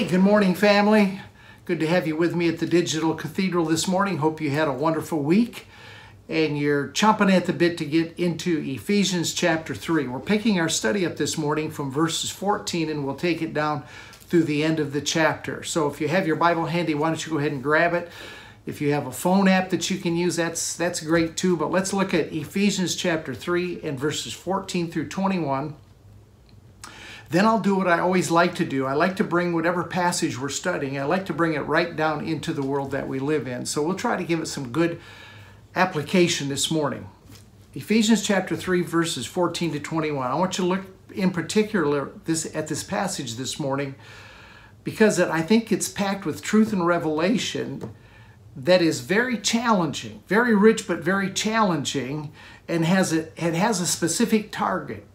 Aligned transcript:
Hey, 0.00 0.08
good 0.08 0.20
morning, 0.20 0.54
family. 0.54 1.20
Good 1.66 1.78
to 1.80 1.86
have 1.86 2.06
you 2.06 2.16
with 2.16 2.34
me 2.34 2.48
at 2.48 2.58
the 2.58 2.64
Digital 2.64 3.14
Cathedral 3.14 3.66
this 3.66 3.86
morning. 3.86 4.16
Hope 4.16 4.40
you 4.40 4.48
had 4.48 4.66
a 4.66 4.72
wonderful 4.72 5.18
week 5.18 5.66
and 6.26 6.56
you're 6.56 6.88
chomping 6.88 7.30
at 7.30 7.44
the 7.44 7.52
bit 7.52 7.76
to 7.76 7.84
get 7.84 8.18
into 8.18 8.60
Ephesians 8.60 9.34
chapter 9.34 9.74
3. 9.74 10.08
We're 10.08 10.18
picking 10.18 10.58
our 10.58 10.70
study 10.70 11.04
up 11.04 11.18
this 11.18 11.36
morning 11.36 11.70
from 11.70 11.90
verses 11.90 12.30
14 12.30 12.88
and 12.88 13.04
we'll 13.04 13.14
take 13.14 13.42
it 13.42 13.52
down 13.52 13.82
through 14.12 14.44
the 14.44 14.64
end 14.64 14.80
of 14.80 14.94
the 14.94 15.02
chapter. 15.02 15.62
So 15.64 15.86
if 15.88 16.00
you 16.00 16.08
have 16.08 16.26
your 16.26 16.36
Bible 16.36 16.64
handy, 16.64 16.94
why 16.94 17.08
don't 17.08 17.26
you 17.26 17.32
go 17.32 17.38
ahead 17.38 17.52
and 17.52 17.62
grab 17.62 17.92
it? 17.92 18.10
If 18.64 18.80
you 18.80 18.94
have 18.94 19.06
a 19.06 19.12
phone 19.12 19.48
app 19.48 19.68
that 19.68 19.90
you 19.90 19.98
can 19.98 20.16
use, 20.16 20.34
that's 20.34 20.76
that's 20.76 21.02
great 21.02 21.36
too. 21.36 21.58
But 21.58 21.70
let's 21.70 21.92
look 21.92 22.14
at 22.14 22.32
Ephesians 22.32 22.96
chapter 22.96 23.34
3 23.34 23.82
and 23.82 24.00
verses 24.00 24.32
14 24.32 24.90
through 24.90 25.08
21. 25.08 25.74
Then 27.30 27.46
I'll 27.46 27.60
do 27.60 27.76
what 27.76 27.86
I 27.86 28.00
always 28.00 28.30
like 28.30 28.56
to 28.56 28.64
do. 28.64 28.86
I 28.86 28.92
like 28.94 29.14
to 29.16 29.24
bring 29.24 29.52
whatever 29.52 29.84
passage 29.84 30.38
we're 30.38 30.48
studying, 30.48 30.98
I 30.98 31.04
like 31.04 31.26
to 31.26 31.32
bring 31.32 31.54
it 31.54 31.60
right 31.60 31.94
down 31.94 32.24
into 32.24 32.52
the 32.52 32.62
world 32.62 32.90
that 32.90 33.08
we 33.08 33.20
live 33.20 33.46
in. 33.46 33.66
So 33.66 33.82
we'll 33.82 33.96
try 33.96 34.16
to 34.16 34.24
give 34.24 34.40
it 34.40 34.46
some 34.46 34.72
good 34.72 35.00
application 35.76 36.48
this 36.48 36.70
morning. 36.70 37.08
Ephesians 37.72 38.26
chapter 38.26 38.56
3 38.56 38.82
verses 38.82 39.26
14 39.26 39.72
to 39.72 39.80
21. 39.80 40.28
I 40.28 40.34
want 40.34 40.58
you 40.58 40.64
to 40.64 40.68
look 40.68 40.86
in 41.14 41.30
particular 41.30 42.10
this 42.24 42.52
at 42.54 42.66
this 42.66 42.82
passage 42.82 43.36
this 43.36 43.60
morning 43.60 43.94
because 44.82 45.20
I 45.20 45.40
think 45.40 45.70
it's 45.70 45.88
packed 45.88 46.26
with 46.26 46.42
truth 46.42 46.72
and 46.72 46.84
revelation 46.84 47.94
that 48.56 48.82
is 48.82 49.00
very 49.00 49.38
challenging, 49.38 50.24
very 50.26 50.54
rich 50.56 50.88
but 50.88 50.98
very 50.98 51.30
challenging 51.32 52.32
and 52.66 52.84
has 52.84 53.12
a 53.12 53.26
it 53.36 53.54
has 53.54 53.80
a 53.80 53.86
specific 53.86 54.50
target. 54.50 55.06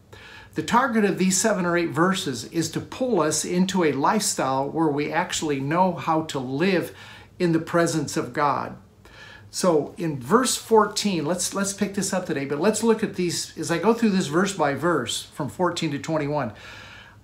The 0.56 0.64
target 0.64 1.04
of 1.04 1.18
these 1.18 1.40
seven 1.40 1.66
or 1.66 1.78
eight 1.78 1.90
verses 1.90 2.46
is 2.46 2.72
to 2.72 2.80
pull 2.80 3.22
us 3.22 3.44
into 3.44 3.84
a 3.84 3.92
lifestyle 3.92 4.70
where 4.70 4.88
we 4.88 5.12
actually 5.12 5.60
know 5.60 5.94
how 5.94 6.24
to 6.24 6.40
live 6.40 6.96
in 7.38 7.52
the 7.52 7.60
presence 7.60 8.16
of 8.16 8.32
God. 8.32 8.78
So 9.52 9.94
in 9.98 10.20
verse 10.20 10.56
14, 10.56 11.26
let's 11.26 11.54
let's 11.54 11.74
pick 11.74 11.94
this 11.94 12.14
up 12.14 12.26
today, 12.26 12.46
but 12.46 12.60
let's 12.60 12.84
look 12.84 13.04
at 13.04 13.16
these 13.16 13.58
as 13.58 13.70
I 13.70 13.80
go 13.80 13.94
through 13.94 14.12
this 14.12 14.28
verse 14.28 14.54
by 14.54 14.74
verse 14.76 15.24
from 15.24 15.50
14 15.50 15.92
to 15.92 16.00
21. 16.00 16.54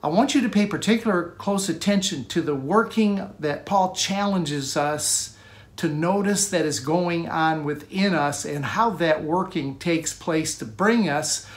I 0.04 0.08
want 0.08 0.36
you 0.36 0.42
to 0.42 0.50
pay 0.50 0.66
particular 0.66 1.34
close 1.38 1.70
attention 1.70 2.26
to 2.26 2.42
the 2.42 2.56
working 2.56 3.34
that 3.40 3.66
Paul 3.66 3.96
challenges 3.96 4.76
us 4.76 5.38
to 5.78 5.88
notice 5.88 6.50
that 6.50 6.66
is 6.66 6.82
going 6.82 7.30
on 7.30 7.64
within 7.64 8.14
us 8.14 8.44
and 8.44 8.66
how 8.66 8.90
that 8.90 9.24
working 9.24 9.80
takes 9.80 10.14
place 10.14 10.58
to 10.58 10.66
bring 10.66 11.08
us 11.08 11.48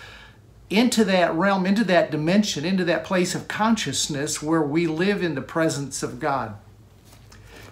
into 0.70 1.04
that 1.04 1.34
realm, 1.34 1.66
into 1.66 1.84
that 1.84 2.10
dimension, 2.10 2.64
into 2.64 2.84
that 2.84 3.04
place 3.04 3.34
of 3.34 3.48
consciousness 3.48 4.42
where 4.42 4.62
we 4.62 4.86
live 4.86 5.22
in 5.22 5.34
the 5.34 5.42
presence 5.42 6.02
of 6.02 6.18
God. 6.18 6.56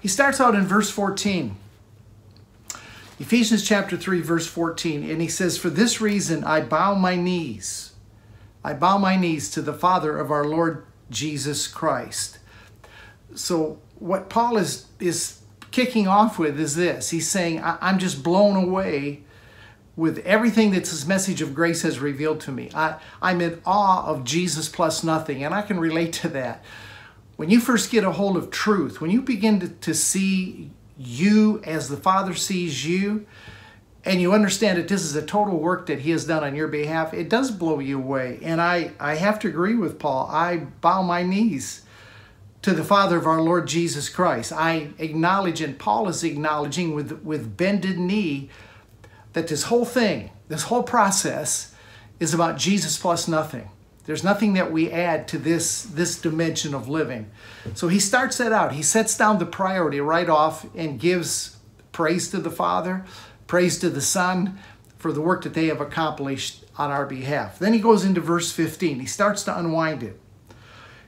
He 0.00 0.08
starts 0.08 0.40
out 0.40 0.54
in 0.54 0.66
verse 0.66 0.90
14. 0.90 1.56
Ephesians 3.18 3.64
chapter 3.64 3.96
3, 3.96 4.20
verse 4.20 4.46
14, 4.46 5.08
and 5.08 5.22
he 5.22 5.28
says, 5.28 5.56
For 5.56 5.70
this 5.70 6.00
reason 6.00 6.42
I 6.42 6.60
bow 6.60 6.94
my 6.94 7.14
knees. 7.14 7.92
I 8.64 8.74
bow 8.74 8.98
my 8.98 9.16
knees 9.16 9.50
to 9.52 9.62
the 9.62 9.72
Father 9.72 10.18
of 10.18 10.30
our 10.30 10.44
Lord 10.44 10.84
Jesus 11.08 11.68
Christ. 11.68 12.38
So, 13.34 13.78
what 13.98 14.28
Paul 14.28 14.56
is, 14.56 14.86
is 14.98 15.40
kicking 15.70 16.08
off 16.08 16.38
with 16.38 16.58
is 16.58 16.74
this 16.74 17.10
He's 17.10 17.28
saying, 17.28 17.60
I'm 17.62 17.98
just 17.98 18.22
blown 18.22 18.56
away 18.56 19.22
with 19.96 20.18
everything 20.20 20.70
that 20.70 20.84
this 20.84 21.06
message 21.06 21.42
of 21.42 21.54
grace 21.54 21.82
has 21.82 21.98
revealed 21.98 22.40
to 22.40 22.50
me. 22.50 22.70
I, 22.74 22.96
I'm 23.20 23.40
in 23.40 23.60
awe 23.66 24.06
of 24.06 24.24
Jesus 24.24 24.68
plus 24.68 25.04
nothing, 25.04 25.44
and 25.44 25.54
I 25.54 25.62
can 25.62 25.78
relate 25.78 26.12
to 26.14 26.28
that. 26.28 26.64
When 27.36 27.50
you 27.50 27.60
first 27.60 27.90
get 27.90 28.04
a 28.04 28.12
hold 28.12 28.36
of 28.36 28.50
truth, 28.50 29.00
when 29.00 29.10
you 29.10 29.20
begin 29.20 29.60
to, 29.60 29.68
to 29.68 29.94
see 29.94 30.70
you 30.96 31.60
as 31.64 31.88
the 31.88 31.96
Father 31.96 32.34
sees 32.34 32.86
you, 32.86 33.26
and 34.04 34.20
you 34.20 34.32
understand 34.32 34.78
that 34.78 34.88
this 34.88 35.02
is 35.02 35.14
a 35.14 35.24
total 35.24 35.58
work 35.58 35.86
that 35.86 36.00
He 36.00 36.10
has 36.10 36.24
done 36.24 36.42
on 36.42 36.56
your 36.56 36.68
behalf, 36.68 37.14
it 37.14 37.28
does 37.28 37.50
blow 37.50 37.78
you 37.78 37.98
away. 37.98 38.38
And 38.42 38.60
I, 38.60 38.92
I 38.98 39.14
have 39.16 39.38
to 39.40 39.48
agree 39.48 39.74
with 39.74 39.98
Paul. 39.98 40.28
I 40.30 40.56
bow 40.56 41.02
my 41.02 41.22
knees 41.22 41.82
to 42.62 42.72
the 42.72 42.84
Father 42.84 43.16
of 43.16 43.26
our 43.26 43.40
Lord 43.40 43.66
Jesus 43.66 44.08
Christ. 44.08 44.52
I 44.52 44.90
acknowledge, 44.98 45.60
and 45.60 45.78
Paul 45.78 46.08
is 46.08 46.24
acknowledging 46.24 46.94
with, 46.94 47.22
with 47.22 47.56
bended 47.56 47.98
knee, 47.98 48.50
that 49.32 49.48
this 49.48 49.64
whole 49.64 49.84
thing, 49.84 50.30
this 50.48 50.64
whole 50.64 50.82
process, 50.82 51.74
is 52.20 52.34
about 52.34 52.56
Jesus 52.56 52.98
plus 52.98 53.26
nothing. 53.26 53.68
There's 54.04 54.24
nothing 54.24 54.54
that 54.54 54.72
we 54.72 54.90
add 54.90 55.28
to 55.28 55.38
this, 55.38 55.82
this 55.82 56.20
dimension 56.20 56.74
of 56.74 56.88
living. 56.88 57.30
So 57.74 57.88
he 57.88 58.00
starts 58.00 58.38
that 58.38 58.52
out. 58.52 58.72
He 58.72 58.82
sets 58.82 59.16
down 59.16 59.38
the 59.38 59.46
priority 59.46 60.00
right 60.00 60.28
off 60.28 60.66
and 60.74 60.98
gives 60.98 61.56
praise 61.92 62.28
to 62.30 62.38
the 62.38 62.50
Father, 62.50 63.04
praise 63.46 63.78
to 63.78 63.90
the 63.90 64.00
Son 64.00 64.58
for 64.98 65.12
the 65.12 65.20
work 65.20 65.42
that 65.42 65.54
they 65.54 65.66
have 65.66 65.80
accomplished 65.80 66.64
on 66.76 66.90
our 66.90 67.06
behalf. 67.06 67.58
Then 67.58 67.72
he 67.72 67.78
goes 67.78 68.04
into 68.04 68.20
verse 68.20 68.50
15. 68.50 69.00
He 69.00 69.06
starts 69.06 69.44
to 69.44 69.56
unwind 69.56 70.02
it. 70.02 70.18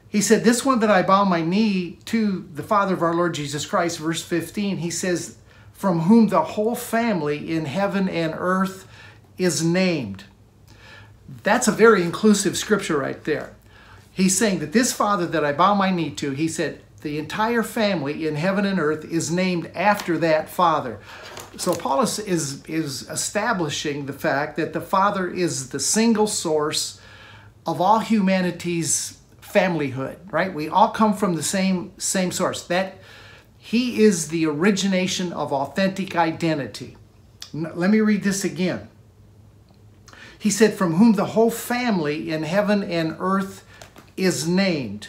He 0.09 0.21
said, 0.21 0.45
This 0.45 0.65
one 0.65 0.79
that 0.81 0.91
I 0.91 1.03
bow 1.03 1.25
my 1.25 1.43
knee 1.43 1.99
to 2.05 2.49
the 2.55 2.63
Father 2.63 2.95
of 2.95 3.03
our 3.03 3.15
Lord 3.15 3.35
Jesus 3.35 3.67
Christ, 3.67 3.99
verse 3.99 4.23
15, 4.23 4.77
he 4.77 4.91
says, 4.91 5.39
from 5.75 6.01
whom 6.01 6.29
the 6.29 6.43
whole 6.43 6.75
family 6.75 7.53
in 7.53 7.67
heaven 7.67 8.09
and 8.09 8.35
earth 8.37 8.89
is 9.37 9.63
named. 9.63 10.25
That's 11.43 11.69
a 11.69 11.73
very 11.73 12.03
inclusive 12.03 12.57
scripture 12.57 12.97
right 12.97 13.23
there. 13.25 13.55
He's 14.11 14.39
saying 14.39 14.61
that 14.61 14.73
this 14.73 14.93
Father 14.93 15.27
that 15.27 15.45
I 15.45 15.53
bow 15.53 15.75
my 15.75 15.91
knee 15.91 16.11
to, 16.13 16.31
he 16.31 16.49
said, 16.49 16.81
the 17.03 17.19
entire 17.19 17.63
family 17.63 18.27
in 18.27 18.37
heaven 18.37 18.65
and 18.65 18.81
earth 18.81 19.05
is 19.05 19.31
named 19.31 19.71
after 19.75 20.17
that 20.19 20.49
Father. 20.49 21.01
So 21.59 21.75
Paul 21.75 22.01
is, 22.01 22.19
is, 22.21 22.65
is 22.65 23.09
establishing 23.11 24.07
the 24.07 24.13
fact 24.13 24.57
that 24.57 24.73
the 24.73 24.81
Father 24.81 25.29
is 25.29 25.69
the 25.69 25.81
single 25.81 26.27
source 26.27 27.01
of 27.67 27.81
all 27.81 27.99
humanity's 27.99 29.19
familyhood, 29.43 30.17
right? 30.33 30.53
We 30.53 30.69
all 30.69 30.89
come 30.89 31.15
from 31.15 31.35
the 31.35 31.43
same, 31.43 31.93
same 31.99 32.33
source. 32.33 32.65
That 32.65 32.99
he 33.65 34.03
is 34.03 34.29
the 34.29 34.45
origination 34.45 35.33
of 35.33 35.51
authentic 35.51 36.15
identity. 36.15 36.99
Let 37.55 37.89
me 37.89 38.03
read 38.03 38.23
this 38.23 38.45
again. 38.45 38.91
He 40.39 40.51
said, 40.51 40.75
From 40.75 40.97
whom 40.97 41.15
the 41.15 41.25
whole 41.25 41.51
family 41.51 42.31
in 42.31 42.43
heaven 42.43 42.83
and 42.83 43.17
earth 43.19 43.65
is 44.19 44.47
named. 44.47 45.09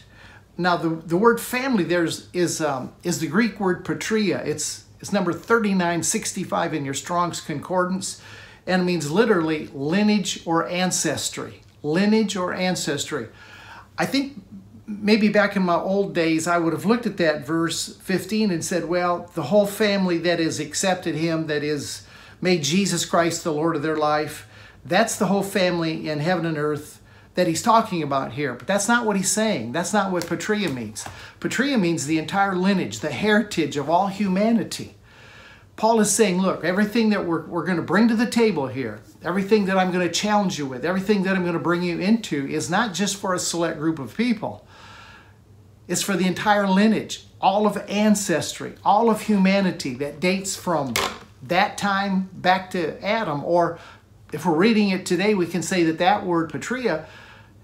Now, 0.58 0.78
the, 0.78 0.88
the 0.88 1.18
word 1.18 1.42
family 1.42 1.84
there 1.84 2.06
is, 2.06 2.30
is, 2.32 2.62
um, 2.62 2.94
is 3.04 3.20
the 3.20 3.28
Greek 3.28 3.60
word 3.60 3.84
patria. 3.84 4.42
It's, 4.46 4.86
it's 5.02 5.12
number 5.12 5.34
3965 5.34 6.74
in 6.74 6.86
your 6.86 6.94
Strong's 6.94 7.42
Concordance, 7.42 8.22
and 8.66 8.84
it 8.84 8.86
means 8.86 9.12
literally 9.12 9.68
lineage 9.74 10.42
or 10.46 10.66
ancestry. 10.70 11.60
Lineage 11.84 12.38
or 12.38 12.54
ancestry. 12.54 13.28
I 13.98 14.06
think 14.06 14.42
maybe 14.88 15.30
back 15.30 15.56
in 15.56 15.64
my 15.64 15.76
old 15.76 16.14
days, 16.14 16.48
I 16.48 16.58
would 16.58 16.74
have 16.74 16.86
looked 16.86 17.06
at 17.06 17.18
that 17.18 17.46
verse 17.46 17.96
15 17.98 18.52
and 18.52 18.64
said, 18.64 18.86
well, 18.86 19.32
the 19.34 19.44
whole 19.44 19.66
family 19.66 20.18
that 20.20 20.40
has 20.40 20.60
accepted 20.60 21.16
him, 21.16 21.48
that 21.48 21.64
is 21.64 22.06
made 22.42 22.64
Jesus 22.64 23.06
Christ 23.06 23.44
the 23.44 23.54
Lord 23.54 23.76
of 23.76 23.82
their 23.82 23.98
life, 23.98 24.48
that's 24.84 25.18
the 25.18 25.26
whole 25.28 25.44
family 25.44 26.08
in 26.10 26.20
heaven 26.20 26.46
and 26.46 26.58
earth 26.58 27.02
that 27.34 27.48
he's 27.48 27.62
talking 27.62 28.04
about 28.04 28.34
here. 28.34 28.54
But 28.54 28.68
that's 28.68 28.88
not 28.88 29.06
what 29.06 29.18
he's 29.18 29.32
saying. 29.32 29.72
That's 29.72 29.92
not 29.92 30.12
what 30.12 30.28
patria 30.28 30.70
means. 30.70 31.06
Patria 31.40 31.78
means 31.78 32.06
the 32.06 32.20
entire 32.20 32.56
lineage, 32.56 33.00
the 33.00 33.12
heritage 33.12 33.78
of 33.78 33.90
all 33.90 34.08
humanity. 34.08 34.96
Paul 35.76 36.00
is 36.00 36.10
saying, 36.10 36.42
look, 36.42 36.64
everything 36.64 37.10
that 37.10 37.26
we're, 37.26 37.46
we're 37.48 37.66
going 37.66 37.78
to 37.78 37.84
bring 37.84 38.08
to 38.08 38.16
the 38.16 38.30
table 38.30 38.68
here, 38.68 39.02
everything 39.22 39.66
that 39.66 39.78
I'm 39.78 39.92
going 39.92 40.08
to 40.08 40.14
challenge 40.14 40.58
you 40.58 40.66
with, 40.66 40.86
everything 40.86 41.24
that 41.24 41.36
I'm 41.36 41.42
going 41.42 41.54
to 41.54 41.60
bring 41.60 41.84
you 41.84 42.00
into 42.00 42.48
is 42.48 42.70
not 42.70 42.94
just 42.94 43.18
for 43.18 43.34
a 43.34 43.40
select 43.40 43.78
group 43.78 44.00
of 44.00 44.16
people 44.16 44.65
is 45.88 46.02
for 46.02 46.16
the 46.16 46.26
entire 46.26 46.68
lineage, 46.68 47.26
all 47.40 47.68
of 47.68 47.78
ancestry, 47.88 48.74
all 48.84 49.10
of 49.10 49.22
humanity 49.22 49.94
that 49.96 50.20
dates 50.20 50.56
from 50.56 50.94
that 51.44 51.78
time 51.78 52.30
back 52.34 52.72
to 52.72 53.04
Adam. 53.06 53.44
Or 53.44 53.80
if 54.34 54.46
we're 54.46 54.56
reading 54.56 54.90
it 54.90 55.06
today, 55.06 55.36
we 55.36 55.46
can 55.46 55.62
say 55.62 55.84
that 55.84 56.00
that 56.00 56.26
word 56.26 56.50
patria 56.50 57.06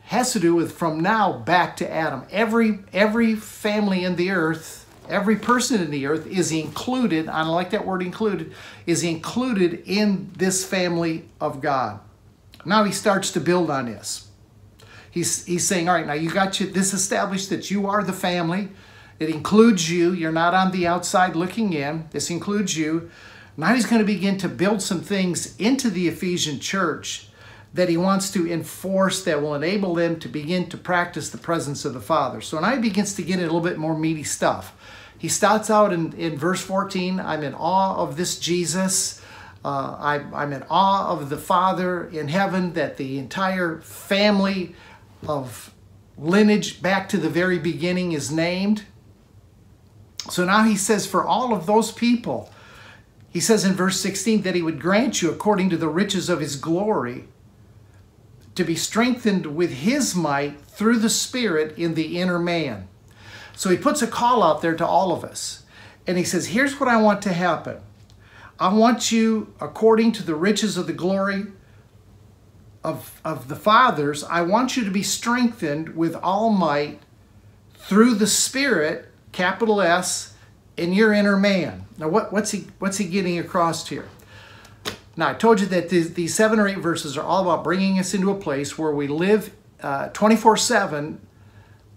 has 0.03 0.33
to 0.33 0.39
do 0.39 0.53
with 0.53 0.73
from 0.73 0.99
now 0.99 1.31
back 1.31 1.77
to 1.77 1.89
Adam. 1.89 2.23
Every, 2.31 2.79
every 2.93 3.35
family 3.35 4.03
in 4.03 4.17
the 4.17 4.31
earth, 4.31 4.85
every 5.09 5.37
person 5.37 5.81
in 5.81 5.89
the 5.89 6.05
earth 6.05 6.27
is 6.27 6.51
included, 6.51 7.27
I 7.27 7.43
don't 7.43 7.53
like 7.53 7.71
that 7.71 7.85
word 7.85 8.01
included, 8.01 8.53
is 8.85 9.03
included 9.03 9.83
in 9.85 10.29
this 10.35 10.65
family 10.65 11.25
of 11.39 11.61
God. 11.61 11.99
Now 12.65 12.83
he 12.83 12.91
starts 12.91 13.31
to 13.31 13.39
build 13.39 13.71
on 13.71 13.85
this. 13.85 14.27
He's, 15.11 15.45
he's 15.45 15.67
saying, 15.67 15.89
all 15.89 15.95
right, 15.95 16.07
now 16.07 16.13
you 16.13 16.31
got 16.31 16.59
you, 16.59 16.67
this 16.67 16.93
established 16.93 17.49
that 17.49 17.69
you 17.69 17.87
are 17.87 18.03
the 18.03 18.13
family. 18.13 18.69
It 19.19 19.29
includes 19.29 19.91
you. 19.91 20.13
You're 20.13 20.31
not 20.31 20.53
on 20.53 20.71
the 20.71 20.87
outside 20.87 21.35
looking 21.35 21.73
in. 21.73 22.07
This 22.11 22.29
includes 22.29 22.75
you. 22.77 23.11
Now 23.57 23.75
he's 23.75 23.85
going 23.85 23.99
to 23.99 24.05
begin 24.05 24.37
to 24.39 24.49
build 24.49 24.81
some 24.81 25.01
things 25.01 25.55
into 25.57 25.89
the 25.89 26.07
Ephesian 26.07 26.59
church 26.59 27.27
that 27.73 27.89
he 27.89 27.97
wants 27.97 28.31
to 28.31 28.51
enforce 28.51 29.23
that 29.23 29.41
will 29.41 29.55
enable 29.55 29.95
them 29.95 30.19
to 30.19 30.27
begin 30.27 30.67
to 30.69 30.77
practice 30.77 31.29
the 31.29 31.37
presence 31.37 31.85
of 31.85 31.93
the 31.93 32.01
Father. 32.01 32.41
So 32.41 32.59
now 32.59 32.71
he 32.71 32.79
begins 32.79 33.13
to 33.15 33.21
get 33.21 33.39
a 33.39 33.43
little 33.43 33.61
bit 33.61 33.77
more 33.77 33.97
meaty 33.97 34.23
stuff. 34.23 34.73
He 35.17 35.27
starts 35.27 35.69
out 35.69 35.93
in, 35.93 36.13
in 36.13 36.37
verse 36.37 36.61
14 36.61 37.19
I'm 37.19 37.43
in 37.43 37.53
awe 37.53 37.95
of 37.97 38.17
this 38.17 38.39
Jesus. 38.39 39.21
Uh, 39.63 39.95
I, 39.99 40.15
I'm 40.33 40.53
in 40.53 40.63
awe 40.69 41.11
of 41.11 41.29
the 41.29 41.37
Father 41.37 42.07
in 42.07 42.27
heaven, 42.29 42.73
that 42.73 42.97
the 42.97 43.19
entire 43.19 43.79
family 43.81 44.75
of 45.27 45.73
lineage 46.17 46.81
back 46.81 47.09
to 47.09 47.17
the 47.17 47.29
very 47.29 47.59
beginning 47.59 48.11
is 48.11 48.31
named. 48.31 48.83
So 50.29 50.45
now 50.45 50.63
he 50.63 50.75
says, 50.75 51.07
for 51.07 51.25
all 51.25 51.53
of 51.53 51.65
those 51.65 51.91
people, 51.91 52.51
he 53.29 53.39
says 53.39 53.63
in 53.63 53.73
verse 53.73 53.99
16 53.99 54.41
that 54.43 54.55
he 54.55 54.61
would 54.61 54.79
grant 54.79 55.21
you, 55.21 55.31
according 55.31 55.69
to 55.71 55.77
the 55.77 55.87
riches 55.87 56.29
of 56.29 56.39
his 56.39 56.55
glory, 56.55 57.25
to 58.55 58.63
be 58.63 58.75
strengthened 58.75 59.55
with 59.55 59.71
his 59.71 60.13
might 60.13 60.61
through 60.65 60.99
the 60.99 61.09
Spirit 61.09 61.77
in 61.77 61.93
the 61.93 62.19
inner 62.19 62.37
man. 62.37 62.87
So 63.55 63.69
he 63.69 63.77
puts 63.77 64.01
a 64.01 64.07
call 64.07 64.43
out 64.43 64.61
there 64.61 64.75
to 64.75 64.85
all 64.85 65.13
of 65.13 65.23
us. 65.23 65.63
And 66.05 66.17
he 66.17 66.23
says, 66.23 66.47
Here's 66.47 66.79
what 66.79 66.89
I 66.89 67.01
want 67.01 67.21
to 67.23 67.33
happen. 67.33 67.77
I 68.59 68.73
want 68.73 69.11
you, 69.11 69.53
according 69.59 70.11
to 70.13 70.23
the 70.23 70.35
riches 70.35 70.77
of 70.77 70.87
the 70.87 70.93
glory 70.93 71.45
of, 72.83 73.19
of 73.23 73.47
the 73.47 73.55
fathers, 73.55 74.23
I 74.23 74.41
want 74.41 74.75
you 74.75 74.83
to 74.83 74.91
be 74.91 75.03
strengthened 75.03 75.95
with 75.95 76.15
all 76.15 76.49
might 76.49 76.99
through 77.75 78.15
the 78.15 78.27
Spirit, 78.27 79.11
capital 79.31 79.81
S, 79.81 80.33
in 80.77 80.93
your 80.93 81.13
inner 81.13 81.37
man. 81.37 81.85
Now, 81.97 82.07
what, 82.07 82.31
what's, 82.31 82.51
he, 82.51 82.67
what's 82.79 82.97
he 82.97 83.05
getting 83.05 83.37
across 83.37 83.87
here? 83.87 84.07
Now, 85.15 85.29
I 85.29 85.33
told 85.33 85.59
you 85.59 85.65
that 85.67 85.89
these, 85.89 86.13
these 86.13 86.33
seven 86.33 86.59
or 86.59 86.67
eight 86.67 86.77
verses 86.77 87.17
are 87.17 87.23
all 87.23 87.43
about 87.43 87.63
bringing 87.63 87.99
us 87.99 88.13
into 88.13 88.31
a 88.31 88.35
place 88.35 88.77
where 88.77 88.91
we 88.91 89.07
live 89.07 89.51
uh, 89.81 90.09
24 90.09 90.57
7 90.57 91.19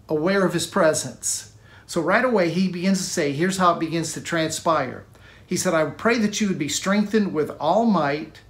aware 0.08 0.44
of 0.44 0.52
his 0.52 0.66
presence. 0.66 1.52
So, 1.86 2.00
right 2.00 2.24
away, 2.24 2.50
he 2.50 2.68
begins 2.68 2.98
to 2.98 3.04
say, 3.04 3.32
here's 3.32 3.58
how 3.58 3.74
it 3.74 3.80
begins 3.80 4.12
to 4.14 4.20
transpire. 4.20 5.04
He 5.46 5.56
said, 5.56 5.74
I 5.74 5.84
pray 5.86 6.18
that 6.18 6.40
you 6.40 6.48
would 6.48 6.58
be 6.58 6.68
strengthened 6.68 7.32
with 7.32 7.50
all 7.60 7.84
might, 7.84 8.40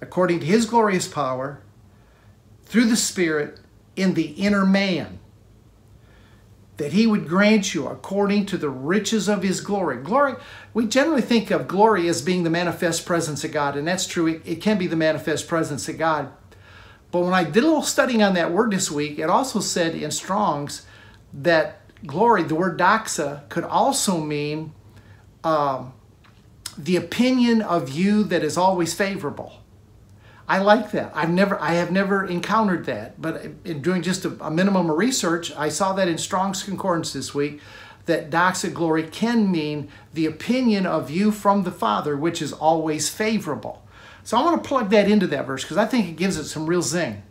according 0.00 0.40
to 0.40 0.46
his 0.46 0.66
glorious 0.66 1.06
power, 1.06 1.60
through 2.64 2.86
the 2.86 2.96
Spirit, 2.96 3.58
in 3.96 4.14
the 4.14 4.28
inner 4.32 4.64
man 4.64 5.18
that 6.80 6.94
he 6.94 7.06
would 7.06 7.28
grant 7.28 7.74
you 7.74 7.86
according 7.86 8.46
to 8.46 8.56
the 8.56 8.70
riches 8.70 9.28
of 9.28 9.42
his 9.42 9.60
glory. 9.60 9.98
Glory, 10.02 10.34
we 10.72 10.86
generally 10.86 11.20
think 11.20 11.50
of 11.50 11.68
glory 11.68 12.08
as 12.08 12.22
being 12.22 12.42
the 12.42 12.48
manifest 12.48 13.04
presence 13.04 13.44
of 13.44 13.52
God, 13.52 13.76
and 13.76 13.86
that's 13.86 14.06
true. 14.06 14.26
It, 14.26 14.42
it, 14.46 14.62
can 14.62 14.78
be 14.78 14.86
the 14.86 14.96
manifest 14.96 15.46
presence 15.46 15.86
of 15.90 15.98
God. 15.98 16.32
But 17.10 17.20
when 17.20 17.34
I 17.34 17.44
did 17.44 17.64
a 17.64 17.66
little 17.66 17.82
studying 17.82 18.22
on 18.22 18.32
that 18.32 18.50
word 18.50 18.70
this 18.70 18.90
week, 18.90 19.18
it 19.18 19.28
also 19.28 19.60
said 19.60 19.94
in 19.94 20.10
Strong's 20.10 20.86
that 21.34 21.82
glory, 22.06 22.44
the 22.44 22.54
word 22.54 22.78
doxa, 22.78 23.46
could 23.50 23.64
also 23.64 24.18
mean 24.18 24.72
um, 25.44 25.92
the 26.78 26.96
opinion 26.96 27.60
of 27.60 27.90
you 27.90 28.24
that 28.24 28.42
is 28.42 28.56
always 28.56 28.94
favorable. 28.94 29.52
I 30.50 30.58
like 30.58 30.90
that. 30.90 31.12
I've 31.14 31.30
never, 31.30 31.56
I 31.60 31.74
have 31.74 31.92
never 31.92 32.26
encountered 32.26 32.84
that, 32.86 33.22
but 33.22 33.46
in 33.64 33.82
doing 33.82 34.02
just 34.02 34.24
a, 34.24 34.36
a 34.44 34.50
minimum 34.50 34.90
of 34.90 34.98
research, 34.98 35.52
I 35.56 35.68
saw 35.68 35.92
that 35.92 36.08
in 36.08 36.18
Strong's 36.18 36.64
Concordance 36.64 37.12
this 37.12 37.32
week 37.32 37.60
that 38.06 38.30
doxa 38.30 38.74
glory 38.74 39.04
can 39.04 39.52
mean 39.52 39.88
the 40.12 40.26
opinion 40.26 40.86
of 40.86 41.08
you 41.08 41.30
from 41.30 41.62
the 41.62 41.70
Father, 41.70 42.16
which 42.16 42.42
is 42.42 42.52
always 42.52 43.08
favorable. 43.08 43.86
So 44.24 44.36
I 44.36 44.42
want 44.42 44.60
to 44.60 44.68
plug 44.68 44.90
that 44.90 45.08
into 45.08 45.28
that 45.28 45.46
verse 45.46 45.62
because 45.62 45.76
I 45.76 45.86
think 45.86 46.08
it 46.08 46.16
gives 46.16 46.36
it 46.36 46.46
some 46.46 46.66
real 46.66 46.82
zing. 46.82 47.22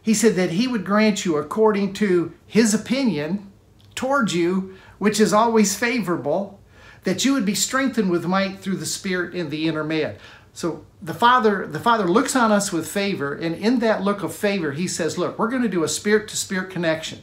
He 0.00 0.14
said 0.14 0.34
that 0.36 0.52
he 0.52 0.66
would 0.66 0.86
grant 0.86 1.26
you 1.26 1.36
according 1.36 1.92
to 1.94 2.32
his 2.46 2.72
opinion 2.72 3.52
towards 3.94 4.34
you, 4.34 4.78
which 4.96 5.20
is 5.20 5.34
always 5.34 5.76
favorable, 5.76 6.58
that 7.02 7.26
you 7.26 7.34
would 7.34 7.44
be 7.44 7.54
strengthened 7.54 8.10
with 8.10 8.24
might 8.24 8.60
through 8.60 8.76
the 8.76 8.86
Spirit 8.86 9.34
in 9.34 9.50
the 9.50 9.68
inner 9.68 9.84
man. 9.84 10.16
So 10.54 10.86
the 11.02 11.12
Father, 11.12 11.66
the 11.66 11.80
Father 11.80 12.04
looks 12.04 12.34
on 12.34 12.52
us 12.52 12.72
with 12.72 12.88
favor, 12.88 13.34
and 13.34 13.54
in 13.54 13.80
that 13.80 14.02
look 14.02 14.22
of 14.22 14.34
favor, 14.34 14.72
He 14.72 14.88
says, 14.88 15.18
Look, 15.18 15.38
we're 15.38 15.50
going 15.50 15.62
to 15.62 15.68
do 15.68 15.84
a 15.84 15.88
spirit 15.88 16.28
to 16.28 16.36
spirit 16.36 16.70
connection. 16.70 17.22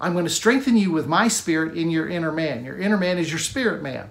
I'm 0.00 0.12
going 0.12 0.26
to 0.26 0.30
strengthen 0.30 0.76
you 0.76 0.92
with 0.92 1.08
my 1.08 1.26
spirit 1.28 1.76
in 1.76 1.90
your 1.90 2.08
inner 2.08 2.30
man. 2.30 2.64
Your 2.64 2.78
inner 2.78 2.98
man 2.98 3.18
is 3.18 3.30
your 3.30 3.40
spirit 3.40 3.82
man. 3.82 4.10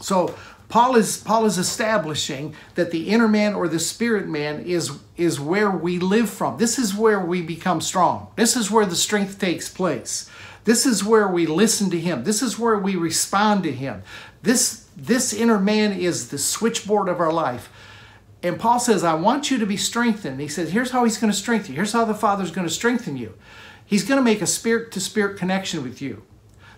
So 0.00 0.34
Paul 0.68 0.96
is 0.96 1.18
Paul 1.18 1.44
is 1.44 1.58
establishing 1.58 2.54
that 2.74 2.90
the 2.90 3.08
inner 3.10 3.28
man 3.28 3.54
or 3.54 3.68
the 3.68 3.78
spirit 3.78 4.26
man 4.26 4.60
is 4.60 4.92
is 5.16 5.38
where 5.38 5.70
we 5.70 5.98
live 5.98 6.30
from. 6.30 6.58
This 6.58 6.78
is 6.78 6.94
where 6.94 7.20
we 7.20 7.42
become 7.42 7.80
strong. 7.80 8.28
This 8.36 8.56
is 8.56 8.70
where 8.70 8.86
the 8.86 8.96
strength 8.96 9.38
takes 9.38 9.68
place. 9.68 10.28
This 10.64 10.84
is 10.84 11.04
where 11.04 11.28
we 11.28 11.46
listen 11.46 11.90
to 11.90 12.00
him. 12.00 12.24
This 12.24 12.42
is 12.42 12.58
where 12.58 12.76
we 12.76 12.96
respond 12.96 13.62
to 13.62 13.72
him. 13.72 14.02
This, 14.42 14.85
this 14.96 15.32
inner 15.32 15.58
man 15.58 15.92
is 15.92 16.28
the 16.28 16.38
switchboard 16.38 17.08
of 17.08 17.20
our 17.20 17.32
life. 17.32 17.70
And 18.42 18.58
Paul 18.58 18.80
says, 18.80 19.04
I 19.04 19.14
want 19.14 19.50
you 19.50 19.58
to 19.58 19.66
be 19.66 19.76
strengthened. 19.76 20.40
He 20.40 20.48
says, 20.48 20.70
here's 20.70 20.90
how 20.90 21.04
he's 21.04 21.18
going 21.18 21.32
to 21.32 21.38
strengthen 21.38 21.72
you. 21.72 21.76
Here's 21.76 21.92
how 21.92 22.04
the 22.04 22.14
Father's 22.14 22.50
going 22.50 22.66
to 22.66 22.72
strengthen 22.72 23.16
you. 23.16 23.34
He's 23.84 24.04
going 24.04 24.18
to 24.18 24.24
make 24.24 24.40
a 24.40 24.46
spirit 24.46 24.90
to 24.92 25.00
spirit 25.00 25.38
connection 25.38 25.82
with 25.82 26.00
you. 26.00 26.22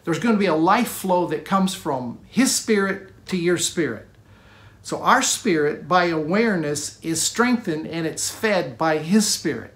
There's 0.05 0.19
going 0.19 0.35
to 0.35 0.38
be 0.38 0.47
a 0.47 0.55
life 0.55 0.88
flow 0.88 1.26
that 1.26 1.44
comes 1.44 1.75
from 1.75 2.19
his 2.26 2.55
spirit 2.55 3.12
to 3.26 3.37
your 3.37 3.59
spirit. 3.59 4.09
So 4.82 5.03
our 5.03 5.23
spirit, 5.23 5.87
by 5.87 6.06
awareness, 6.06 6.99
is 7.03 7.20
strengthened 7.20 7.87
and 7.87 8.06
it's 8.06 8.31
fed 8.31 8.79
by 8.79 8.99
his 8.99 9.26
spirit. 9.26 9.75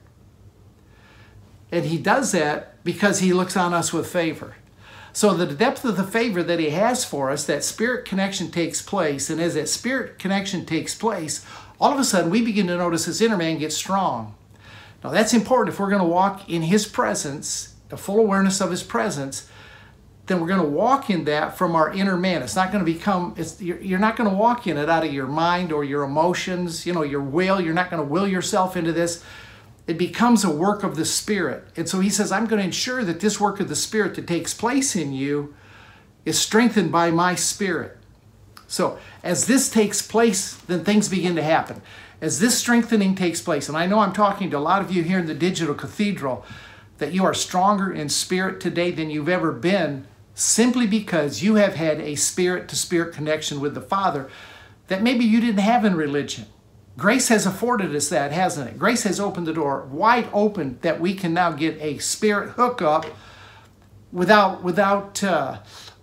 And 1.70 1.86
he 1.86 1.98
does 1.98 2.32
that 2.32 2.82
because 2.84 3.20
he 3.20 3.32
looks 3.32 3.56
on 3.56 3.74
us 3.74 3.92
with 3.92 4.06
favor. 4.06 4.56
So 5.12 5.34
the 5.34 5.46
depth 5.46 5.84
of 5.84 5.96
the 5.96 6.04
favor 6.04 6.42
that 6.42 6.58
he 6.58 6.70
has 6.70 7.04
for 7.04 7.30
us, 7.30 7.44
that 7.44 7.64
spirit 7.64 8.04
connection 8.04 8.50
takes 8.50 8.80
place. 8.80 9.28
And 9.28 9.40
as 9.40 9.54
that 9.54 9.68
spirit 9.68 10.18
connection 10.18 10.64
takes 10.64 10.94
place, 10.94 11.44
all 11.80 11.92
of 11.92 11.98
a 11.98 12.04
sudden 12.04 12.30
we 12.30 12.42
begin 12.42 12.66
to 12.68 12.76
notice 12.76 13.04
this 13.04 13.20
inner 13.20 13.36
man 13.36 13.58
gets 13.58 13.76
strong. 13.76 14.34
Now 15.04 15.10
that's 15.10 15.34
important 15.34 15.74
if 15.74 15.80
we're 15.80 15.90
going 15.90 16.02
to 16.02 16.08
walk 16.08 16.48
in 16.48 16.62
his 16.62 16.86
presence, 16.86 17.74
the 17.88 17.96
full 17.96 18.18
awareness 18.18 18.60
of 18.60 18.70
his 18.70 18.82
presence, 18.82 19.48
then 20.26 20.40
we're 20.40 20.46
going 20.46 20.62
to 20.62 20.66
walk 20.66 21.10
in 21.10 21.24
that 21.24 21.58
from 21.58 21.74
our 21.74 21.92
inner 21.92 22.16
man. 22.16 22.42
It's 22.42 22.56
not 22.56 22.72
going 22.72 22.84
to 22.84 22.90
become, 22.90 23.34
it's, 23.36 23.60
you're, 23.60 23.80
you're 23.80 23.98
not 23.98 24.16
going 24.16 24.30
to 24.30 24.36
walk 24.36 24.66
in 24.66 24.78
it 24.78 24.88
out 24.88 25.04
of 25.04 25.12
your 25.12 25.26
mind 25.26 25.72
or 25.72 25.84
your 25.84 26.04
emotions, 26.04 26.86
you 26.86 26.92
know, 26.92 27.02
your 27.02 27.20
will. 27.20 27.60
You're 27.60 27.74
not 27.74 27.90
going 27.90 28.02
to 28.02 28.08
will 28.08 28.26
yourself 28.26 28.76
into 28.76 28.92
this 28.92 29.24
it 29.86 29.98
becomes 29.98 30.44
a 30.44 30.50
work 30.50 30.82
of 30.82 30.96
the 30.96 31.04
Spirit. 31.04 31.64
And 31.76 31.88
so 31.88 32.00
he 32.00 32.10
says, 32.10 32.30
I'm 32.30 32.46
going 32.46 32.60
to 32.60 32.64
ensure 32.64 33.04
that 33.04 33.20
this 33.20 33.40
work 33.40 33.60
of 33.60 33.68
the 33.68 33.76
Spirit 33.76 34.14
that 34.14 34.26
takes 34.26 34.54
place 34.54 34.94
in 34.94 35.12
you 35.12 35.54
is 36.24 36.38
strengthened 36.38 36.92
by 36.92 37.10
my 37.10 37.34
Spirit. 37.34 37.98
So 38.68 38.98
as 39.22 39.46
this 39.46 39.68
takes 39.68 40.00
place, 40.00 40.54
then 40.54 40.84
things 40.84 41.08
begin 41.08 41.36
to 41.36 41.42
happen. 41.42 41.82
As 42.20 42.38
this 42.38 42.56
strengthening 42.56 43.14
takes 43.14 43.40
place, 43.40 43.68
and 43.68 43.76
I 43.76 43.86
know 43.86 43.98
I'm 43.98 44.12
talking 44.12 44.50
to 44.50 44.58
a 44.58 44.60
lot 44.60 44.80
of 44.80 44.92
you 44.92 45.02
here 45.02 45.18
in 45.18 45.26
the 45.26 45.34
Digital 45.34 45.74
Cathedral, 45.74 46.44
that 46.98 47.12
you 47.12 47.24
are 47.24 47.34
stronger 47.34 47.92
in 47.92 48.08
spirit 48.08 48.60
today 48.60 48.92
than 48.92 49.10
you've 49.10 49.28
ever 49.28 49.50
been 49.50 50.06
simply 50.34 50.86
because 50.86 51.42
you 51.42 51.56
have 51.56 51.74
had 51.74 52.00
a 52.00 52.14
spirit 52.14 52.68
to 52.68 52.76
spirit 52.76 53.12
connection 53.12 53.60
with 53.60 53.74
the 53.74 53.80
Father 53.80 54.30
that 54.86 55.02
maybe 55.02 55.24
you 55.24 55.40
didn't 55.40 55.60
have 55.60 55.84
in 55.84 55.96
religion. 55.96 56.46
Grace 56.96 57.28
has 57.28 57.46
afforded 57.46 57.94
us 57.94 58.08
that, 58.10 58.32
hasn't 58.32 58.68
it? 58.68 58.78
Grace 58.78 59.04
has 59.04 59.18
opened 59.18 59.46
the 59.46 59.52
door 59.52 59.86
wide 59.90 60.28
open 60.32 60.78
that 60.82 61.00
we 61.00 61.14
can 61.14 61.32
now 61.32 61.50
get 61.50 61.80
a 61.80 61.98
spirit 61.98 62.50
hookup 62.50 63.06
without 64.12 64.62
without 64.62 65.24
uh, 65.24 65.58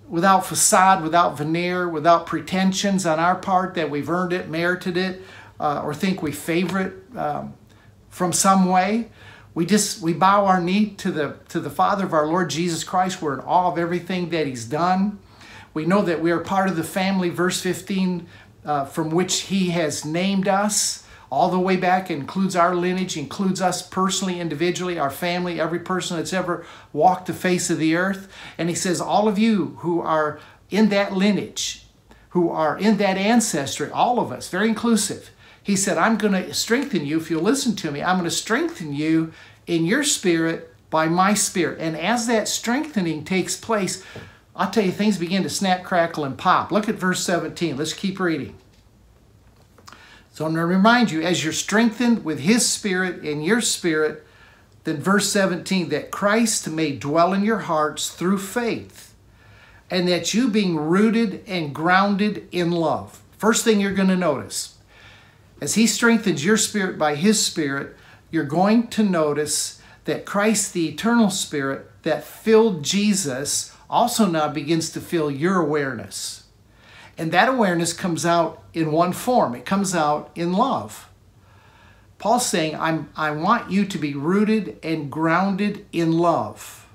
without 0.08 0.46
facade, 0.46 1.04
without 1.04 1.38
veneer, 1.38 1.88
without 1.88 2.26
pretensions 2.26 3.06
on 3.06 3.20
our 3.20 3.36
part 3.36 3.76
that 3.76 3.90
we've 3.90 4.10
earned 4.10 4.34
it, 4.34 4.50
merited 4.50 4.98
it, 4.98 5.22
uh, 5.60 5.82
or 5.84 5.94
think 5.94 6.24
we 6.24 6.32
favor 6.32 6.80
it 6.80 7.18
um, 7.18 7.54
from 8.10 8.34
some 8.34 8.66
way. 8.66 9.10
We 9.54 9.68
just 9.68 10.02
we 10.02 10.14
bow 10.14 10.46
our 10.46 10.60
knee 10.60 10.92
to 10.98 11.12
the 11.12 11.38
to 11.50 11.60
the 11.60 11.70
Father 11.70 12.06
of 12.06 12.14
our 12.14 12.26
Lord 12.26 12.50
Jesus 12.50 12.84
Christ. 12.84 13.22
We're 13.22 13.36
in 13.36 13.42
awe 13.42 13.72
of 13.72 13.78
everything 13.78 14.30
that 14.30 14.48
He's 14.48 14.66
done. 14.66 15.20
We 15.74 15.86
know 15.86 16.02
that 16.02 16.20
we 16.20 16.32
are 16.32 16.40
part 16.40 16.68
of 16.68 16.76
the 16.76 16.84
family. 16.84 17.30
Verse 17.30 17.62
15 17.62 18.26
uh, 18.70 18.86
from 18.86 19.10
which 19.10 19.42
He 19.42 19.72
has 19.72 20.06
named 20.06 20.48
us 20.48 21.04
all 21.32 21.50
the 21.50 21.60
way 21.60 21.76
back, 21.76 22.12
includes 22.12 22.56
our 22.56 22.76
lineage, 22.76 23.18
includes 23.18 23.62
us 23.62 23.82
personally, 23.82 24.40
individually, 24.40 25.00
our 25.00 25.10
family, 25.10 25.60
every 25.60 25.80
person 25.80 26.18
that's 26.18 26.34
ever 26.34 26.64
walked 26.94 27.26
the 27.26 27.34
face 27.34 27.72
of 27.72 27.80
the 27.80 27.96
earth. 27.96 28.32
And 28.60 28.70
He 28.70 28.76
says, 28.76 29.02
All 29.02 29.28
of 29.28 29.40
you 29.40 29.78
who 29.80 30.02
are 30.02 30.40
in 30.70 30.90
that 30.90 31.14
lineage, 31.14 31.88
who 32.30 32.52
are 32.52 32.78
in 32.78 32.98
that 32.98 33.18
ancestry, 33.18 33.90
all 33.90 34.20
of 34.20 34.32
us, 34.32 34.50
very 34.50 34.70
inclusive. 34.70 35.32
He 35.64 35.76
said, 35.76 35.98
I'm 35.98 36.18
going 36.18 36.34
to 36.34 36.54
strengthen 36.54 37.08
you 37.08 37.18
if 37.18 37.32
you'll 37.32 37.42
listen 37.42 37.76
to 37.78 37.92
me. 37.92 38.04
I'm 38.04 38.18
going 38.18 38.30
to 38.30 38.32
strengthen 38.32 38.94
you 38.94 39.34
in 39.66 39.86
your 39.86 40.04
spirit 40.04 40.76
by 40.92 41.08
my 41.08 41.34
spirit. 41.34 41.80
And 41.80 41.98
as 41.98 42.28
that 42.28 42.48
strengthening 42.48 43.26
takes 43.26 43.58
place, 43.58 44.04
I'll 44.56 44.72
tell 44.72 44.84
you, 44.84 44.92
things 44.92 45.18
begin 45.18 45.44
to 45.44 45.50
snap, 45.50 45.84
crackle, 45.84 46.26
and 46.26 46.38
pop. 46.38 46.72
Look 46.72 46.90
at 46.90 46.96
verse 46.96 47.24
17. 47.24 47.78
Let's 47.78 47.94
keep 47.94 48.20
reading. 48.20 48.56
So 50.32 50.46
I'm 50.46 50.54
going 50.54 50.68
to 50.68 50.74
remind 50.74 51.12
you, 51.12 51.22
as 51.22 51.44
you're 51.44 51.54
strengthened 51.54 52.24
with 52.24 52.40
His 52.40 52.68
Spirit 52.68 53.24
in 53.26 53.42
your 53.42 53.62
spirit, 53.62 54.26
then 54.86 54.98
verse 54.98 55.30
17, 55.32 55.90
that 55.90 56.12
Christ 56.12 56.70
may 56.70 56.94
dwell 56.94 57.34
in 57.34 57.44
your 57.44 57.60
hearts 57.60 58.10
through 58.10 58.38
faith, 58.38 59.14
and 59.90 60.08
that 60.08 60.34
you 60.34 60.48
being 60.48 60.78
rooted 60.78 61.44
and 61.46 61.76
grounded 61.76 62.48
in 62.52 62.72
love. 62.72 63.22
First 63.38 63.64
thing 63.64 63.80
you're 63.80 63.94
going 63.94 64.08
to 64.10 64.16
notice, 64.16 64.78
as 65.62 65.76
He 65.76 65.88
strengthens 65.88 66.46
your 66.46 66.58
spirit 66.58 66.98
by 66.98 67.16
His 67.16 67.46
Spirit, 67.46 67.96
you're 68.32 68.44
going 68.44 68.88
to 68.88 69.04
notice 69.04 69.82
that 70.06 70.26
Christ, 70.26 70.74
the 70.74 70.88
eternal 70.88 71.30
Spirit 71.30 71.92
that 72.04 72.24
filled 72.24 72.84
Jesus, 72.84 73.76
also 73.90 74.26
now 74.26 74.48
begins 74.48 74.90
to 74.92 75.02
fill 75.02 75.32
your 75.32 75.60
awareness. 75.60 76.44
And 77.18 77.32
that 77.32 77.50
awareness 77.50 77.92
comes 77.92 78.26
out 78.26 78.64
in 78.74 78.92
one 78.92 79.14
form 79.14 79.56
it 79.56 79.66
comes 79.66 79.96
out 79.96 80.32
in 80.36 80.54
love. 80.54 81.10
Paul's 82.18 82.46
saying, 82.46 82.76
I'm, 82.76 83.10
I 83.16 83.32
want 83.32 83.72
you 83.72 83.86
to 83.86 83.98
be 83.98 84.14
rooted 84.14 84.78
and 84.84 85.10
grounded 85.10 85.86
in 85.94 86.12
love, 86.12 86.86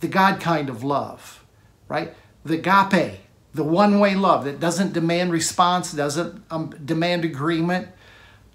the 0.00 0.08
God 0.08 0.40
kind 0.40 0.70
of 0.70 0.82
love, 0.82 1.44
right? 1.86 2.14
The 2.46 2.54
agape, 2.54 3.20
the 3.52 3.64
one 3.64 4.00
way 4.00 4.14
love 4.14 4.44
that 4.44 4.58
doesn't 4.58 4.94
demand 4.94 5.32
response, 5.32 5.92
doesn't 5.92 6.42
um, 6.50 6.70
demand 6.82 7.26
agreement, 7.26 7.88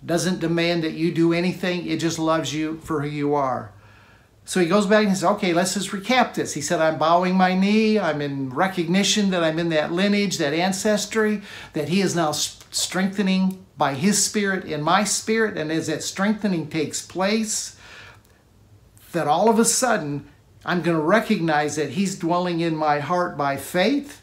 doesn't 0.04 0.40
demand 0.40 0.84
that 0.84 0.94
you 0.94 1.12
do 1.12 1.32
anything. 1.32 1.86
It 1.86 2.00
just 2.00 2.18
loves 2.18 2.54
you 2.54 2.80
for 2.80 3.02
who 3.02 3.08
you 3.08 3.36
are. 3.36 3.72
So 4.48 4.60
he 4.60 4.68
goes 4.68 4.86
back 4.86 5.08
and 5.08 5.18
says, 5.18 5.24
okay, 5.24 5.54
let's 5.54 5.74
just 5.74 5.90
recap 5.90 6.36
this. 6.36 6.54
He 6.54 6.62
said, 6.62 6.80
I'm 6.80 7.00
bowing 7.00 7.36
my 7.36 7.56
knee. 7.56 7.98
I'm 7.98 8.22
in 8.22 8.52
recognition 8.52 9.32
that 9.32 9.44
I'm 9.44 9.58
in 9.58 9.70
that 9.70 9.92
lineage, 9.92 10.38
that 10.38 10.54
ancestry, 10.54 11.42
that 11.74 11.90
he 11.90 12.00
is 12.00 12.16
now 12.16 12.32
strengthening 12.32 13.66
by 13.76 13.96
his 13.96 14.24
spirit 14.24 14.66
in 14.66 14.84
my 14.84 15.04
spirit. 15.04 15.58
And 15.58 15.72
as 15.72 15.88
that 15.88 16.04
strengthening 16.04 16.70
takes 16.70 17.04
place, 17.04 17.76
that 19.14 19.28
all 19.28 19.50
of 19.50 19.58
a 19.58 19.66
sudden, 19.66 20.30
I'm 20.64 20.84
going 20.84 20.98
to 20.98 21.04
recognize 21.04 21.76
that 21.78 21.92
he's 21.92 22.18
dwelling 22.18 22.60
in 22.60 22.76
my 22.76 23.00
heart 23.00 23.36
by 23.38 23.58
faith 23.58 24.22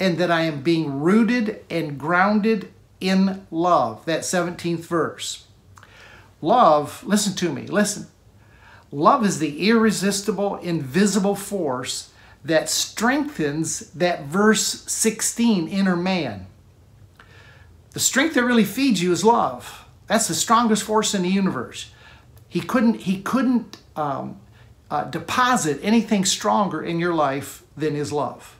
and 0.00 0.18
that 0.18 0.30
I 0.30 0.42
am 0.42 0.62
being 0.62 1.00
rooted 1.00 1.64
and 1.70 1.98
grounded 1.98 2.72
in 3.00 3.46
love. 3.52 4.04
That 4.06 4.22
17th 4.22 4.80
verse. 4.80 5.46
Love, 6.40 7.04
listen 7.04 7.34
to 7.36 7.52
me, 7.52 7.68
listen. 7.68 8.08
Love 8.92 9.24
is 9.24 9.38
the 9.38 9.68
irresistible, 9.68 10.56
invisible 10.56 11.34
force 11.34 12.12
that 12.44 12.68
strengthens 12.68 13.90
that 13.92 14.24
verse 14.24 14.62
16 14.62 15.66
inner 15.68 15.96
man. 15.96 16.46
The 17.92 18.00
strength 18.00 18.34
that 18.34 18.44
really 18.44 18.64
feeds 18.64 19.02
you 19.02 19.10
is 19.12 19.24
love. 19.24 19.86
That's 20.06 20.28
the 20.28 20.34
strongest 20.34 20.82
force 20.82 21.14
in 21.14 21.22
the 21.22 21.28
universe. 21.30 21.90
He 22.48 22.60
couldn't, 22.60 23.00
he 23.00 23.22
couldn't 23.22 23.78
um, 23.96 24.38
uh, 24.90 25.04
deposit 25.04 25.80
anything 25.82 26.26
stronger 26.26 26.82
in 26.82 26.98
your 26.98 27.14
life 27.14 27.62
than 27.76 27.94
his 27.94 28.12
love. 28.12 28.58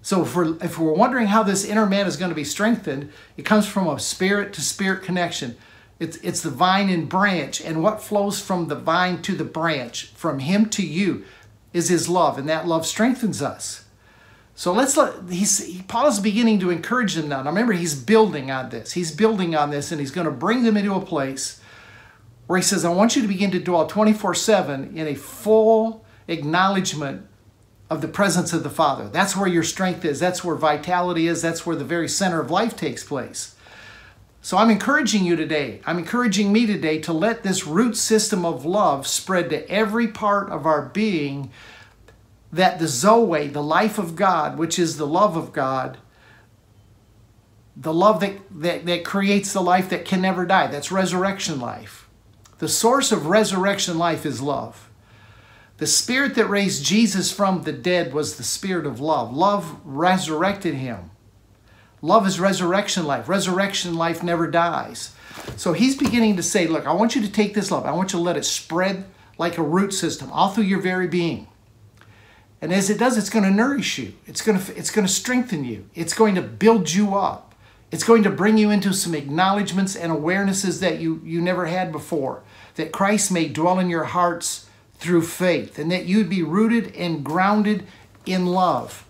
So 0.00 0.22
if 0.22 0.34
we're, 0.34 0.56
if 0.62 0.78
we're 0.78 0.94
wondering 0.94 1.26
how 1.26 1.42
this 1.42 1.64
inner 1.64 1.84
man 1.84 2.06
is 2.06 2.16
going 2.16 2.30
to 2.30 2.34
be 2.34 2.44
strengthened, 2.44 3.12
it 3.36 3.42
comes 3.42 3.66
from 3.66 3.86
a 3.86 3.98
spirit 3.98 4.54
to 4.54 4.62
spirit 4.62 5.02
connection. 5.02 5.56
It's, 6.00 6.16
it's 6.16 6.40
the 6.40 6.50
vine 6.50 6.88
and 6.88 7.08
branch, 7.08 7.60
and 7.60 7.82
what 7.82 8.02
flows 8.02 8.40
from 8.40 8.68
the 8.68 8.74
vine 8.74 9.20
to 9.22 9.36
the 9.36 9.44
branch, 9.44 10.06
from 10.16 10.38
him 10.38 10.68
to 10.70 10.84
you, 10.84 11.24
is 11.74 11.90
his 11.90 12.08
love, 12.08 12.38
and 12.38 12.48
that 12.48 12.66
love 12.66 12.86
strengthens 12.86 13.42
us. 13.42 13.84
So 14.54 14.72
let's 14.72 14.96
let, 14.96 15.28
he's, 15.30 15.64
he, 15.64 15.82
Paul 15.82 16.08
is 16.08 16.18
beginning 16.18 16.58
to 16.60 16.70
encourage 16.70 17.14
them 17.14 17.28
now. 17.28 17.42
Now 17.42 17.50
remember, 17.50 17.74
he's 17.74 17.94
building 17.94 18.50
on 18.50 18.70
this. 18.70 18.92
He's 18.92 19.14
building 19.14 19.54
on 19.54 19.70
this, 19.70 19.92
and 19.92 20.00
he's 20.00 20.10
going 20.10 20.24
to 20.24 20.32
bring 20.32 20.64
them 20.64 20.76
into 20.76 20.94
a 20.94 21.04
place 21.04 21.60
where 22.46 22.58
he 22.58 22.62
says, 22.62 22.84
I 22.84 22.90
want 22.90 23.14
you 23.14 23.22
to 23.22 23.28
begin 23.28 23.50
to 23.52 23.60
dwell 23.60 23.86
24 23.86 24.34
7 24.34 24.96
in 24.96 25.06
a 25.06 25.14
full 25.14 26.04
acknowledgement 26.28 27.26
of 27.90 28.00
the 28.00 28.08
presence 28.08 28.52
of 28.52 28.62
the 28.62 28.70
Father. 28.70 29.08
That's 29.08 29.36
where 29.36 29.48
your 29.48 29.62
strength 29.62 30.04
is. 30.04 30.18
That's 30.18 30.42
where 30.42 30.56
vitality 30.56 31.26
is. 31.26 31.42
That's 31.42 31.66
where 31.66 31.76
the 31.76 31.84
very 31.84 32.08
center 32.08 32.40
of 32.40 32.50
life 32.50 32.76
takes 32.76 33.04
place. 33.04 33.54
So 34.42 34.56
I'm 34.56 34.70
encouraging 34.70 35.24
you 35.24 35.36
today, 35.36 35.80
I'm 35.84 35.98
encouraging 35.98 36.52
me 36.52 36.66
today 36.66 36.98
to 37.00 37.12
let 37.12 37.42
this 37.42 37.66
root 37.66 37.96
system 37.96 38.44
of 38.44 38.64
love 38.64 39.06
spread 39.06 39.50
to 39.50 39.68
every 39.70 40.08
part 40.08 40.50
of 40.50 40.64
our 40.64 40.82
being 40.82 41.50
that 42.52 42.78
the 42.78 42.88
Zoe, 42.88 43.48
the 43.48 43.62
life 43.62 43.98
of 43.98 44.16
God, 44.16 44.58
which 44.58 44.78
is 44.78 44.96
the 44.96 45.06
love 45.06 45.36
of 45.36 45.52
God, 45.52 45.98
the 47.76 47.92
love 47.92 48.20
that, 48.20 48.38
that, 48.50 48.86
that 48.86 49.04
creates 49.04 49.52
the 49.52 49.60
life 49.60 49.88
that 49.90 50.04
can 50.04 50.20
never 50.20 50.44
die, 50.44 50.66
that's 50.66 50.90
resurrection 50.90 51.60
life. 51.60 52.08
The 52.58 52.68
source 52.68 53.12
of 53.12 53.26
resurrection 53.26 53.98
life 53.98 54.26
is 54.26 54.42
love. 54.42 54.90
The 55.78 55.86
spirit 55.86 56.34
that 56.34 56.50
raised 56.50 56.84
Jesus 56.84 57.32
from 57.32 57.62
the 57.62 57.72
dead 57.72 58.12
was 58.12 58.36
the 58.36 58.42
spirit 58.42 58.84
of 58.84 59.00
love. 59.00 59.34
Love 59.34 59.80
resurrected 59.84 60.74
him. 60.74 61.10
Love 62.02 62.26
is 62.26 62.40
resurrection 62.40 63.04
life. 63.04 63.28
Resurrection 63.28 63.94
life 63.94 64.22
never 64.22 64.50
dies. 64.50 65.14
So 65.56 65.72
he's 65.72 65.96
beginning 65.96 66.36
to 66.36 66.42
say, 66.42 66.66
look, 66.66 66.86
I 66.86 66.92
want 66.92 67.14
you 67.14 67.22
to 67.22 67.30
take 67.30 67.54
this 67.54 67.70
love. 67.70 67.84
I 67.84 67.92
want 67.92 68.12
you 68.12 68.18
to 68.18 68.22
let 68.22 68.36
it 68.36 68.44
spread 68.44 69.04
like 69.38 69.58
a 69.58 69.62
root 69.62 69.92
system 69.92 70.30
all 70.32 70.50
through 70.50 70.64
your 70.64 70.80
very 70.80 71.06
being. 71.06 71.48
And 72.62 72.72
as 72.72 72.90
it 72.90 72.98
does, 72.98 73.16
it's 73.16 73.30
going 73.30 73.44
to 73.44 73.50
nourish 73.50 73.98
you. 73.98 74.14
It's 74.26 74.42
going 74.42 74.58
to, 74.58 74.76
it's 74.76 74.90
going 74.90 75.06
to 75.06 75.12
strengthen 75.12 75.64
you. 75.64 75.88
It's 75.94 76.12
going 76.12 76.34
to 76.34 76.42
build 76.42 76.92
you 76.92 77.14
up. 77.14 77.54
It's 77.90 78.04
going 78.04 78.22
to 78.22 78.30
bring 78.30 78.56
you 78.56 78.70
into 78.70 78.92
some 78.92 79.14
acknowledgments 79.14 79.96
and 79.96 80.12
awarenesses 80.12 80.80
that 80.80 81.00
you, 81.00 81.20
you 81.24 81.40
never 81.40 81.66
had 81.66 81.90
before. 81.90 82.42
That 82.76 82.92
Christ 82.92 83.32
may 83.32 83.48
dwell 83.48 83.78
in 83.78 83.90
your 83.90 84.04
hearts 84.04 84.68
through 84.94 85.22
faith 85.22 85.78
and 85.78 85.90
that 85.90 86.04
you'd 86.04 86.28
be 86.28 86.42
rooted 86.42 86.94
and 86.94 87.24
grounded 87.24 87.86
in 88.26 88.46
love. 88.46 89.06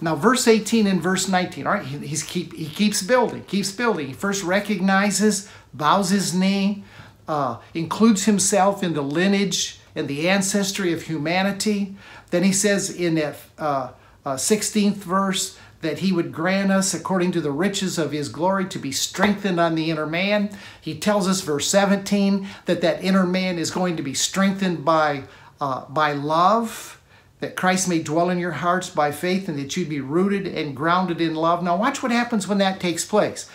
Now, 0.00 0.14
verse 0.14 0.46
18 0.46 0.86
and 0.86 1.02
verse 1.02 1.28
19, 1.28 1.66
all 1.66 1.74
right, 1.74 1.84
he's 1.84 2.22
keep, 2.22 2.52
he 2.52 2.66
keeps 2.66 3.02
building, 3.02 3.44
keeps 3.44 3.72
building. 3.72 4.08
He 4.08 4.12
first 4.12 4.44
recognizes, 4.44 5.48
bows 5.72 6.10
his 6.10 6.34
knee, 6.34 6.84
uh, 7.26 7.58
includes 7.72 8.24
himself 8.24 8.82
in 8.82 8.92
the 8.92 9.02
lineage 9.02 9.80
and 9.94 10.06
the 10.06 10.28
ancestry 10.28 10.92
of 10.92 11.02
humanity. 11.02 11.96
Then 12.30 12.42
he 12.42 12.52
says 12.52 12.90
in 12.90 13.14
that 13.14 13.36
uh, 13.58 13.90
uh, 14.24 14.34
16th 14.34 14.96
verse 14.96 15.58
that 15.80 16.00
he 16.00 16.12
would 16.12 16.32
grant 16.32 16.70
us, 16.70 16.92
according 16.92 17.32
to 17.32 17.40
the 17.40 17.50
riches 17.50 17.98
of 17.98 18.12
his 18.12 18.28
glory, 18.28 18.66
to 18.66 18.78
be 18.78 18.92
strengthened 18.92 19.60
on 19.60 19.74
the 19.74 19.90
inner 19.90 20.06
man. 20.06 20.50
He 20.80 20.98
tells 20.98 21.28
us, 21.28 21.40
verse 21.40 21.68
17, 21.68 22.46
that 22.66 22.80
that 22.80 23.02
inner 23.02 23.26
man 23.26 23.58
is 23.58 23.70
going 23.70 23.96
to 23.96 24.02
be 24.02 24.14
strengthened 24.14 24.84
by, 24.84 25.24
uh, 25.60 25.84
by 25.86 26.12
love 26.12 26.95
that 27.40 27.56
Christ 27.56 27.88
may 27.88 28.02
dwell 28.02 28.30
in 28.30 28.38
your 28.38 28.52
hearts 28.52 28.88
by 28.88 29.12
faith 29.12 29.48
and 29.48 29.58
that 29.58 29.76
you'd 29.76 29.88
be 29.88 30.00
rooted 30.00 30.46
and 30.46 30.74
grounded 30.76 31.20
in 31.20 31.34
love. 31.34 31.62
Now, 31.62 31.76
watch 31.76 32.02
what 32.02 32.12
happens 32.12 32.48
when 32.48 32.58
that 32.58 32.80
takes 32.80 33.04
place. 33.04 33.48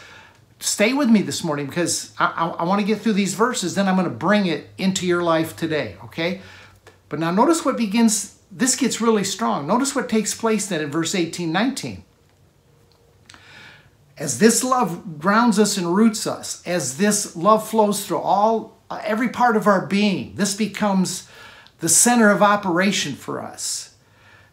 Stay 0.60 0.94
with 0.94 1.10
me 1.10 1.24
this 1.24 1.44
morning 1.44 1.66
because 1.66 2.14
I, 2.20 2.26
I, 2.26 2.48
I 2.50 2.64
want 2.64 2.80
to 2.82 2.86
get 2.86 3.02
through 3.02 3.14
these 3.14 3.34
verses, 3.34 3.74
then 3.74 3.88
I'm 3.88 3.96
going 3.96 4.08
to 4.08 4.14
bring 4.14 4.46
it 4.46 4.70
into 4.78 5.08
your 5.08 5.24
life 5.24 5.56
today, 5.56 5.96
okay? 6.06 6.42
But 7.10 7.20
now 7.20 7.32
notice 7.32 7.66
what 7.66 7.78
begins, 7.78 8.40
this 8.52 8.76
gets 8.76 9.02
really 9.02 9.24
strong. 9.24 9.66
Notice 9.66 9.96
what 9.96 10.08
takes 10.08 10.36
place 10.36 10.68
then 10.68 10.82
in 10.82 10.92
verse 10.92 11.16
18, 11.16 11.52
19. 11.52 12.04
As 14.20 14.38
this 14.38 14.64
love 14.64 15.18
grounds 15.18 15.58
us 15.58 15.78
and 15.78 15.96
roots 15.96 16.28
us, 16.28 16.62
as 16.68 16.98
this 16.98 17.36
love 17.36 17.68
flows 17.68 18.06
through 18.06 18.20
all, 18.20 18.78
every 19.04 19.30
part 19.30 19.56
of 19.58 19.66
our 19.66 19.88
being, 19.88 20.36
this 20.36 20.56
becomes 20.56 21.28
the 21.82 21.90
center 21.90 22.30
of 22.30 22.42
operation 22.42 23.14
for 23.14 23.42
us. 23.42 23.96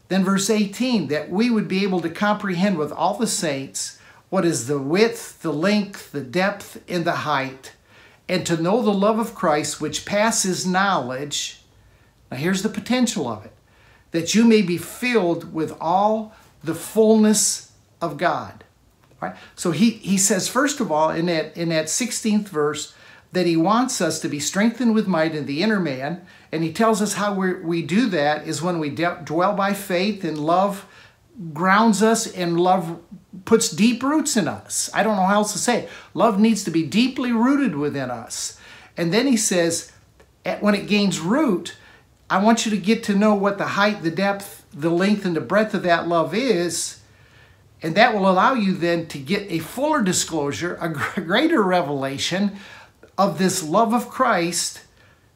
Then, 0.08 0.24
verse 0.24 0.50
18, 0.50 1.08
that 1.08 1.30
we 1.30 1.50
would 1.50 1.68
be 1.68 1.82
able 1.82 2.00
to 2.00 2.10
comprehend 2.10 2.78
with 2.78 2.90
all 2.90 3.16
the 3.16 3.26
saints 3.26 3.98
what 4.30 4.44
is 4.44 4.66
the 4.66 4.78
width, 4.78 5.40
the 5.42 5.52
length, 5.52 6.12
the 6.12 6.22
depth, 6.22 6.82
and 6.88 7.04
the 7.04 7.12
height, 7.12 7.72
and 8.28 8.44
to 8.46 8.60
know 8.60 8.82
the 8.82 8.92
love 8.92 9.18
of 9.18 9.34
Christ 9.34 9.80
which 9.80 10.06
passes 10.06 10.66
knowledge. 10.66 11.60
Now, 12.30 12.38
here's 12.38 12.62
the 12.62 12.68
potential 12.68 13.28
of 13.28 13.44
it 13.44 13.52
that 14.10 14.34
you 14.34 14.44
may 14.46 14.62
be 14.62 14.78
filled 14.78 15.52
with 15.52 15.76
all 15.80 16.34
the 16.64 16.74
fullness 16.74 17.72
of 18.00 18.16
God. 18.16 18.64
Right? 19.20 19.36
So 19.54 19.70
he, 19.70 19.90
he 19.90 20.16
says, 20.16 20.48
first 20.48 20.80
of 20.80 20.90
all, 20.90 21.10
in 21.10 21.26
that, 21.26 21.54
in 21.58 21.68
that 21.68 21.86
16th 21.86 22.48
verse, 22.48 22.94
that 23.32 23.46
he 23.46 23.56
wants 23.56 24.00
us 24.00 24.20
to 24.20 24.28
be 24.28 24.40
strengthened 24.40 24.94
with 24.94 25.06
might 25.06 25.34
in 25.34 25.46
the 25.46 25.62
inner 25.62 25.80
man. 25.80 26.24
And 26.50 26.64
he 26.64 26.72
tells 26.72 27.02
us 27.02 27.14
how 27.14 27.34
we 27.34 27.82
do 27.82 28.08
that 28.08 28.46
is 28.46 28.62
when 28.62 28.78
we 28.78 28.90
dwell 28.90 29.54
by 29.54 29.74
faith 29.74 30.24
and 30.24 30.38
love 30.38 30.86
grounds 31.52 32.02
us 32.02 32.26
and 32.26 32.58
love 32.58 33.00
puts 33.44 33.70
deep 33.70 34.02
roots 34.02 34.36
in 34.36 34.48
us. 34.48 34.90
I 34.94 35.02
don't 35.02 35.16
know 35.16 35.26
how 35.26 35.36
else 35.36 35.52
to 35.52 35.58
say 35.58 35.82
it. 35.82 35.90
Love 36.14 36.40
needs 36.40 36.64
to 36.64 36.70
be 36.70 36.84
deeply 36.84 37.32
rooted 37.32 37.76
within 37.76 38.10
us. 38.10 38.58
And 38.96 39.12
then 39.12 39.26
he 39.26 39.36
says, 39.36 39.92
when 40.60 40.74
it 40.74 40.88
gains 40.88 41.20
root, 41.20 41.76
I 42.30 42.42
want 42.42 42.64
you 42.64 42.70
to 42.70 42.76
get 42.76 43.04
to 43.04 43.14
know 43.14 43.34
what 43.34 43.58
the 43.58 43.68
height, 43.68 44.02
the 44.02 44.10
depth, 44.10 44.66
the 44.72 44.90
length, 44.90 45.24
and 45.24 45.36
the 45.36 45.40
breadth 45.40 45.74
of 45.74 45.82
that 45.84 46.08
love 46.08 46.34
is. 46.34 47.00
And 47.80 47.94
that 47.94 48.14
will 48.14 48.28
allow 48.28 48.54
you 48.54 48.72
then 48.72 49.06
to 49.08 49.18
get 49.18 49.50
a 49.50 49.60
fuller 49.60 50.02
disclosure, 50.02 50.76
a 50.80 50.88
greater 51.20 51.62
revelation 51.62 52.58
of 53.18 53.38
this 53.38 53.62
love 53.62 53.92
of 53.92 54.08
Christ, 54.08 54.82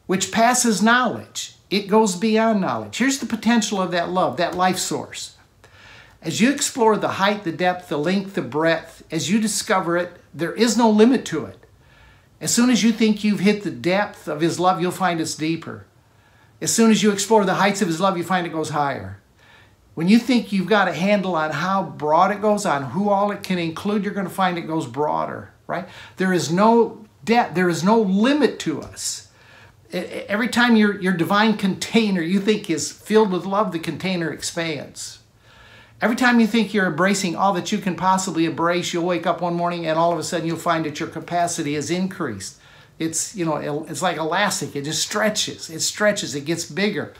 which 0.07 0.31
passes 0.31 0.81
knowledge. 0.81 1.55
It 1.69 1.87
goes 1.87 2.15
beyond 2.15 2.61
knowledge. 2.61 2.97
Here's 2.97 3.19
the 3.19 3.25
potential 3.25 3.81
of 3.81 3.91
that 3.91 4.09
love, 4.09 4.37
that 4.37 4.55
life 4.55 4.77
source. 4.77 5.35
As 6.21 6.39
you 6.39 6.51
explore 6.51 6.95
the 6.95 7.09
height, 7.09 7.43
the 7.43 7.51
depth, 7.51 7.89
the 7.89 7.97
length, 7.97 8.35
the 8.35 8.41
breadth, 8.41 9.03
as 9.11 9.29
you 9.29 9.41
discover 9.41 9.97
it, 9.97 10.13
there 10.33 10.53
is 10.53 10.77
no 10.77 10.89
limit 10.89 11.25
to 11.25 11.45
it. 11.45 11.57
As 12.39 12.53
soon 12.53 12.69
as 12.69 12.83
you 12.83 12.91
think 12.91 13.23
you've 13.23 13.41
hit 13.41 13.63
the 13.63 13.71
depth 13.71 14.27
of 14.27 14.39
His 14.39 14.59
love, 14.59 14.81
you'll 14.81 14.91
find 14.91 15.19
it's 15.19 15.35
deeper. 15.35 15.85
As 16.61 16.73
soon 16.73 16.91
as 16.91 17.03
you 17.03 17.11
explore 17.11 17.43
the 17.43 17.55
heights 17.55 17.81
of 17.81 17.89
His 17.89 17.99
love, 17.99 18.17
you 18.17 18.23
find 18.23 18.47
it 18.47 18.53
goes 18.53 18.69
higher. 18.69 19.19
When 19.95 20.07
you 20.07 20.17
think 20.17 20.51
you've 20.51 20.67
got 20.67 20.87
a 20.87 20.93
handle 20.93 21.35
on 21.35 21.51
how 21.51 21.83
broad 21.83 22.31
it 22.31 22.41
goes, 22.41 22.65
on 22.65 22.83
who 22.91 23.09
all 23.09 23.31
it 23.31 23.43
can 23.43 23.59
include, 23.59 24.03
you're 24.03 24.13
going 24.13 24.27
to 24.27 24.33
find 24.33 24.57
it 24.57 24.61
goes 24.61 24.87
broader, 24.87 25.53
right? 25.67 25.87
There 26.17 26.33
is 26.33 26.51
no 26.51 27.02
depth, 27.23 27.55
there 27.55 27.69
is 27.69 27.83
no 27.83 27.99
limit 27.99 28.59
to 28.59 28.81
us. 28.81 29.29
Every 29.91 30.47
time 30.47 30.75
your, 30.75 30.99
your 30.99 31.13
divine 31.13 31.57
container 31.57 32.21
you 32.21 32.39
think 32.39 32.69
is 32.69 32.91
filled 32.91 33.31
with 33.31 33.45
love, 33.45 33.71
the 33.71 33.79
container 33.79 34.31
expands. 34.31 35.19
Every 36.01 36.15
time 36.15 36.39
you 36.39 36.47
think 36.47 36.73
you're 36.73 36.87
embracing 36.87 37.35
all 37.35 37.53
that 37.53 37.71
you 37.71 37.77
can 37.77 37.95
possibly 37.95 38.45
embrace, 38.45 38.91
you'll 38.91 39.05
wake 39.05 39.25
up 39.25 39.39
one 39.39 39.53
morning 39.53 39.85
and 39.85 39.97
all 39.97 40.11
of 40.11 40.19
a 40.19 40.23
sudden 40.23 40.47
you'll 40.47 40.57
find 40.57 40.85
that 40.85 40.99
your 40.99 41.09
capacity 41.09 41.75
has 41.75 41.89
increased. 41.91 42.59
It's, 42.99 43.35
you 43.35 43.45
know, 43.45 43.85
it's 43.87 44.01
like 44.01 44.17
elastic. 44.17 44.75
It 44.75 44.83
just 44.83 45.01
stretches. 45.01 45.69
It 45.69 45.81
stretches. 45.81 46.35
It 46.35 46.45
gets 46.45 46.65
bigger. 46.65 47.13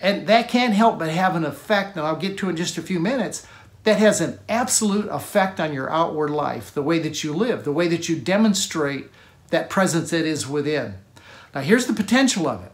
And 0.00 0.26
that 0.26 0.48
can't 0.48 0.74
help 0.74 0.98
but 0.98 1.08
have 1.08 1.36
an 1.36 1.44
effect, 1.44 1.96
and 1.96 2.06
I'll 2.06 2.16
get 2.16 2.36
to 2.38 2.48
in 2.48 2.56
just 2.56 2.78
a 2.78 2.82
few 2.82 3.00
minutes, 3.00 3.46
that 3.84 3.98
has 3.98 4.20
an 4.20 4.38
absolute 4.48 5.08
effect 5.08 5.60
on 5.60 5.72
your 5.72 5.90
outward 5.90 6.30
life, 6.30 6.72
the 6.72 6.82
way 6.82 6.98
that 6.98 7.22
you 7.22 7.32
live, 7.32 7.64
the 7.64 7.72
way 7.72 7.86
that 7.88 8.08
you 8.08 8.16
demonstrate 8.16 9.10
that 9.54 9.70
presence 9.70 10.10
that 10.10 10.26
is 10.26 10.48
within. 10.48 10.94
Now, 11.54 11.60
here's 11.60 11.86
the 11.86 11.92
potential 11.92 12.48
of 12.48 12.64
it 12.64 12.72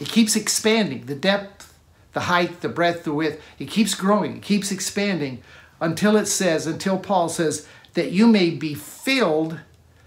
it 0.00 0.08
keeps 0.08 0.34
expanding 0.34 1.04
the 1.04 1.14
depth, 1.14 1.78
the 2.14 2.20
height, 2.20 2.62
the 2.62 2.70
breadth, 2.70 3.04
the 3.04 3.12
width. 3.12 3.40
It 3.58 3.68
keeps 3.68 3.94
growing, 3.94 4.38
it 4.38 4.42
keeps 4.42 4.72
expanding 4.72 5.42
until 5.78 6.16
it 6.16 6.26
says, 6.26 6.66
until 6.66 6.98
Paul 6.98 7.28
says, 7.28 7.68
that 7.92 8.12
you 8.12 8.26
may 8.26 8.48
be 8.48 8.72
filled. 8.72 9.58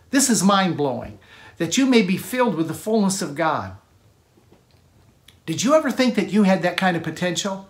This 0.10 0.29
is 0.29 0.41
mind 0.41 0.77
blowing. 0.77 1.20
That 1.58 1.77
you 1.77 1.86
may 1.86 2.01
be 2.01 2.17
filled 2.17 2.55
with 2.55 2.67
the 2.67 2.74
fullness 2.74 3.22
of 3.22 3.36
God. 3.36 3.77
Did 5.46 5.63
you 5.63 5.75
ever 5.75 5.91
think 5.91 6.15
that 6.15 6.34
you 6.34 6.44
had 6.44 6.63
that 6.63 6.75
kind 6.75 6.98
of 6.98 7.03
potential? 7.03 7.70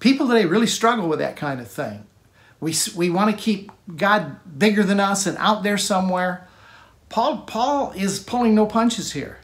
People 0.00 0.28
today 0.28 0.44
really 0.44 0.66
struggle 0.66 1.08
with 1.08 1.20
that 1.20 1.36
kind 1.36 1.60
of 1.60 1.68
thing. 1.68 2.04
We, 2.60 2.74
we 2.94 3.08
want 3.08 3.30
to 3.30 3.42
keep 3.42 3.72
God 3.96 4.36
bigger 4.58 4.82
than 4.82 5.00
us 5.00 5.26
and 5.26 5.38
out 5.38 5.62
there 5.62 5.78
somewhere. 5.78 6.46
Paul, 7.10 7.38
Paul 7.38 7.92
is 7.94 8.20
pulling 8.20 8.54
no 8.54 8.66
punches 8.66 9.12
here. 9.12 9.38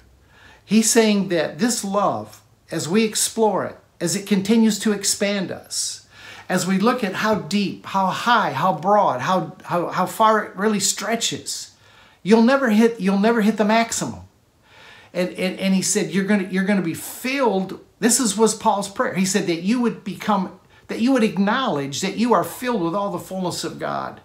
He's 0.64 0.90
saying 0.90 1.28
that 1.28 1.58
this 1.58 1.84
love, 1.84 2.42
as 2.70 2.88
we 2.88 3.04
explore 3.04 3.66
it, 3.66 3.76
as 4.00 4.16
it 4.16 4.26
continues 4.26 4.78
to 4.80 4.92
expand 4.92 5.50
us, 5.50 6.06
as 6.48 6.66
we 6.66 6.78
look 6.78 7.02
at 7.02 7.14
how 7.14 7.34
deep, 7.34 7.86
how 7.86 8.06
high, 8.06 8.52
how 8.52 8.72
broad, 8.72 9.20
how, 9.20 9.56
how, 9.64 9.88
how 9.88 10.06
far 10.06 10.44
it 10.44 10.56
really 10.56 10.80
stretches, 10.80 11.72
you'll 12.22 12.42
never 12.42 12.70
hit, 12.70 13.00
you'll 13.00 13.18
never 13.18 13.42
hit 13.42 13.56
the 13.56 13.64
maximum. 13.64 14.20
And, 15.12 15.30
and, 15.30 15.58
and 15.58 15.74
he 15.74 15.82
said, 15.82 16.12
you're 16.12 16.26
to, 16.26 16.44
you're 16.44 16.66
to 16.66 16.82
be 16.82 16.94
filled. 16.94 17.80
This 17.98 18.20
is, 18.20 18.36
was 18.36 18.54
Paul's 18.54 18.88
prayer. 18.88 19.14
He 19.14 19.24
said 19.24 19.48
that 19.48 19.62
you 19.62 19.80
would 19.80 20.04
become, 20.04 20.60
that 20.86 21.00
you 21.00 21.10
would 21.12 21.24
acknowledge 21.24 22.00
that 22.00 22.16
you 22.16 22.32
are 22.32 22.44
filled 22.44 22.82
with 22.82 22.94
all 22.94 23.10
the 23.10 23.18
fullness 23.18 23.64
of 23.64 23.80
God. 23.80 24.20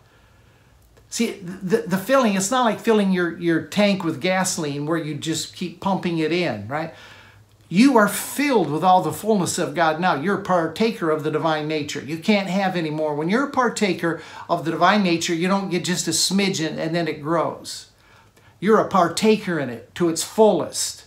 See, 1.12 1.32
the, 1.32 1.84
the 1.86 1.98
filling, 1.98 2.36
it's 2.36 2.52
not 2.52 2.64
like 2.64 2.80
filling 2.80 3.12
your, 3.12 3.38
your 3.38 3.64
tank 3.64 4.06
with 4.06 4.22
gasoline 4.22 4.86
where 4.86 4.98
you 4.98 5.14
just 5.14 5.54
keep 5.54 5.82
pumping 5.82 6.20
it 6.20 6.32
in, 6.32 6.70
right? 6.70 6.94
You 7.68 7.98
are 7.98 8.08
filled 8.08 8.72
with 8.72 8.82
all 8.82 9.02
the 9.02 9.12
fullness 9.12 9.58
of 9.58 9.76
God 9.76 10.00
now. 10.00 10.16
You're 10.16 10.40
a 10.40 10.44
partaker 10.44 11.10
of 11.10 11.24
the 11.24 11.32
divine 11.32 11.68
nature. 11.68 12.02
You 12.02 12.18
can't 12.18 12.48
have 12.48 12.78
any 12.78 12.90
more. 12.90 13.14
When 13.14 13.28
you're 13.28 13.48
a 13.48 13.52
partaker 13.52 14.22
of 14.50 14.64
the 14.64 14.72
divine 14.72 15.04
nature, 15.04 15.36
you 15.36 15.50
don't 15.50 15.70
get 15.70 15.84
just 15.84 16.08
a 16.08 16.12
smidgen 16.12 16.78
and 16.78 16.96
then 16.96 17.10
it 17.10 17.22
grows. 17.22 17.92
You're 18.62 18.80
a 18.80 18.88
partaker 18.88 19.60
in 19.60 19.70
it 19.70 19.94
to 19.96 20.08
its 20.08 20.24
fullest. 20.24 21.04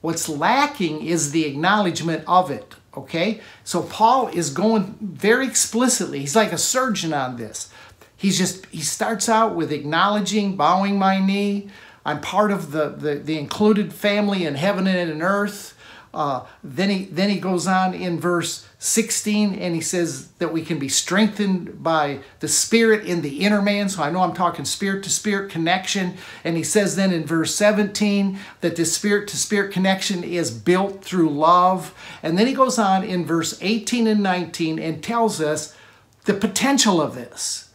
What's 0.00 0.28
lacking 0.28 1.06
is 1.06 1.30
the 1.30 1.44
acknowledgement 1.44 2.24
of 2.26 2.50
it, 2.50 2.74
okay? 2.96 3.40
So 3.62 3.82
Paul 3.82 4.28
is 4.28 4.50
going 4.50 4.96
very 5.00 5.46
explicitly, 5.46 6.20
he's 6.20 6.34
like 6.34 6.52
a 6.52 6.58
surgeon 6.58 7.12
on 7.12 7.36
this. 7.36 7.70
He's 8.18 8.36
just, 8.36 8.66
he 8.66 8.82
starts 8.82 9.28
out 9.28 9.54
with 9.54 9.72
acknowledging, 9.72 10.56
bowing 10.56 10.98
my 10.98 11.24
knee. 11.24 11.68
I'm 12.04 12.20
part 12.20 12.50
of 12.50 12.72
the, 12.72 12.88
the, 12.88 13.14
the 13.14 13.38
included 13.38 13.92
family 13.92 14.44
in 14.44 14.56
heaven 14.56 14.88
and 14.88 15.08
in 15.08 15.22
earth. 15.22 15.78
Uh, 16.12 16.44
then 16.64 16.88
he 16.88 17.04
then 17.04 17.28
he 17.28 17.38
goes 17.38 17.66
on 17.66 17.92
in 17.92 18.18
verse 18.18 18.66
16 18.78 19.54
and 19.54 19.74
he 19.74 19.80
says 19.80 20.28
that 20.38 20.52
we 20.52 20.64
can 20.64 20.78
be 20.78 20.88
strengthened 20.88 21.82
by 21.82 22.20
the 22.40 22.48
spirit 22.48 23.04
in 23.04 23.20
the 23.20 23.40
inner 23.40 23.60
man 23.60 23.90
so 23.90 24.02
i 24.02 24.10
know 24.10 24.22
i'm 24.22 24.32
talking 24.32 24.64
spirit 24.64 25.04
to 25.04 25.10
spirit 25.10 25.50
connection 25.50 26.16
and 26.44 26.56
he 26.56 26.62
says 26.62 26.96
then 26.96 27.12
in 27.12 27.26
verse 27.26 27.54
17 27.54 28.38
that 28.62 28.76
this 28.76 28.94
spirit 28.94 29.28
to 29.28 29.36
spirit 29.36 29.70
connection 29.70 30.24
is 30.24 30.50
built 30.50 31.04
through 31.04 31.28
love 31.28 31.94
and 32.22 32.38
then 32.38 32.46
he 32.46 32.54
goes 32.54 32.78
on 32.78 33.04
in 33.04 33.26
verse 33.26 33.58
18 33.60 34.06
and 34.06 34.22
19 34.22 34.78
and 34.78 35.04
tells 35.04 35.42
us 35.42 35.76
the 36.24 36.34
potential 36.34 37.02
of 37.02 37.14
this 37.14 37.67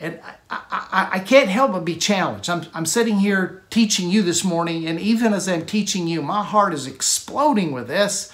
and 0.00 0.20
I, 0.22 0.34
I, 0.50 1.08
I, 1.14 1.18
can't 1.18 1.48
help 1.48 1.72
but 1.72 1.84
be 1.84 1.96
challenged. 1.96 2.48
I'm, 2.48 2.66
I'm 2.72 2.86
sitting 2.86 3.18
here 3.18 3.64
teaching 3.68 4.10
you 4.10 4.22
this 4.22 4.44
morning, 4.44 4.86
and 4.86 5.00
even 5.00 5.32
as 5.32 5.48
I'm 5.48 5.66
teaching 5.66 6.06
you, 6.06 6.22
my 6.22 6.44
heart 6.44 6.72
is 6.72 6.86
exploding 6.86 7.72
with 7.72 7.88
this 7.88 8.32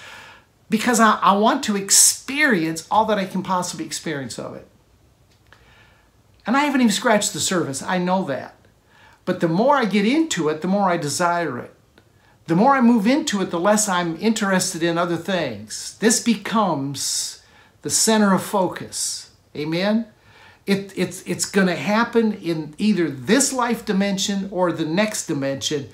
because 0.69 0.99
I, 0.99 1.17
I 1.21 1.35
want 1.37 1.63
to 1.63 1.75
experience 1.75 2.87
all 2.91 3.05
that 3.05 3.17
I 3.17 3.25
can 3.25 3.41
possibly 3.41 3.85
experience 3.85 4.37
of 4.37 4.55
it. 4.55 4.67
And 6.45 6.55
I 6.55 6.61
haven't 6.61 6.81
even 6.81 6.91
scratched 6.91 7.33
the 7.33 7.39
surface, 7.39 7.81
I 7.81 7.97
know 7.97 8.23
that. 8.25 8.55
But 9.25 9.39
the 9.39 9.47
more 9.47 9.75
I 9.75 9.85
get 9.85 10.05
into 10.05 10.49
it, 10.49 10.61
the 10.61 10.67
more 10.67 10.89
I 10.89 10.97
desire 10.97 11.57
it. 11.57 11.73
The 12.45 12.55
more 12.55 12.75
I 12.75 12.81
move 12.81 13.07
into 13.07 13.41
it, 13.41 13.49
the 13.49 13.59
less 13.59 13.89
I'm 13.89 14.17
interested 14.17 14.83
in 14.83 14.99
other 14.99 15.17
things. 15.17 15.97
This 15.99 16.21
becomes 16.21 17.41
the 17.81 17.89
center 17.89 18.35
of 18.35 18.43
focus. 18.43 19.31
Amen? 19.55 20.05
It, 20.65 20.93
it's 20.95 21.21
it's 21.23 21.45
going 21.45 21.67
to 21.67 21.75
happen 21.75 22.33
in 22.33 22.73
either 22.77 23.09
this 23.09 23.53
life 23.53 23.85
dimension 23.85 24.49
or 24.51 24.71
the 24.71 24.85
next 24.85 25.27
dimension. 25.27 25.89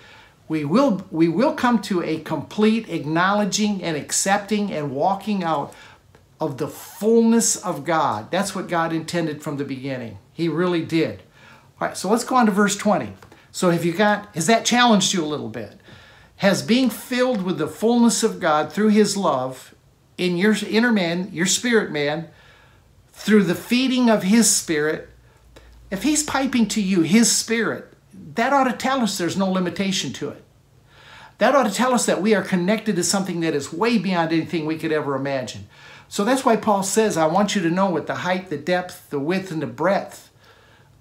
We 0.48 0.66
will, 0.66 1.08
we 1.12 1.30
will 1.30 1.54
come 1.54 1.82
to 1.84 2.04
a 2.04 2.20
complete 2.20 2.90
acknowledging 2.90 3.82
and 3.82 3.96
accepting 3.96 4.70
and 4.70 4.92
walking 4.92 5.46
out 5.46 5.74
of 6.42 6.58
the 6.58 6.68
fullness 6.68 7.56
of 7.56 7.86
God. 7.86 8.32
That's 8.32 8.54
what 8.54 8.68
God 8.68 8.92
intended 8.92 9.42
from 9.42 9.56
the 9.56 9.64
beginning. 9.64 10.18
He 10.34 10.50
really 10.50 10.84
did. 10.84 11.22
All 11.80 11.88
right, 11.88 11.96
so 11.96 12.10
let's 12.10 12.26
go 12.26 12.36
on 12.36 12.48
to 12.48 12.52
verse 12.52 12.76
20. 12.76 13.14
So 13.52 13.70
have 13.70 13.86
you 13.86 13.94
got, 13.94 14.34
has 14.36 14.48
that 14.48 14.66
challenged 14.66 15.14
you 15.14 15.24
a 15.24 15.26
little 15.26 15.48
bit? 15.48 15.80
Has 16.38 16.62
being 16.62 16.90
filled 16.90 17.44
with 17.44 17.58
the 17.58 17.68
fullness 17.68 18.22
of 18.22 18.40
God 18.40 18.74
through 18.74 18.90
his 18.90 19.16
love 19.16 19.74
in 20.18 20.36
your 20.36 20.56
inner 20.68 20.92
man, 20.92 21.30
your 21.32 21.46
spirit 21.46 21.92
man, 21.92 22.28
through 23.22 23.44
the 23.44 23.56
feeding 23.56 24.10
of 24.10 24.24
His 24.24 24.50
Spirit, 24.50 25.08
if 25.92 26.02
He's 26.02 26.24
piping 26.24 26.68
to 26.70 26.82
you 26.82 27.02
His 27.02 27.32
Spirit, 27.32 27.94
that 28.36 28.52
ought 28.52 28.64
to 28.64 28.74
tell 28.74 29.02
us 29.02 29.18
there's 29.18 29.38
no 29.38 29.50
limitation 29.50 30.12
to 30.14 30.30
it. 30.30 30.44
That 31.38 31.56
ought 31.56 31.68
to 31.68 31.74
tell 31.74 31.94
us 31.94 32.06
that 32.08 32.22
we 32.22 32.34
are 32.34 32.42
connected 32.42 32.96
to 32.96 33.04
something 33.04 33.42
that 33.42 33.54
is 33.54 33.72
way 33.72 34.00
beyond 34.00 34.32
anything 34.32 34.66
we 34.66 34.78
could 34.78 34.92
ever 34.92 35.16
imagine. 35.16 35.68
So 36.08 36.24
that's 36.24 36.44
why 36.44 36.56
Paul 36.56 36.84
says, 36.84 37.16
I 37.16 37.28
want 37.28 37.56
you 37.56 37.62
to 37.62 37.70
know 37.70 37.90
what 37.90 38.08
the 38.08 38.16
height, 38.16 38.50
the 38.50 38.58
depth, 38.58 39.10
the 39.12 39.20
width, 39.20 39.52
and 39.52 39.62
the 39.62 39.68
breadth 39.68 40.30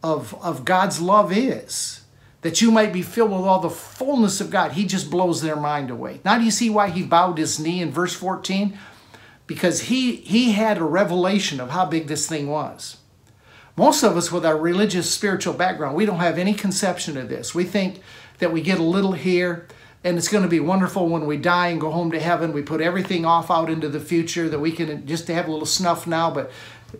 of, 0.03 0.35
of 0.43 0.65
God's 0.65 1.01
love 1.01 1.33
is. 1.33 2.03
That 2.43 2.63
you 2.63 2.71
might 2.71 2.93
be 2.93 3.03
filled 3.03 3.33
with 3.33 3.41
all 3.41 3.61
the 3.61 3.71
fullness 3.71 4.41
of 4.41 4.51
God. 4.51 4.73
He 4.73 4.87
just 4.87 5.11
blows 5.11 5.43
their 5.43 5.57
mind 5.57 5.91
away. 5.91 6.21
Now, 6.25 6.39
do 6.39 6.45
you 6.45 6.51
see 6.51 6.71
why 6.71 6.91
he 6.91 7.03
bowed 7.03 7.39
his 7.39 7.59
knee 7.59 7.83
in 7.83 7.91
verse 7.91 8.15
14? 8.15 8.79
Because 9.51 9.81
he, 9.81 10.15
he 10.15 10.53
had 10.53 10.79
a 10.79 10.85
revelation 10.85 11.59
of 11.59 11.71
how 11.71 11.85
big 11.85 12.07
this 12.07 12.29
thing 12.29 12.47
was. 12.47 12.99
Most 13.77 14.05
of 14.05 14.17
us 14.17 14.31
with 14.31 14.47
our 14.47 14.57
religious 14.57 15.11
spiritual 15.11 15.55
background, 15.55 15.97
we 15.97 16.07
don't 16.07 16.21
have 16.21 16.39
any 16.39 16.55
conception 16.55 17.17
of 17.17 17.29
this. 17.29 17.53
We 17.53 17.65
think 17.65 18.01
that 18.39 18.53
we 18.53 18.63
get 18.63 18.79
a 18.79 18.85
little 18.85 19.11
here 19.11 19.67
and 20.05 20.17
it's 20.17 20.29
going 20.29 20.45
to 20.45 20.49
be 20.49 20.61
wonderful 20.61 21.09
when 21.09 21.27
we 21.27 21.37
die 21.37 21.67
and 21.67 21.81
go 21.81 21.91
home 21.91 22.13
to 22.13 22.21
heaven. 22.21 22.53
We 22.53 22.63
put 22.63 22.81
everything 22.81 23.25
off 23.25 23.51
out 23.51 23.69
into 23.69 23.89
the 23.89 23.99
future 23.99 24.49
that 24.49 24.61
we 24.61 24.71
can 24.71 25.05
just 25.05 25.27
have 25.27 25.49
a 25.49 25.51
little 25.51 25.67
snuff 25.67 26.07
now, 26.07 26.31
but 26.31 26.53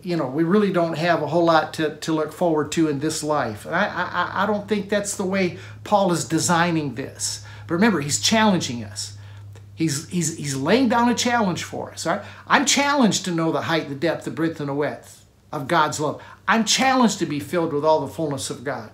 you 0.03 0.17
know, 0.17 0.27
we 0.27 0.43
really 0.43 0.73
don't 0.73 0.99
have 0.99 1.23
a 1.23 1.29
whole 1.29 1.45
lot 1.45 1.73
to, 1.75 1.99
to 1.99 2.13
look 2.13 2.33
forward 2.33 2.73
to 2.73 2.89
in 2.89 2.99
this 2.99 3.23
life. 3.23 3.65
I, 3.65 3.87
I, 3.87 4.43
I 4.43 4.47
don't 4.47 4.67
think 4.67 4.89
that's 4.89 5.17
the 5.17 5.25
way 5.25 5.59
Paul 5.85 6.11
is 6.11 6.25
designing 6.25 6.97
this. 6.97 7.45
But 7.69 7.75
remember, 7.75 8.01
he's 8.01 8.19
challenging 8.19 8.83
us. 8.83 9.17
He's, 9.81 10.07
he's, 10.11 10.37
he's 10.37 10.57
laying 10.57 10.91
down 10.91 11.09
a 11.09 11.15
challenge 11.15 11.65
for 11.65 11.91
us. 11.91 12.05
Right? 12.05 12.21
I'm 12.47 12.67
challenged 12.67 13.25
to 13.25 13.31
know 13.31 13.51
the 13.51 13.63
height, 13.63 13.89
the 13.89 13.95
depth, 13.95 14.27
the 14.27 14.31
breadth, 14.31 14.61
and 14.61 14.69
the 14.69 14.75
width. 14.75 15.25
of 15.51 15.69
God's 15.69 15.99
love. 15.99 16.23
I'm 16.47 16.67
challenged 16.67 17.19
to 17.21 17.27
be 17.27 17.41
filled 17.41 17.73
with 17.73 17.83
all 17.83 18.01
the 18.03 18.13
fullness 18.13 18.51
of 18.51 18.63
God. 18.63 18.91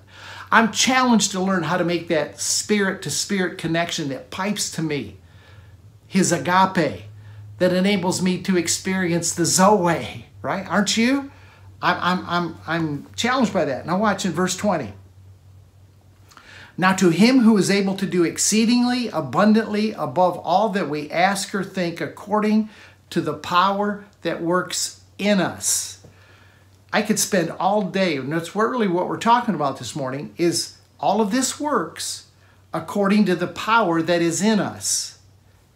I'm 0.53 0.71
challenged 0.71 1.33
to 1.33 1.41
learn 1.41 1.65
how 1.65 1.77
to 1.77 1.83
make 1.83 2.07
that 2.07 2.41
spirit 2.41 3.03
to 3.03 3.11
spirit 3.11 3.59
connection 3.59 4.11
that 4.11 4.31
pipes 4.31 4.71
to 4.73 4.83
me, 4.83 5.17
His 6.07 6.31
agape, 6.31 7.03
that 7.59 7.73
enables 7.73 8.23
me 8.23 8.41
to 8.43 8.57
experience 8.57 9.35
the 9.35 9.45
Zoe, 9.45 10.27
right? 10.41 10.69
Aren't 10.69 10.97
you? 10.97 11.33
I'm, 11.83 11.99
I'm, 12.01 12.25
I'm, 12.29 12.57
I'm 12.69 13.07
challenged 13.17 13.53
by 13.53 13.65
that. 13.65 13.87
Now, 13.87 13.99
watch 13.99 14.25
in 14.25 14.31
verse 14.31 14.57
20. 14.57 14.93
Now, 16.79 16.93
to 16.95 17.11
him 17.11 17.41
who 17.41 17.57
is 17.57 17.71
able 17.71 17.97
to 17.97 18.07
do 18.07 18.25
exceedingly 18.25 19.09
abundantly 19.09 19.93
above 19.93 20.39
all 20.39 20.69
that 20.71 20.91
we 20.91 21.11
ask 21.11 21.55
or 21.55 21.65
think, 21.65 22.01
according 22.01 22.69
to 23.11 23.21
the 23.21 23.35
power 23.35 24.05
that 24.23 24.43
works 24.43 25.01
in 25.19 25.41
us. 25.41 26.05
I 26.93 27.03
could 27.03 27.19
spend 27.19 27.51
all 27.51 27.83
day, 27.83 28.17
and 28.17 28.33
that's 28.33 28.55
really 28.55 28.89
what 28.89 29.09
we're 29.09 29.17
talking 29.17 29.55
about 29.55 29.79
this 29.79 29.97
morning, 29.97 30.35
is 30.37 30.77
all 31.01 31.21
of 31.21 31.31
this 31.31 31.59
works 31.59 32.27
according 32.75 33.25
to 33.27 33.35
the 33.35 33.47
power 33.47 34.03
that 34.03 34.21
is 34.21 34.43
in 34.43 34.61
us. 34.61 35.19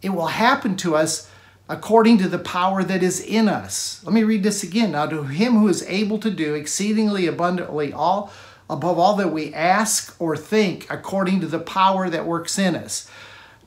It 0.01 0.09
will 0.09 0.27
happen 0.27 0.75
to 0.77 0.95
us 0.95 1.29
according 1.67 2.17
to 2.19 2.27
the 2.27 2.39
power 2.39 2.83
that 2.83 3.01
is 3.01 3.19
in 3.19 3.47
us. 3.47 4.03
Let 4.03 4.13
me 4.13 4.23
read 4.23 4.43
this 4.43 4.61
again. 4.61 4.91
Now, 4.91 5.05
to 5.07 5.23
him 5.23 5.53
who 5.53 5.67
is 5.67 5.83
able 5.83 6.19
to 6.19 6.29
do 6.29 6.53
exceedingly 6.53 7.27
abundantly 7.27 7.93
all 7.93 8.31
above 8.71 8.97
all 8.97 9.15
that 9.17 9.33
we 9.33 9.53
ask 9.53 10.15
or 10.17 10.37
think, 10.37 10.87
according 10.89 11.41
to 11.41 11.47
the 11.47 11.59
power 11.59 12.09
that 12.09 12.25
works 12.25 12.57
in 12.57 12.75
us. 12.75 13.11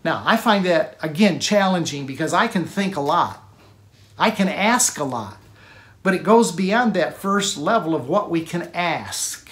Now, 0.03 0.23
I 0.25 0.37
find 0.39 0.65
that, 0.65 0.97
again, 1.03 1.39
challenging 1.39 2.07
because 2.07 2.33
I 2.33 2.49
can 2.49 2.65
think 2.65 2.97
a 2.97 3.01
lot, 3.01 3.43
I 4.19 4.31
can 4.31 4.49
ask 4.49 4.99
a 4.99 5.05
lot, 5.05 5.37
but 6.03 6.15
it 6.15 6.23
goes 6.23 6.53
beyond 6.53 6.95
that 6.95 7.19
first 7.19 7.59
level 7.59 7.95
of 7.95 8.09
what 8.09 8.31
we 8.31 8.45
can 8.45 8.71
ask. 8.75 9.51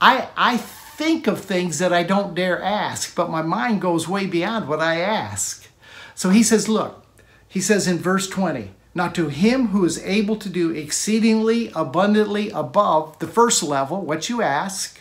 I, 0.00 0.28
I 0.36 0.58
think 0.58 1.26
of 1.26 1.40
things 1.40 1.78
that 1.78 1.92
I 1.92 2.02
don't 2.02 2.34
dare 2.34 2.62
ask, 2.62 3.14
but 3.14 3.30
my 3.30 3.42
mind 3.42 3.80
goes 3.80 4.06
way 4.06 4.26
beyond 4.26 4.68
what 4.68 4.80
I 4.80 5.00
ask. 5.00 5.66
So 6.14 6.28
he 6.28 6.42
says, 6.42 6.68
Look, 6.68 7.06
he 7.48 7.60
says 7.60 7.86
in 7.86 7.98
verse 7.98 8.28
20, 8.28 8.72
now, 8.94 9.08
to 9.08 9.28
him 9.28 9.68
who 9.68 9.84
is 9.84 9.98
able 10.02 10.36
to 10.36 10.50
do 10.50 10.70
exceedingly 10.70 11.72
abundantly 11.74 12.50
above 12.50 13.18
the 13.20 13.26
first 13.26 13.62
level, 13.62 14.02
what 14.02 14.28
you 14.28 14.42
ask, 14.42 15.00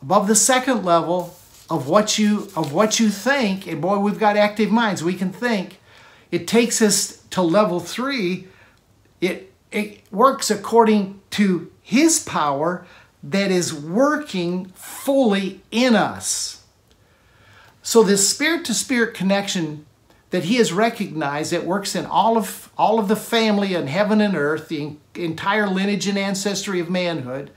above 0.00 0.26
the 0.26 0.34
second 0.34 0.84
level 0.84 1.36
of 1.70 1.88
what 1.88 2.18
you 2.18 2.50
of 2.56 2.72
what 2.72 2.98
you 2.98 3.08
think, 3.08 3.68
and 3.68 3.80
boy, 3.80 3.98
we've 3.98 4.18
got 4.18 4.36
active 4.36 4.70
minds, 4.70 5.02
we 5.02 5.14
can 5.14 5.32
think. 5.32 5.78
It 6.32 6.48
takes 6.48 6.82
us 6.82 7.18
to 7.30 7.42
level 7.42 7.78
three. 7.78 8.48
It 9.20 9.52
it 9.70 10.00
works 10.10 10.50
according 10.50 11.20
to 11.30 11.70
his 11.82 12.18
power 12.18 12.84
that 13.22 13.52
is 13.52 13.72
working 13.72 14.72
fully 14.74 15.60
in 15.70 15.94
us. 15.94 16.64
So 17.82 18.02
this 18.02 18.28
spirit 18.28 18.64
to 18.64 18.74
spirit 18.74 19.14
connection 19.14 19.86
that 20.32 20.44
he 20.44 20.56
has 20.56 20.72
recognized 20.72 21.52
that 21.52 21.66
works 21.66 21.94
in 21.94 22.06
all 22.06 22.38
of 22.38 22.70
all 22.76 22.98
of 22.98 23.06
the 23.06 23.14
family 23.14 23.74
in 23.74 23.86
heaven 23.86 24.20
and 24.20 24.34
earth, 24.34 24.68
the 24.68 24.96
entire 25.14 25.68
lineage 25.68 26.08
and 26.08 26.18
ancestry 26.18 26.80
of 26.80 26.88
manhood, 26.88 27.50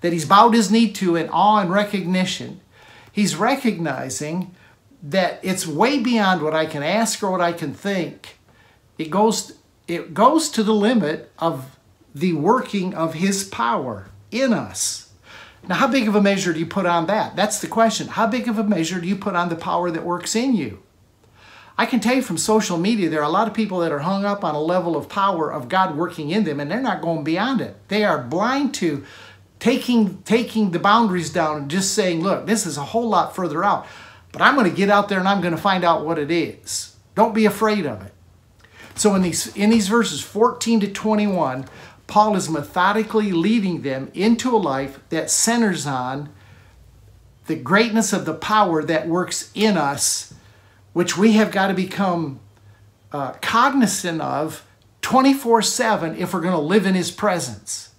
that 0.00 0.12
he's 0.12 0.24
bowed 0.24 0.54
his 0.54 0.70
knee 0.70 0.90
to 0.90 1.16
in 1.16 1.28
awe 1.28 1.60
and 1.60 1.70
recognition. 1.70 2.62
He's 3.12 3.36
recognizing 3.36 4.54
that 5.02 5.38
it's 5.42 5.66
way 5.66 5.98
beyond 5.98 6.40
what 6.40 6.54
I 6.54 6.64
can 6.64 6.82
ask 6.82 7.22
or 7.22 7.30
what 7.30 7.42
I 7.42 7.52
can 7.52 7.74
think. 7.74 8.38
It 8.96 9.10
goes 9.10 9.58
it 9.86 10.14
goes 10.14 10.48
to 10.48 10.62
the 10.62 10.72
limit 10.72 11.30
of 11.38 11.78
the 12.14 12.32
working 12.32 12.94
of 12.94 13.14
his 13.14 13.44
power 13.44 14.08
in 14.30 14.54
us. 14.54 15.10
Now, 15.68 15.74
how 15.74 15.88
big 15.88 16.08
of 16.08 16.14
a 16.14 16.22
measure 16.22 16.54
do 16.54 16.58
you 16.58 16.66
put 16.66 16.86
on 16.86 17.04
that? 17.06 17.36
That's 17.36 17.58
the 17.58 17.66
question. 17.66 18.08
How 18.08 18.26
big 18.26 18.48
of 18.48 18.58
a 18.58 18.64
measure 18.64 18.98
do 18.98 19.06
you 19.06 19.16
put 19.16 19.36
on 19.36 19.50
the 19.50 19.56
power 19.56 19.90
that 19.90 20.04
works 20.04 20.34
in 20.34 20.54
you? 20.54 20.83
I 21.76 21.86
can 21.86 21.98
tell 21.98 22.14
you 22.14 22.22
from 22.22 22.38
social 22.38 22.78
media, 22.78 23.10
there 23.10 23.20
are 23.20 23.24
a 23.24 23.28
lot 23.28 23.48
of 23.48 23.54
people 23.54 23.80
that 23.80 23.90
are 23.90 24.00
hung 24.00 24.24
up 24.24 24.44
on 24.44 24.54
a 24.54 24.60
level 24.60 24.96
of 24.96 25.08
power 25.08 25.52
of 25.52 25.68
God 25.68 25.96
working 25.96 26.30
in 26.30 26.44
them, 26.44 26.60
and 26.60 26.70
they're 26.70 26.80
not 26.80 27.02
going 27.02 27.24
beyond 27.24 27.60
it. 27.60 27.76
They 27.88 28.04
are 28.04 28.22
blind 28.22 28.74
to 28.74 29.04
taking, 29.58 30.22
taking 30.22 30.70
the 30.70 30.78
boundaries 30.78 31.30
down 31.30 31.62
and 31.62 31.70
just 31.70 31.94
saying, 31.94 32.20
look, 32.20 32.46
this 32.46 32.64
is 32.64 32.76
a 32.76 32.84
whole 32.84 33.08
lot 33.08 33.34
further 33.34 33.64
out, 33.64 33.86
but 34.30 34.40
I'm 34.40 34.54
going 34.54 34.70
to 34.70 34.76
get 34.76 34.90
out 34.90 35.08
there 35.08 35.18
and 35.18 35.26
I'm 35.26 35.40
going 35.40 35.54
to 35.54 35.60
find 35.60 35.84
out 35.84 36.04
what 36.04 36.18
it 36.18 36.30
is. 36.30 36.94
Don't 37.16 37.34
be 37.34 37.46
afraid 37.46 37.86
of 37.86 38.02
it. 38.02 38.12
So 38.94 39.14
in 39.14 39.22
these, 39.22 39.56
in 39.56 39.70
these 39.70 39.88
verses 39.88 40.20
14 40.20 40.80
to 40.80 40.88
21, 40.88 41.66
Paul 42.06 42.36
is 42.36 42.48
methodically 42.50 43.32
leading 43.32 43.82
them 43.82 44.10
into 44.14 44.54
a 44.54 44.58
life 44.58 45.00
that 45.08 45.30
centers 45.30 45.86
on 45.86 46.28
the 47.46 47.56
greatness 47.56 48.12
of 48.12 48.26
the 48.26 48.34
power 48.34 48.82
that 48.82 49.08
works 49.08 49.50
in 49.54 49.76
us 49.76 50.33
which 50.94 51.18
we 51.18 51.32
have 51.32 51.50
got 51.50 51.66
to 51.66 51.74
become 51.74 52.40
uh, 53.12 53.32
cognizant 53.42 54.22
of 54.22 54.66
24 55.02 55.60
7 55.60 56.16
if 56.16 56.32
we're 56.32 56.40
going 56.40 56.54
to 56.54 56.58
live 56.58 56.86
in 56.86 56.94
His 56.94 57.10
presence. 57.10 57.90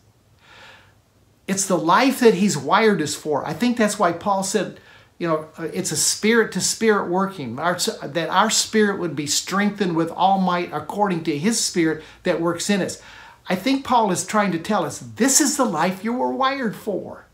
It's 1.48 1.68
the 1.68 1.78
life 1.78 2.20
that 2.22 2.34
He's 2.34 2.58
wired 2.58 3.02
us 3.02 3.14
for. 3.14 3.46
I 3.46 3.54
think 3.54 3.78
that's 3.78 4.00
why 4.00 4.12
Paul 4.12 4.42
said, 4.42 4.80
you 5.20 5.28
know, 5.28 5.50
uh, 5.60 5.68
it's 5.74 5.92
a 5.92 5.98
spirit 5.98 6.52
to 6.54 6.62
spirit 6.62 7.10
working, 7.10 7.60
our, 7.60 7.78
that 8.02 8.30
our 8.30 8.50
spirit 8.50 9.00
would 9.00 9.16
be 9.16 9.28
strengthened 9.28 9.96
with 9.96 10.10
all 10.10 10.40
might 10.40 10.74
according 10.74 11.24
to 11.26 11.38
His 11.38 11.64
spirit 11.64 12.04
that 12.24 12.42
works 12.42 12.70
in 12.70 12.82
us. 12.82 13.00
I 13.48 13.56
think 13.56 13.86
Paul 13.86 14.12
is 14.12 14.26
trying 14.26 14.52
to 14.54 14.60
tell 14.60 14.84
us 14.84 14.98
this 14.98 15.40
is 15.40 15.58
the 15.58 15.66
life 15.66 16.04
you 16.04 16.14
were 16.14 16.32
wired 16.32 16.76
for. 16.76 17.26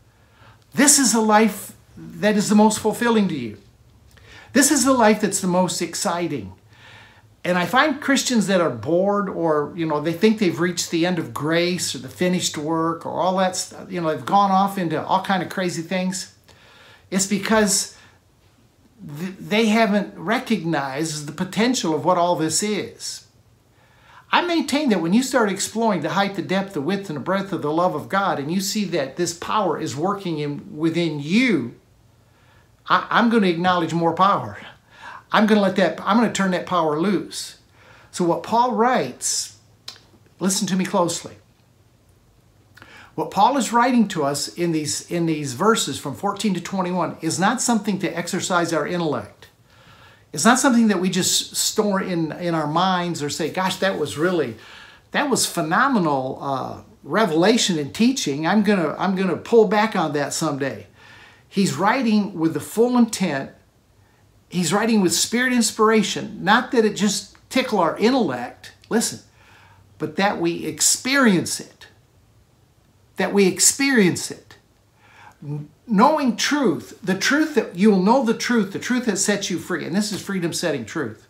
This 0.74 0.98
is 0.98 1.12
the 1.12 1.22
life 1.22 1.74
that 1.96 2.36
is 2.36 2.48
the 2.48 2.54
most 2.54 2.78
fulfilling 2.80 3.28
to 3.28 3.34
you. 3.34 3.58
This 4.52 4.70
is 4.70 4.84
the 4.84 4.92
life 4.92 5.20
that's 5.20 5.40
the 5.40 5.46
most 5.46 5.80
exciting. 5.80 6.52
And 7.44 7.58
I 7.58 7.66
find 7.66 8.00
Christians 8.00 8.46
that 8.46 8.60
are 8.60 8.70
bored 8.70 9.28
or, 9.28 9.72
you 9.74 9.84
know, 9.84 10.00
they 10.00 10.12
think 10.12 10.38
they've 10.38 10.60
reached 10.60 10.90
the 10.90 11.04
end 11.04 11.18
of 11.18 11.34
grace 11.34 11.94
or 11.94 11.98
the 11.98 12.08
finished 12.08 12.56
work 12.56 13.04
or 13.04 13.20
all 13.20 13.36
that 13.38 13.56
stuff, 13.56 13.90
you 13.90 14.00
know, 14.00 14.14
they've 14.14 14.24
gone 14.24 14.52
off 14.52 14.78
into 14.78 15.04
all 15.04 15.24
kind 15.24 15.42
of 15.42 15.48
crazy 15.48 15.82
things. 15.82 16.34
It's 17.10 17.26
because 17.26 17.96
th- 19.18 19.34
they 19.40 19.66
haven't 19.66 20.16
recognized 20.16 21.26
the 21.26 21.32
potential 21.32 21.94
of 21.94 22.04
what 22.04 22.16
all 22.16 22.36
this 22.36 22.62
is. 22.62 23.26
I 24.30 24.40
maintain 24.40 24.88
that 24.88 25.02
when 25.02 25.12
you 25.12 25.22
start 25.22 25.50
exploring 25.50 26.00
the 26.00 26.10
height, 26.10 26.36
the 26.36 26.42
depth, 26.42 26.72
the 26.72 26.80
width, 26.80 27.10
and 27.10 27.16
the 27.16 27.22
breadth 27.22 27.52
of 27.52 27.60
the 27.60 27.72
love 27.72 27.94
of 27.94 28.08
God, 28.08 28.38
and 28.38 28.50
you 28.50 28.60
see 28.60 28.84
that 28.86 29.16
this 29.16 29.34
power 29.34 29.78
is 29.78 29.94
working 29.94 30.38
in, 30.38 30.74
within 30.74 31.20
you, 31.20 31.74
I, 32.88 33.06
am 33.10 33.30
going 33.30 33.42
to 33.42 33.48
acknowledge 33.48 33.94
more 33.94 34.14
power. 34.14 34.58
I'm 35.30 35.46
going 35.46 35.56
to 35.56 35.62
let 35.62 35.76
that, 35.76 36.00
I'm 36.02 36.18
going 36.18 36.28
to 36.28 36.34
turn 36.34 36.50
that 36.50 36.66
power 36.66 36.98
loose. 36.98 37.58
So, 38.10 38.24
what 38.24 38.42
Paul 38.42 38.72
writes, 38.74 39.56
listen 40.38 40.66
to 40.68 40.76
me 40.76 40.84
closely. 40.84 41.36
What 43.14 43.30
Paul 43.30 43.56
is 43.58 43.72
writing 43.72 44.08
to 44.08 44.24
us 44.24 44.48
in 44.48 44.72
these, 44.72 45.10
in 45.10 45.26
these 45.26 45.52
verses 45.52 45.98
from 45.98 46.14
14 46.14 46.54
to 46.54 46.60
21 46.60 47.18
is 47.20 47.38
not 47.38 47.60
something 47.60 47.98
to 48.00 48.08
exercise 48.16 48.72
our 48.72 48.86
intellect. 48.86 49.48
It's 50.32 50.46
not 50.46 50.58
something 50.58 50.88
that 50.88 50.98
we 50.98 51.10
just 51.10 51.56
store 51.56 52.00
in, 52.00 52.32
in 52.32 52.54
our 52.54 52.66
minds 52.66 53.22
or 53.22 53.28
say, 53.28 53.50
gosh, 53.50 53.76
that 53.76 53.98
was 53.98 54.16
really, 54.16 54.56
that 55.10 55.28
was 55.28 55.44
phenomenal 55.44 56.38
uh, 56.40 56.80
revelation 57.02 57.78
and 57.78 57.94
teaching. 57.94 58.46
I'm 58.46 58.62
going 58.62 58.78
to 58.78 59.00
I'm 59.00 59.14
going 59.14 59.28
to 59.28 59.36
pull 59.36 59.66
back 59.68 59.94
on 59.94 60.12
that 60.14 60.32
someday. 60.32 60.86
He's 61.52 61.74
writing 61.74 62.32
with 62.32 62.54
the 62.54 62.60
full 62.60 62.96
intent. 62.96 63.50
He's 64.48 64.72
writing 64.72 65.02
with 65.02 65.12
spirit 65.12 65.52
inspiration, 65.52 66.42
not 66.42 66.72
that 66.72 66.86
it 66.86 66.96
just 66.96 67.36
tickle 67.50 67.78
our 67.78 67.94
intellect, 67.98 68.72
listen, 68.88 69.18
but 69.98 70.16
that 70.16 70.40
we 70.40 70.64
experience 70.64 71.60
it. 71.60 71.88
That 73.16 73.34
we 73.34 73.46
experience 73.46 74.30
it. 74.30 74.56
Knowing 75.86 76.38
truth, 76.38 76.98
the 77.02 77.18
truth 77.18 77.54
that 77.56 77.76
you 77.76 77.90
will 77.90 78.02
know 78.02 78.24
the 78.24 78.32
truth, 78.32 78.72
the 78.72 78.78
truth 78.78 79.04
that 79.04 79.18
sets 79.18 79.50
you 79.50 79.58
free, 79.58 79.84
and 79.84 79.94
this 79.94 80.10
is 80.10 80.22
freedom 80.22 80.54
setting 80.54 80.86
truth. 80.86 81.26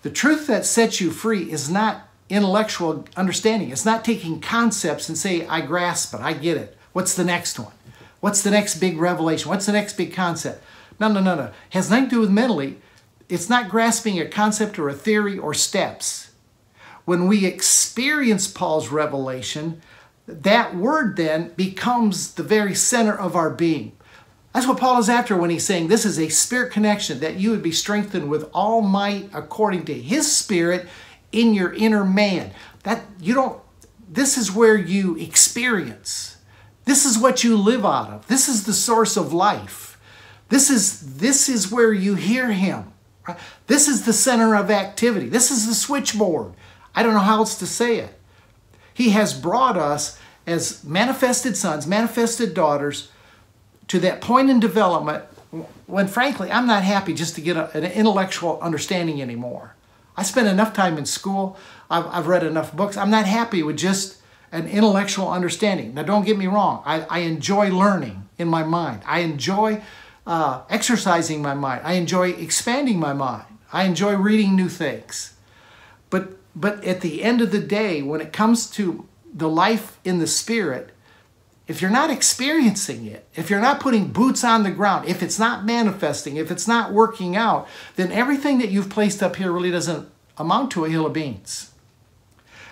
The 0.00 0.10
truth 0.10 0.46
that 0.46 0.64
sets 0.64 1.02
you 1.02 1.10
free 1.10 1.52
is 1.52 1.68
not 1.68 2.08
intellectual 2.30 3.04
understanding. 3.14 3.72
It's 3.72 3.84
not 3.84 4.06
taking 4.06 4.40
concepts 4.40 5.06
and 5.10 5.18
say, 5.18 5.46
I 5.46 5.60
grasp 5.60 6.14
it, 6.14 6.22
I 6.22 6.32
get 6.32 6.56
it. 6.56 6.78
What's 6.94 7.14
the 7.14 7.24
next 7.24 7.58
one? 7.58 7.74
What's 8.20 8.42
the 8.42 8.50
next 8.50 8.76
big 8.76 8.98
revelation? 8.98 9.48
What's 9.48 9.66
the 9.66 9.72
next 9.72 9.96
big 9.96 10.12
concept? 10.12 10.62
No, 10.98 11.08
no, 11.08 11.20
no, 11.20 11.34
no. 11.34 11.52
Has 11.70 11.90
nothing 11.90 12.06
to 12.06 12.10
do 12.10 12.20
with 12.20 12.30
mentally. 12.30 12.78
It's 13.28 13.48
not 13.48 13.68
grasping 13.68 14.18
a 14.18 14.26
concept 14.26 14.78
or 14.78 14.88
a 14.88 14.94
theory 14.94 15.38
or 15.38 15.54
steps. 15.54 16.30
When 17.04 17.26
we 17.26 17.46
experience 17.46 18.48
Paul's 18.48 18.88
revelation, 18.88 19.80
that 20.26 20.74
word 20.74 21.16
then 21.16 21.50
becomes 21.56 22.34
the 22.34 22.42
very 22.42 22.74
center 22.74 23.16
of 23.16 23.36
our 23.36 23.50
being. 23.50 23.92
That's 24.52 24.66
what 24.66 24.78
Paul 24.78 24.98
is 24.98 25.08
after 25.08 25.36
when 25.36 25.50
he's 25.50 25.64
saying 25.64 25.88
this 25.88 26.04
is 26.04 26.18
a 26.18 26.28
spirit 26.30 26.72
connection, 26.72 27.20
that 27.20 27.36
you 27.36 27.50
would 27.50 27.62
be 27.62 27.72
strengthened 27.72 28.28
with 28.28 28.50
all 28.52 28.80
might 28.80 29.30
according 29.32 29.84
to 29.84 29.94
his 29.94 30.30
spirit 30.30 30.88
in 31.32 31.54
your 31.54 31.72
inner 31.74 32.04
man. 32.04 32.52
That 32.82 33.02
you 33.20 33.34
don't 33.34 33.60
this 34.10 34.38
is 34.38 34.50
where 34.50 34.76
you 34.76 35.16
experience. 35.18 36.37
This 36.88 37.04
is 37.04 37.18
what 37.18 37.44
you 37.44 37.58
live 37.58 37.84
out 37.84 38.08
of. 38.08 38.26
This 38.28 38.48
is 38.48 38.64
the 38.64 38.72
source 38.72 39.18
of 39.18 39.30
life. 39.30 40.00
This 40.48 40.70
is 40.70 41.18
this 41.18 41.46
is 41.46 41.70
where 41.70 41.92
you 41.92 42.14
hear 42.14 42.50
him. 42.50 42.94
This 43.66 43.88
is 43.88 44.06
the 44.06 44.14
center 44.14 44.56
of 44.56 44.70
activity. 44.70 45.28
This 45.28 45.50
is 45.50 45.66
the 45.66 45.74
switchboard. 45.74 46.54
I 46.94 47.02
don't 47.02 47.12
know 47.12 47.20
how 47.20 47.36
else 47.36 47.58
to 47.58 47.66
say 47.66 47.98
it. 47.98 48.18
He 48.94 49.10
has 49.10 49.38
brought 49.38 49.76
us 49.76 50.18
as 50.46 50.82
manifested 50.82 51.58
sons, 51.58 51.86
manifested 51.86 52.54
daughters 52.54 53.10
to 53.88 53.98
that 53.98 54.22
point 54.22 54.48
in 54.48 54.58
development 54.58 55.24
when 55.86 56.08
frankly 56.08 56.50
I'm 56.50 56.66
not 56.66 56.84
happy 56.84 57.12
just 57.12 57.34
to 57.34 57.42
get 57.42 57.58
a, 57.58 57.70
an 57.76 57.84
intellectual 57.84 58.58
understanding 58.62 59.20
anymore. 59.20 59.74
I 60.16 60.22
spent 60.22 60.48
enough 60.48 60.72
time 60.72 60.96
in 60.96 61.04
school. 61.04 61.58
I've, 61.90 62.06
I've, 62.06 62.26
read 62.28 62.44
enough 62.44 62.74
books. 62.74 62.96
I'm 62.96 63.10
not 63.10 63.26
happy 63.26 63.62
with 63.62 63.76
just 63.76 64.17
an 64.52 64.66
intellectual 64.66 65.30
understanding. 65.30 65.94
Now, 65.94 66.02
don't 66.02 66.24
get 66.24 66.38
me 66.38 66.46
wrong. 66.46 66.82
I, 66.84 67.02
I 67.02 67.18
enjoy 67.20 67.70
learning 67.70 68.28
in 68.38 68.48
my 68.48 68.62
mind. 68.62 69.02
I 69.06 69.20
enjoy 69.20 69.82
uh, 70.26 70.62
exercising 70.68 71.42
my 71.42 71.54
mind. 71.54 71.82
I 71.84 71.94
enjoy 71.94 72.30
expanding 72.30 72.98
my 72.98 73.12
mind. 73.12 73.46
I 73.72 73.84
enjoy 73.84 74.16
reading 74.16 74.56
new 74.56 74.68
things. 74.68 75.34
But, 76.10 76.38
but 76.56 76.82
at 76.84 77.00
the 77.00 77.22
end 77.22 77.40
of 77.40 77.50
the 77.50 77.60
day, 77.60 78.02
when 78.02 78.20
it 78.20 78.32
comes 78.32 78.68
to 78.70 79.06
the 79.32 79.48
life 79.48 79.98
in 80.04 80.18
the 80.18 80.26
spirit, 80.26 80.90
if 81.66 81.82
you're 81.82 81.90
not 81.90 82.10
experiencing 82.10 83.04
it, 83.04 83.26
if 83.34 83.50
you're 83.50 83.60
not 83.60 83.80
putting 83.80 84.08
boots 84.08 84.42
on 84.42 84.62
the 84.62 84.70
ground, 84.70 85.06
if 85.06 85.22
it's 85.22 85.38
not 85.38 85.66
manifesting, 85.66 86.36
if 86.36 86.50
it's 86.50 86.66
not 86.66 86.92
working 86.92 87.36
out, 87.36 87.68
then 87.96 88.10
everything 88.10 88.58
that 88.58 88.70
you've 88.70 88.88
placed 88.88 89.22
up 89.22 89.36
here 89.36 89.52
really 89.52 89.70
doesn't 89.70 90.08
amount 90.38 90.70
to 90.70 90.86
a 90.86 90.88
hill 90.88 91.04
of 91.04 91.12
beans. 91.12 91.70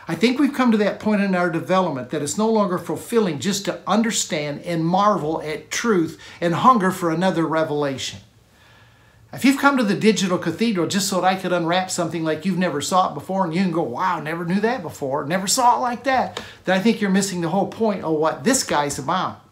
I 0.08 0.14
think 0.14 0.38
we've 0.38 0.54
come 0.54 0.70
to 0.70 0.78
that 0.78 1.00
point 1.00 1.20
in 1.20 1.34
our 1.34 1.50
development 1.50 2.10
that 2.10 2.22
it's 2.22 2.38
no 2.38 2.48
longer 2.48 2.78
fulfilling 2.78 3.40
just 3.40 3.64
to 3.64 3.80
understand 3.86 4.62
and 4.62 4.84
marvel 4.84 5.42
at 5.42 5.70
truth 5.70 6.20
and 6.40 6.54
hunger 6.54 6.92
for 6.92 7.10
another 7.10 7.44
revelation. 7.44 8.20
If 9.32 9.44
you've 9.44 9.58
come 9.58 9.76
to 9.76 9.82
the 9.82 9.96
digital 9.96 10.38
cathedral 10.38 10.86
just 10.86 11.08
so 11.08 11.20
that 11.20 11.26
I 11.26 11.34
could 11.34 11.52
unwrap 11.52 11.90
something 11.90 12.22
like 12.22 12.46
you've 12.46 12.56
never 12.56 12.80
saw 12.80 13.10
it 13.10 13.14
before 13.14 13.44
and 13.44 13.52
you 13.52 13.62
can 13.62 13.72
go, 13.72 13.82
wow, 13.82 14.20
never 14.20 14.44
knew 14.44 14.60
that 14.60 14.80
before, 14.80 15.26
never 15.26 15.48
saw 15.48 15.76
it 15.76 15.80
like 15.80 16.04
that, 16.04 16.40
then 16.64 16.78
I 16.78 16.80
think 16.80 17.00
you're 17.00 17.10
missing 17.10 17.40
the 17.40 17.48
whole 17.48 17.66
point 17.66 18.04
of 18.04 18.14
what 18.14 18.44
this 18.44 18.62
guy's 18.62 18.98
about. 18.98 19.42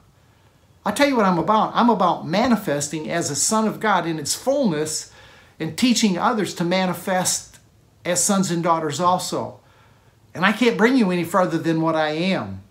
I'll 0.87 0.93
tell 0.93 1.09
you 1.09 1.17
what 1.17 1.27
I'm 1.27 1.39
about. 1.39 1.73
I'm 1.75 1.91
about 1.91 2.27
manifesting 2.27 3.11
as 3.11 3.31
a 3.31 3.37
son 3.37 3.67
of 3.67 3.81
God 3.81 4.07
in 4.07 4.19
its 4.19 4.35
fullness 4.35 5.13
and 5.59 5.77
teaching 5.77 6.17
others 6.17 6.55
to 6.55 6.65
manifest 6.65 7.59
as 8.05 8.23
sons 8.23 8.51
and 8.51 8.63
daughters 8.63 9.01
also. 9.01 9.61
And 10.35 10.45
I 10.45 10.53
can't 10.53 10.77
bring 10.77 10.97
you 10.97 11.11
any 11.11 11.25
further 11.25 11.59
than 11.59 11.81
what 11.81 11.95
I 11.95 12.11
am. 12.11 12.63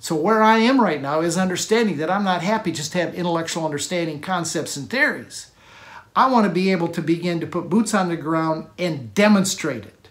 So 0.00 0.16
where 0.16 0.42
I 0.42 0.58
am 0.58 0.80
right 0.80 1.00
now 1.00 1.20
is 1.20 1.38
understanding 1.38 1.96
that 1.98 2.10
I'm 2.10 2.24
not 2.24 2.42
happy 2.42 2.72
just 2.72 2.92
to 2.92 2.98
have 2.98 3.14
intellectual 3.14 3.64
understanding, 3.64 4.20
concepts, 4.20 4.76
and 4.76 4.90
theories. 4.90 5.50
I 6.16 6.30
want 6.30 6.46
to 6.46 6.52
be 6.52 6.70
able 6.72 6.88
to 6.88 7.00
begin 7.00 7.40
to 7.40 7.46
put 7.46 7.70
boots 7.70 7.94
on 7.94 8.08
the 8.08 8.16
ground 8.16 8.66
and 8.78 9.14
demonstrate 9.14 9.84
it. 9.84 10.08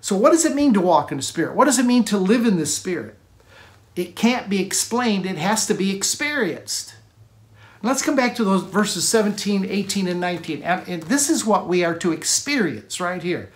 So, 0.00 0.16
what 0.16 0.30
does 0.30 0.44
it 0.44 0.54
mean 0.54 0.74
to 0.74 0.80
walk 0.80 1.12
in 1.12 1.18
the 1.18 1.22
Spirit? 1.22 1.54
What 1.54 1.66
does 1.66 1.78
it 1.78 1.86
mean 1.86 2.04
to 2.04 2.18
live 2.18 2.46
in 2.46 2.56
the 2.56 2.66
Spirit? 2.66 3.16
It 3.94 4.16
can't 4.16 4.48
be 4.48 4.60
explained, 4.60 5.26
it 5.26 5.38
has 5.38 5.66
to 5.66 5.74
be 5.74 5.94
experienced. 5.94 6.94
Let's 7.82 8.02
come 8.02 8.16
back 8.16 8.34
to 8.36 8.44
those 8.44 8.64
verses 8.64 9.06
17, 9.08 9.64
18, 9.64 10.08
and 10.08 10.20
19. 10.20 10.62
And 10.62 11.02
this 11.04 11.30
is 11.30 11.44
what 11.44 11.68
we 11.68 11.84
are 11.84 11.94
to 11.98 12.12
experience 12.12 13.00
right 13.00 13.22
here. 13.22 13.52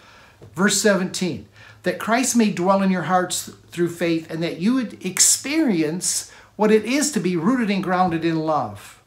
Verse 0.55 0.81
17 0.81 1.49
that 1.83 1.99
Christ 1.99 2.37
may 2.37 2.53
dwell 2.53 2.83
in 2.83 2.91
your 2.91 3.03
hearts 3.03 3.51
through 3.71 3.91
faith, 3.91 4.31
and 4.31 4.43
that 4.43 4.59
you 4.59 4.75
would 4.75 5.05
experience 5.05 6.31
what 6.57 6.71
it 6.71 6.85
is 6.85 7.11
to 7.13 7.21
be 7.21 7.37
rooted 7.37 7.71
and 7.71 7.83
grounded 7.83 8.25
in 8.25 8.37
love 8.37 9.03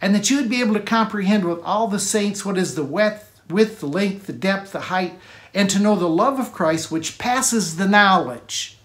and 0.00 0.14
that 0.14 0.30
you 0.30 0.36
would 0.36 0.48
be 0.48 0.60
able 0.60 0.74
to 0.74 0.80
comprehend 0.80 1.44
with 1.44 1.60
all 1.62 1.86
the 1.86 1.98
saints 1.98 2.44
what 2.44 2.56
is 2.56 2.74
the 2.74 2.84
width, 2.84 3.40
width, 3.48 3.80
the 3.80 3.86
length, 3.86 4.26
the 4.26 4.32
depth, 4.32 4.72
the 4.72 4.80
height, 4.80 5.18
and 5.52 5.68
to 5.68 5.78
know 5.78 5.96
the 5.96 6.08
love 6.08 6.38
of 6.38 6.52
Christ 6.52 6.90
which 6.90 7.18
passes 7.18 7.76
the 7.76 7.88
knowledge. 7.88 8.78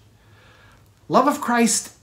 Love 1.07 1.27
of 1.27 1.39
Christ, 1.39 1.93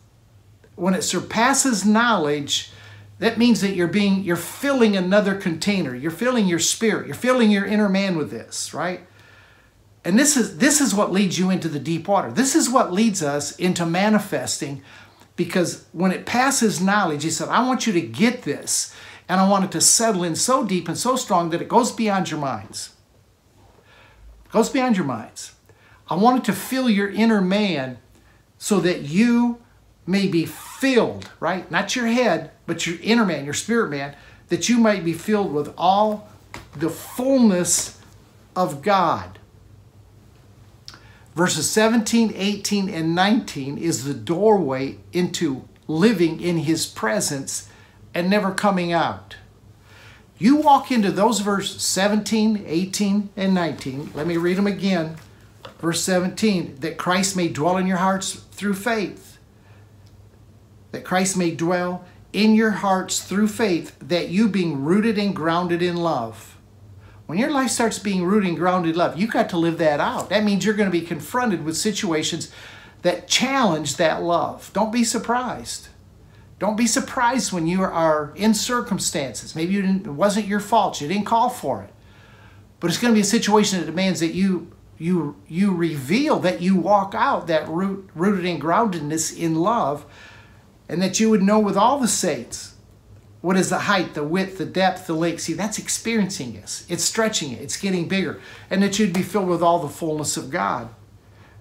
when 0.76 0.94
it 0.94 1.02
surpasses 1.02 1.84
knowledge, 1.84 2.70
that 3.18 3.38
means 3.38 3.60
that 3.60 3.74
you're 3.74 3.86
being 3.86 4.22
you're 4.22 4.36
filling 4.36 4.96
another 4.96 5.34
container. 5.34 5.94
You're 5.94 6.10
filling 6.10 6.46
your 6.46 6.58
spirit. 6.58 7.06
You're 7.06 7.14
filling 7.14 7.50
your 7.50 7.66
inner 7.66 7.88
man 7.88 8.16
with 8.16 8.30
this, 8.30 8.72
right? 8.72 9.00
And 10.04 10.18
this 10.18 10.36
is 10.36 10.58
this 10.58 10.80
is 10.80 10.94
what 10.94 11.12
leads 11.12 11.38
you 11.38 11.50
into 11.50 11.68
the 11.68 11.78
deep 11.78 12.08
water. 12.08 12.30
This 12.30 12.54
is 12.54 12.68
what 12.68 12.92
leads 12.92 13.22
us 13.22 13.54
into 13.56 13.86
manifesting 13.86 14.82
because 15.36 15.86
when 15.92 16.12
it 16.12 16.26
passes 16.26 16.80
knowledge, 16.80 17.22
he 17.22 17.30
said, 17.30 17.48
I 17.48 17.66
want 17.66 17.86
you 17.86 17.92
to 17.94 18.00
get 18.00 18.42
this, 18.42 18.94
and 19.28 19.40
I 19.40 19.48
want 19.48 19.64
it 19.64 19.72
to 19.72 19.80
settle 19.80 20.24
in 20.24 20.36
so 20.36 20.64
deep 20.64 20.88
and 20.88 20.98
so 20.98 21.16
strong 21.16 21.50
that 21.50 21.62
it 21.62 21.68
goes 21.68 21.90
beyond 21.90 22.30
your 22.30 22.40
minds. 22.40 22.94
It 24.44 24.52
goes 24.52 24.68
beyond 24.68 24.96
your 24.96 25.06
minds. 25.06 25.52
I 26.08 26.16
want 26.16 26.40
it 26.40 26.44
to 26.44 26.52
fill 26.52 26.90
your 26.90 27.10
inner 27.10 27.40
man 27.40 27.98
so 28.58 28.80
that 28.80 29.02
you 29.02 29.58
may 30.06 30.28
be 30.28 30.44
filled, 30.44 31.30
right? 31.40 31.70
Not 31.70 31.96
your 31.96 32.06
head, 32.06 32.50
but 32.66 32.86
your 32.86 32.98
inner 33.02 33.24
man, 33.24 33.44
your 33.44 33.54
spirit 33.54 33.90
man, 33.90 34.14
that 34.48 34.68
you 34.68 34.78
might 34.78 35.04
be 35.04 35.14
filled 35.14 35.52
with 35.52 35.72
all 35.78 36.28
the 36.76 36.90
fullness 36.90 37.98
of 38.54 38.82
God. 38.82 39.38
Verses 41.34 41.70
17, 41.70 42.32
18, 42.34 42.90
and 42.90 43.14
19 43.14 43.78
is 43.78 44.04
the 44.04 44.12
doorway 44.14 44.98
into 45.12 45.66
living 45.88 46.40
in 46.40 46.58
His 46.58 46.86
presence 46.86 47.68
and 48.12 48.28
never 48.28 48.52
coming 48.52 48.92
out. 48.92 49.36
You 50.36 50.56
walk 50.56 50.90
into 50.90 51.10
those 51.10 51.40
verses 51.40 51.82
17, 51.82 52.64
18, 52.66 53.30
and 53.36 53.54
19. 53.54 54.10
Let 54.14 54.26
me 54.26 54.36
read 54.36 54.58
them 54.58 54.66
again. 54.66 55.16
Verse 55.78 56.02
17 56.02 56.76
that 56.80 56.98
Christ 56.98 57.36
may 57.36 57.48
dwell 57.48 57.76
in 57.76 57.86
your 57.86 57.98
hearts 57.98 58.34
through 58.34 58.74
faith. 58.74 59.38
That 60.90 61.04
Christ 61.04 61.36
may 61.36 61.52
dwell 61.52 62.04
in 62.32 62.54
your 62.54 62.70
hearts 62.70 63.22
through 63.22 63.48
faith, 63.48 63.96
that 64.00 64.28
you 64.28 64.48
being 64.48 64.84
rooted 64.84 65.18
and 65.18 65.34
grounded 65.34 65.82
in 65.82 65.96
love 65.96 66.51
when 67.32 67.38
your 67.38 67.50
life 67.50 67.70
starts 67.70 67.98
being 67.98 68.26
rooted 68.26 68.50
and 68.50 68.58
grounded 68.58 68.94
love, 68.94 69.18
you've 69.18 69.30
got 69.30 69.48
to 69.48 69.56
live 69.56 69.78
that 69.78 70.00
out. 70.00 70.28
That 70.28 70.44
means 70.44 70.66
you're 70.66 70.74
going 70.74 70.92
to 70.92 71.00
be 71.00 71.00
confronted 71.00 71.64
with 71.64 71.78
situations 71.78 72.52
that 73.00 73.26
challenge 73.26 73.96
that 73.96 74.22
love. 74.22 74.70
Don't 74.74 74.92
be 74.92 75.02
surprised. 75.02 75.88
Don't 76.58 76.76
be 76.76 76.86
surprised 76.86 77.50
when 77.50 77.66
you 77.66 77.82
are 77.82 78.34
in 78.36 78.52
circumstances. 78.52 79.56
Maybe 79.56 79.78
it 79.78 80.08
wasn't 80.08 80.46
your 80.46 80.60
fault. 80.60 81.00
You 81.00 81.08
didn't 81.08 81.24
call 81.24 81.48
for 81.48 81.82
it. 81.82 81.94
But 82.80 82.90
it's 82.90 83.00
going 83.00 83.14
to 83.14 83.16
be 83.16 83.22
a 83.22 83.24
situation 83.24 83.80
that 83.80 83.86
demands 83.86 84.20
that 84.20 84.34
you 84.34 84.70
you 84.98 85.36
you 85.48 85.74
reveal 85.74 86.38
that 86.40 86.60
you 86.60 86.76
walk 86.76 87.14
out 87.16 87.46
that 87.46 87.66
root, 87.66 88.10
rooted 88.14 88.44
in 88.44 88.60
groundedness 88.60 89.34
in 89.34 89.54
love 89.54 90.04
and 90.86 91.00
that 91.00 91.18
you 91.18 91.30
would 91.30 91.42
know 91.42 91.58
with 91.58 91.78
all 91.78 91.98
the 91.98 92.08
saints 92.08 92.71
what 93.42 93.56
is 93.56 93.70
the 93.70 93.80
height, 93.80 94.14
the 94.14 94.22
width, 94.22 94.58
the 94.58 94.64
depth, 94.64 95.08
the 95.08 95.14
length? 95.14 95.42
See, 95.42 95.52
that's 95.52 95.78
experiencing 95.78 96.54
this. 96.54 96.86
It's 96.88 97.02
stretching 97.02 97.50
it. 97.50 97.60
It's 97.60 97.76
getting 97.76 98.06
bigger. 98.06 98.40
And 98.70 98.82
that 98.82 98.98
you'd 98.98 99.12
be 99.12 99.22
filled 99.22 99.48
with 99.48 99.62
all 99.62 99.80
the 99.80 99.88
fullness 99.88 100.36
of 100.36 100.48
God. 100.48 100.88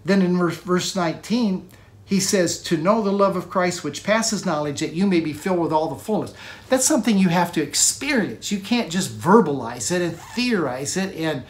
Then 0.06 0.22
in 0.22 0.38
verse, 0.38 0.58
verse 0.58 0.96
19, 0.96 1.68
he 2.06 2.20
says, 2.20 2.62
To 2.64 2.78
know 2.78 3.02
the 3.02 3.12
love 3.12 3.36
of 3.36 3.50
Christ 3.50 3.84
which 3.84 4.04
passes 4.04 4.46
knowledge, 4.46 4.80
that 4.80 4.94
you 4.94 5.08
may 5.08 5.22
be 5.22 5.34
filled 5.34 5.58
with 5.58 5.74
all 5.74 5.90
the 5.90 5.96
fullness. 5.96 6.36
That's 6.70 6.86
something 6.86 7.18
you 7.18 7.30
have 7.30 7.52
to 7.54 7.64
experience. 7.64 8.52
You 8.52 8.60
can't 8.60 8.92
just 8.92 9.18
verbalize 9.18 9.92
it 9.92 10.04
and 10.04 10.16
theorize 10.16 10.98
it 10.98 11.16
and, 11.16 11.44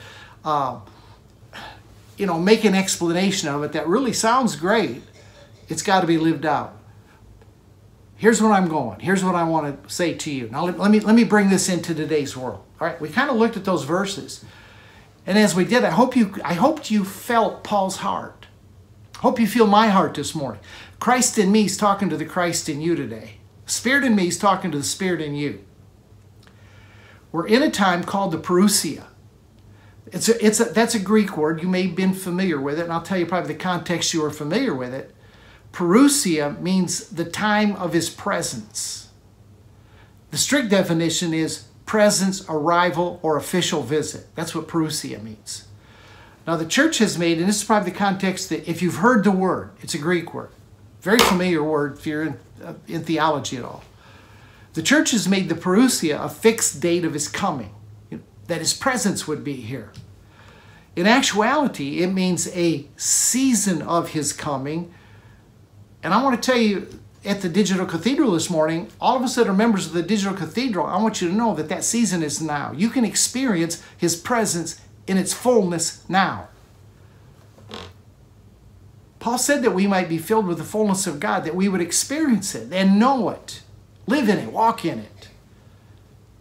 uh, 0.46 0.80
you 2.16 2.26
know, 2.26 2.40
make 2.40 2.64
an 2.64 2.74
explanation 2.74 3.50
of 3.50 3.64
it 3.64 3.74
that 3.74 3.86
really 3.86 4.14
sounds 4.14 4.56
great. 4.56 5.02
It's 5.68 5.82
got 5.82 6.02
to 6.02 6.08
be 6.08 6.18
lived 6.18 6.46
out 6.46 6.81
here's 8.22 8.40
where 8.40 8.52
I'm 8.52 8.68
going. 8.68 9.00
Here's 9.00 9.24
what 9.24 9.34
I 9.34 9.44
want 9.44 9.84
to 9.84 9.90
say 9.92 10.14
to 10.14 10.32
you. 10.32 10.48
Now 10.50 10.66
let, 10.66 10.78
let, 10.78 10.92
me 10.92 11.00
let 11.00 11.16
me 11.16 11.24
bring 11.24 11.50
this 11.50 11.68
into 11.68 11.96
today's 11.96 12.38
world. 12.38 12.64
All 12.80 12.88
right, 12.88 13.02
we 13.02 13.10
kind 13.10 13.32
of 13.32 13.36
looked 13.36 13.58
at 13.58 13.66
those 13.66 13.84
verses. 13.84 14.46
And 15.26 15.40
as 15.40 15.56
we 15.56 15.66
did, 15.66 15.84
I 15.84 15.90
hope 15.90 16.16
you 16.16 16.36
I 16.46 16.54
hoped 16.54 16.92
you 16.92 17.04
felt 17.04 17.64
Paul's 17.64 17.98
heart. 17.98 18.46
Hope 19.18 19.40
you 19.40 19.48
feel 19.48 19.66
my 19.66 19.88
heart 19.88 20.14
this 20.14 20.36
morning. 20.36 20.62
Christ 21.00 21.40
in 21.40 21.52
me 21.52 21.66
is 21.66 21.78
talking 21.78 22.10
to 22.10 22.18
the 22.18 22.26
Christ 22.26 22.70
in 22.70 22.80
you 22.80 22.96
today. 22.96 23.38
Spirit 23.66 24.04
in 24.04 24.16
me 24.16 24.28
is 24.28 24.38
talking 24.38 24.70
to 24.70 24.78
the 24.78 24.84
Spirit 24.84 25.20
in 25.20 25.34
you. 25.34 25.66
We're 27.32 27.48
in 27.48 27.64
a 27.64 27.72
time 27.72 28.04
called 28.04 28.32
the 28.32 28.38
parousia. 28.38 29.06
It's 30.08 30.30
a, 30.30 30.46
it's 30.46 30.60
a, 30.60 30.66
that's 30.66 30.94
a 30.94 31.00
Greek 31.00 31.38
word. 31.38 31.62
You 31.62 31.70
may 31.70 31.88
have 31.88 31.96
been 31.96 32.14
familiar 32.14 32.60
with 32.60 32.78
it, 32.78 32.84
and 32.84 32.94
I'll 32.94 33.02
tell 33.02 33.18
you 33.18 33.26
probably 33.26 33.54
the 33.54 33.60
context 33.60 34.14
you 34.14 34.24
are 34.26 34.32
familiar 34.32 34.76
with 34.76 34.94
it. 34.94 35.16
Parousia 35.72 36.60
means 36.60 37.08
the 37.08 37.26
time 37.26 37.76
of 37.76 37.94
his 37.94 38.10
presence. 38.10 39.10
The 40.32 40.38
strict 40.38 40.70
definition 40.70 41.34
is 41.34 41.66
presence, 41.86 42.46
arrival, 42.48 43.20
or 43.22 43.38
official 43.38 43.82
visit. 43.82 44.28
That's 44.36 44.56
what 44.56 44.68
parousia 44.68 45.22
means. 45.22 45.68
Now, 46.48 46.56
the 46.56 46.66
church 46.66 46.98
has 46.98 47.18
made, 47.18 47.38
and 47.38 47.48
this 47.48 47.58
is 47.58 47.64
probably 47.64 47.92
the 47.92 47.98
context 47.98 48.50
that 48.50 48.68
if 48.68 48.82
you've 48.82 48.96
heard 48.96 49.24
the 49.24 49.32
word, 49.32 49.72
it's 49.82 49.94
a 49.94 50.00
Greek 50.00 50.34
word, 50.34 50.50
very 51.02 51.20
familiar 51.20 51.64
word 51.64 51.98
if 51.98 52.08
you're 52.08 52.24
in, 52.24 52.40
uh, 52.64 52.74
in 52.88 53.04
theology 53.04 53.58
at 53.58 53.64
all. 53.64 53.84
The 54.74 54.82
church 54.82 55.12
has 55.12 55.28
made 55.28 55.50
the 55.50 55.56
parousia 55.56 56.24
a 56.24 56.30
fixed 56.30 56.80
date 56.80 57.04
of 57.04 57.14
his 57.14 57.28
coming, 57.28 57.74
that 58.48 58.60
his 58.60 58.74
presence 58.74 59.28
would 59.28 59.44
be 59.44 59.56
here. 59.56 59.92
In 60.96 61.08
actuality, 61.08 62.02
it 62.02 62.08
means 62.08 62.48
a 62.50 62.88
season 62.98 63.82
of 63.82 64.10
his 64.10 64.34
coming. 64.34 64.94
And 66.04 66.14
I 66.14 66.24
want 66.24 66.42
to 66.42 66.52
tell 66.52 66.60
you, 66.60 66.88
at 67.24 67.42
the 67.42 67.50
Digital 67.50 67.86
Cathedral 67.86 68.32
this 68.32 68.50
morning, 68.50 68.90
all 69.00 69.16
of 69.16 69.22
us 69.22 69.36
that 69.36 69.48
are 69.48 69.54
members 69.54 69.86
of 69.86 69.94
the 69.94 70.02
Digital 70.02 70.34
Cathedral, 70.36 70.88
I 70.88 71.02
want 71.02 71.22
you 71.22 71.28
to 71.28 71.34
know 71.34 71.54
that 71.54 71.70
that 71.70 71.84
season 71.84 72.24
is 72.24 72.42
now. 72.42 72.72
You 72.72 72.90
can 72.90 73.06
experience 73.06 73.84
his 73.96 74.16
presence 74.16 74.82
in 75.06 75.18
its 75.18 75.34
fullness 75.34 76.04
now. 76.10 76.48
Paul 79.20 79.38
said 79.38 79.62
that 79.62 79.76
we 79.76 79.86
might 79.86 80.10
be 80.10 80.18
filled 80.18 80.48
with 80.48 80.58
the 80.58 80.64
fullness 80.64 81.06
of 81.06 81.20
God, 81.20 81.44
that 81.44 81.56
we 81.56 81.70
would 81.70 81.82
experience 81.82 82.56
it 82.56 82.74
and 82.74 83.00
know 83.00 83.30
it, 83.30 83.62
live 84.08 84.28
in 84.28 84.40
it, 84.40 84.52
walk 84.52 84.84
in 84.84 84.98
it, 84.98 85.30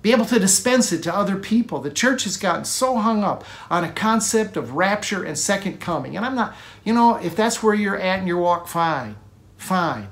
be 0.00 0.12
able 0.12 0.24
to 0.24 0.38
dispense 0.38 0.90
it 0.90 1.02
to 1.02 1.14
other 1.14 1.36
people. 1.36 1.80
The 1.80 1.90
church 1.90 2.24
has 2.24 2.38
gotten 2.38 2.64
so 2.64 2.96
hung 2.96 3.22
up 3.22 3.44
on 3.68 3.84
a 3.84 3.92
concept 3.92 4.56
of 4.56 4.72
rapture 4.72 5.22
and 5.22 5.38
second 5.38 5.78
coming. 5.78 6.16
And 6.16 6.24
I'm 6.24 6.34
not, 6.34 6.56
you 6.82 6.94
know, 6.94 7.16
if 7.16 7.36
that's 7.36 7.62
where 7.62 7.74
you're 7.74 7.98
at 7.98 8.20
in 8.20 8.26
your 8.26 8.38
walk, 8.38 8.66
fine, 8.66 9.16
fine. 9.60 10.08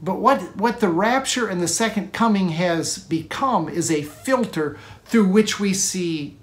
But 0.00 0.20
what, 0.20 0.56
what 0.56 0.80
the 0.80 0.88
rapture 0.88 1.48
and 1.48 1.60
the 1.60 1.68
second 1.68 2.12
coming 2.12 2.50
has 2.50 2.98
become 2.98 3.68
is 3.68 3.90
a 3.90 4.02
filter 4.02 4.78
through 5.04 5.28
which 5.28 5.58
we 5.58 5.72
see 5.72 6.36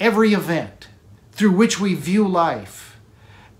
every 0.00 0.32
event, 0.32 0.88
through 1.32 1.52
which 1.52 1.78
we 1.78 1.94
view 1.94 2.26
life. 2.26 2.98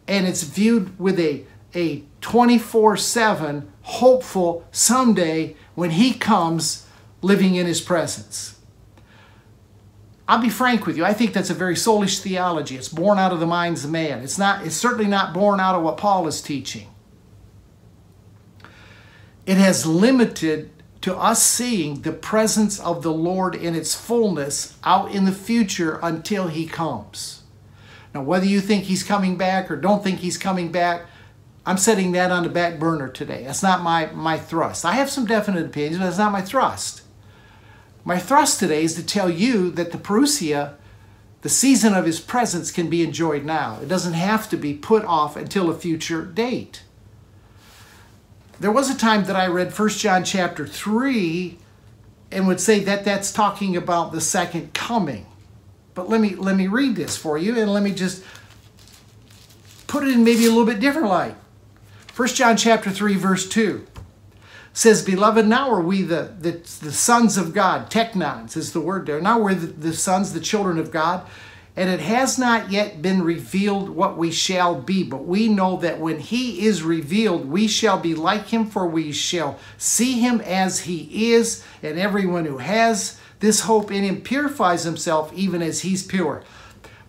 And 0.09 0.27
it's 0.27 0.43
viewed 0.43 0.99
with 0.99 1.21
a, 1.21 1.45
a 1.75 2.05
24 2.21 2.97
7 2.97 3.71
hopeful 3.83 4.67
someday 4.73 5.57
when 5.75 5.91
He 5.91 6.15
comes 6.15 6.87
living 7.21 7.55
in 7.55 7.67
His 7.67 7.81
presence. 7.81 8.59
I'll 10.27 10.41
be 10.41 10.49
frank 10.49 10.87
with 10.87 10.97
you. 10.97 11.05
I 11.05 11.13
think 11.13 11.35
that's 11.35 11.51
a 11.51 11.55
very 11.55 11.75
soulish 11.75 12.21
theology. 12.21 12.77
It's 12.77 12.89
born 12.89 13.19
out 13.19 13.33
of 13.33 13.41
the 13.41 13.47
minds 13.47 13.85
of 13.85 13.91
man. 13.91 14.23
It's 14.23 14.39
not. 14.39 14.67
It's 14.67 14.75
certainly 14.75 15.07
not 15.07 15.35
born 15.35 15.61
out 15.61 15.75
of 15.75 15.83
what 15.83 15.99
Paul 15.99 16.27
is 16.27 16.41
teaching. 16.41 16.89
It 19.47 19.57
has 19.59 19.85
limited 19.85 20.71
to 21.03 21.15
us 21.17 21.43
seeing 21.43 22.01
the 22.01 22.13
presence 22.13 22.81
of 22.81 23.03
the 23.03 23.13
Lord 23.13 23.55
in 23.55 23.75
its 23.75 23.95
fullness 23.95 24.79
out 24.85 25.11
in 25.15 25.27
the 25.27 25.33
future 25.33 26.01
until 26.03 26.49
He 26.49 26.67
comes. 26.67 27.43
Now, 28.15 28.23
whether 28.23 28.47
you 28.47 28.63
think 28.63 28.85
He's 28.85 29.03
coming 29.03 29.37
back 29.37 29.71
or 29.71 29.77
don't 29.77 30.03
think 30.03 30.21
He's 30.21 30.39
coming 30.39 30.73
back, 30.73 31.03
I'm 31.67 31.77
setting 31.77 32.13
that 32.13 32.31
on 32.31 32.43
the 32.43 32.49
back 32.49 32.79
burner 32.79 33.09
today. 33.09 33.45
That's 33.45 33.63
not 33.63 33.83
my, 33.83 34.07
my 34.13 34.39
thrust. 34.39 34.87
I 34.87 34.93
have 34.93 35.11
some 35.11 35.27
definite 35.27 35.67
opinions, 35.67 35.99
but 35.99 36.05
that's 36.05 36.19
not 36.19 36.33
my 36.33 36.43
thrust. 36.43 37.03
My 38.03 38.19
thrust 38.19 38.61
today 38.61 38.85
is 38.85 38.95
to 38.95 39.05
tell 39.05 39.29
you 39.29 39.71
that 39.73 39.93
the 39.93 39.99
Parousia, 39.99 40.75
the 41.43 41.49
season 41.51 41.93
of 41.93 42.07
His 42.07 42.21
presence, 42.21 42.71
can 42.71 42.89
be 42.89 43.03
enjoyed 43.03 43.45
now. 43.45 43.79
It 43.83 43.89
doesn't 43.89 44.15
have 44.15 44.49
to 44.49 44.57
be 44.57 44.73
put 44.73 45.05
off 45.05 45.37
until 45.37 45.69
a 45.69 45.75
future 45.75 46.25
date 46.25 46.83
there 48.65 48.73
was 48.73 48.89
a 48.89 48.97
time 48.97 49.25
that 49.25 49.37
I 49.37 49.47
read 49.47 49.79
1 49.79 49.89
John 49.91 50.25
chapter 50.25 50.67
3 50.67 51.59
and 52.31 52.47
would 52.47 52.63
say 52.63 52.81
that 52.81 53.05
that's 53.05 53.31
talking 53.31 53.77
about 53.77 54.11
the 54.11 54.23
second 54.23 54.73
coming. 54.73 55.27
But 55.93 56.09
let 56.09 56.19
me 56.19 56.35
let 56.35 56.57
me 56.57 56.67
read 56.67 56.97
this 56.97 57.15
for 57.15 57.37
you 57.37 57.59
and 57.61 57.71
let 57.71 57.83
me 57.83 57.93
just 57.93 58.25
put 59.87 60.03
it 60.03 60.15
in 60.15 60.25
maybe 60.25 60.47
a 60.47 60.49
little 60.49 60.65
bit 60.65 60.81
different 60.81 61.09
light. 61.09 61.37
1 62.17 62.29
John 62.29 62.57
chapter 62.57 62.91
3 62.91 63.17
verse 63.17 63.47
2 63.47 63.87
says, 64.73 65.05
Beloved, 65.05 65.47
now 65.47 65.71
are 65.71 65.83
we 65.83 66.01
the, 66.01 66.33
the, 66.41 66.53
the 66.81 66.91
sons 66.91 67.37
of 67.37 67.53
God. 67.53 67.91
Teknons 67.91 68.57
is 68.57 68.73
the 68.73 68.81
word 68.81 69.05
there. 69.05 69.21
Now 69.21 69.41
we're 69.41 69.55
the, 69.55 69.67
the 69.67 69.93
sons, 69.93 70.33
the 70.33 70.41
children 70.41 70.79
of 70.79 70.91
God. 70.91 71.27
And 71.77 71.91
it 71.91 72.01
has 72.01 72.39
not 72.39 72.71
yet 72.71 73.03
been 73.03 73.23
revealed 73.23 73.89
what 73.89 74.17
we 74.17 74.31
shall 74.31 74.81
be, 74.81 75.03
but 75.03 75.25
we 75.25 75.49
know 75.49 75.77
that 75.79 75.99
when 75.99 76.21
he 76.21 76.67
is 76.67 76.85
revealed, 76.85 77.47
we 77.47 77.67
shall 77.67 77.99
be 77.99 78.15
like 78.15 78.47
him, 78.47 78.67
for 78.67 78.87
we 78.87 79.11
shall 79.11 79.59
see 79.77 80.21
him 80.21 80.41
as 80.41 80.81
he 80.81 81.33
is. 81.33 81.65
And 81.83 81.99
everyone 81.99 82.45
who 82.45 82.59
has 82.59 83.19
this 83.41 83.63
hope 83.63 83.91
in 83.91 84.05
him 84.05 84.21
purifies 84.21 84.85
himself 84.85 85.33
even 85.33 85.63
as 85.63 85.81
he's 85.81 86.05
pure. 86.05 86.45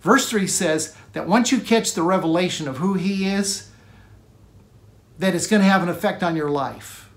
Verse 0.00 0.28
3 0.28 0.48
says 0.48 0.96
that 1.12 1.28
once 1.28 1.52
you 1.52 1.60
catch 1.60 1.94
the 1.94 2.02
revelation 2.02 2.66
of 2.66 2.78
who 2.78 2.94
he 2.94 3.28
is, 3.28 3.70
that 5.18 5.34
it's 5.34 5.46
going 5.46 5.62
to 5.62 5.68
have 5.68 5.82
an 5.82 5.88
effect 5.88 6.24
on 6.24 6.34
your 6.34 6.50
life. 6.50 7.08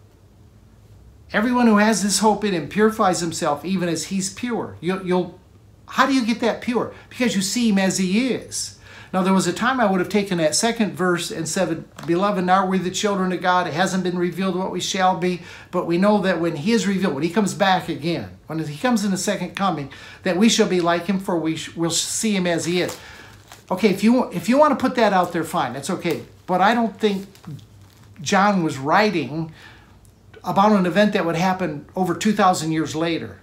Everyone 1.34 1.68
who 1.68 1.78
has 1.78 2.02
this 2.02 2.20
hope 2.20 2.44
in 2.44 2.54
him 2.54 2.70
purifies 2.70 3.20
himself 3.20 3.66
even 3.66 3.90
as 3.90 4.06
he's 4.06 4.34
pure. 4.34 4.78
You'll, 4.82 5.06
you'll 5.06 5.39
how 5.90 6.06
do 6.06 6.14
you 6.14 6.26
get 6.26 6.40
that 6.42 6.62
pure? 6.62 6.94
Because 7.10 7.36
you 7.36 7.42
see 7.42 7.70
him 7.70 7.78
as 7.78 7.98
he 7.98 8.30
is. 8.30 8.80
Now, 9.12 9.24
there 9.24 9.34
was 9.34 9.48
a 9.48 9.54
time 9.54 9.80
I 9.80 9.90
would 9.90 10.00
have 10.00 10.10
taken 10.10 10.38
that 10.38 10.54
second 10.54 10.94
verse 10.94 11.32
and 11.32 11.50
said, 11.50 11.84
Beloved, 12.06 12.46
now 12.46 12.68
we're 12.68 12.78
the 12.78 12.92
children 12.92 13.32
of 13.32 13.42
God. 13.42 13.66
It 13.66 13.74
hasn't 13.74 14.04
been 14.04 14.20
revealed 14.20 14.56
what 14.56 14.72
we 14.72 14.80
shall 14.80 15.18
be, 15.18 15.42
but 15.72 15.88
we 15.88 15.98
know 15.98 16.20
that 16.20 16.40
when 16.40 16.58
he 16.58 16.74
is 16.74 16.86
revealed, 16.86 17.16
when 17.16 17.24
he 17.24 17.32
comes 17.32 17.56
back 17.56 17.90
again, 17.90 18.38
when 18.46 18.60
he 18.60 18.78
comes 18.78 19.04
in 19.04 19.10
the 19.10 19.18
second 19.18 19.56
coming, 19.56 19.92
that 20.22 20.38
we 20.38 20.48
shall 20.48 20.68
be 20.68 20.80
like 20.80 21.08
him, 21.08 21.20
for 21.20 21.38
we 21.40 21.58
will 21.76 21.90
see 21.90 22.36
him 22.36 22.46
as 22.46 22.66
he 22.66 22.82
is. 22.82 22.96
Okay, 23.72 23.90
if 23.90 24.04
you, 24.04 24.30
if 24.32 24.48
you 24.48 24.60
want 24.60 24.78
to 24.78 24.84
put 24.84 24.96
that 24.96 25.12
out 25.12 25.34
there, 25.34 25.44
fine, 25.44 25.74
that's 25.74 25.90
okay. 25.90 26.24
But 26.46 26.62
I 26.62 26.76
don't 26.76 27.00
think 27.00 27.28
John 28.22 28.64
was 28.64 28.78
writing 28.78 29.52
about 30.44 30.72
an 30.72 30.86
event 30.86 31.14
that 31.14 31.26
would 31.26 31.36
happen 31.36 31.88
over 31.96 32.14
2,000 32.14 32.72
years 32.72 32.96
later. 32.96 33.40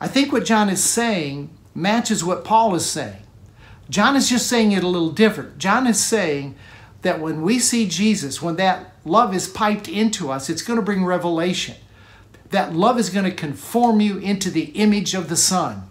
I 0.00 0.08
think 0.08 0.32
what 0.32 0.44
John 0.44 0.68
is 0.68 0.82
saying 0.82 1.50
matches 1.74 2.24
what 2.24 2.44
Paul 2.44 2.74
is 2.74 2.86
saying. 2.86 3.22
John 3.90 4.16
is 4.16 4.28
just 4.28 4.46
saying 4.46 4.72
it 4.72 4.84
a 4.84 4.88
little 4.88 5.10
different. 5.10 5.58
John 5.58 5.86
is 5.86 6.02
saying 6.02 6.54
that 7.02 7.20
when 7.20 7.42
we 7.42 7.58
see 7.58 7.88
Jesus, 7.88 8.42
when 8.42 8.56
that 8.56 8.92
love 9.04 9.34
is 9.34 9.48
piped 9.48 9.88
into 9.88 10.30
us, 10.30 10.50
it's 10.50 10.62
going 10.62 10.78
to 10.78 10.84
bring 10.84 11.04
revelation. 11.04 11.76
That 12.50 12.74
love 12.74 12.98
is 12.98 13.10
going 13.10 13.24
to 13.24 13.30
conform 13.30 14.00
you 14.00 14.18
into 14.18 14.50
the 14.50 14.66
image 14.74 15.14
of 15.14 15.28
the 15.28 15.36
Son. 15.36 15.88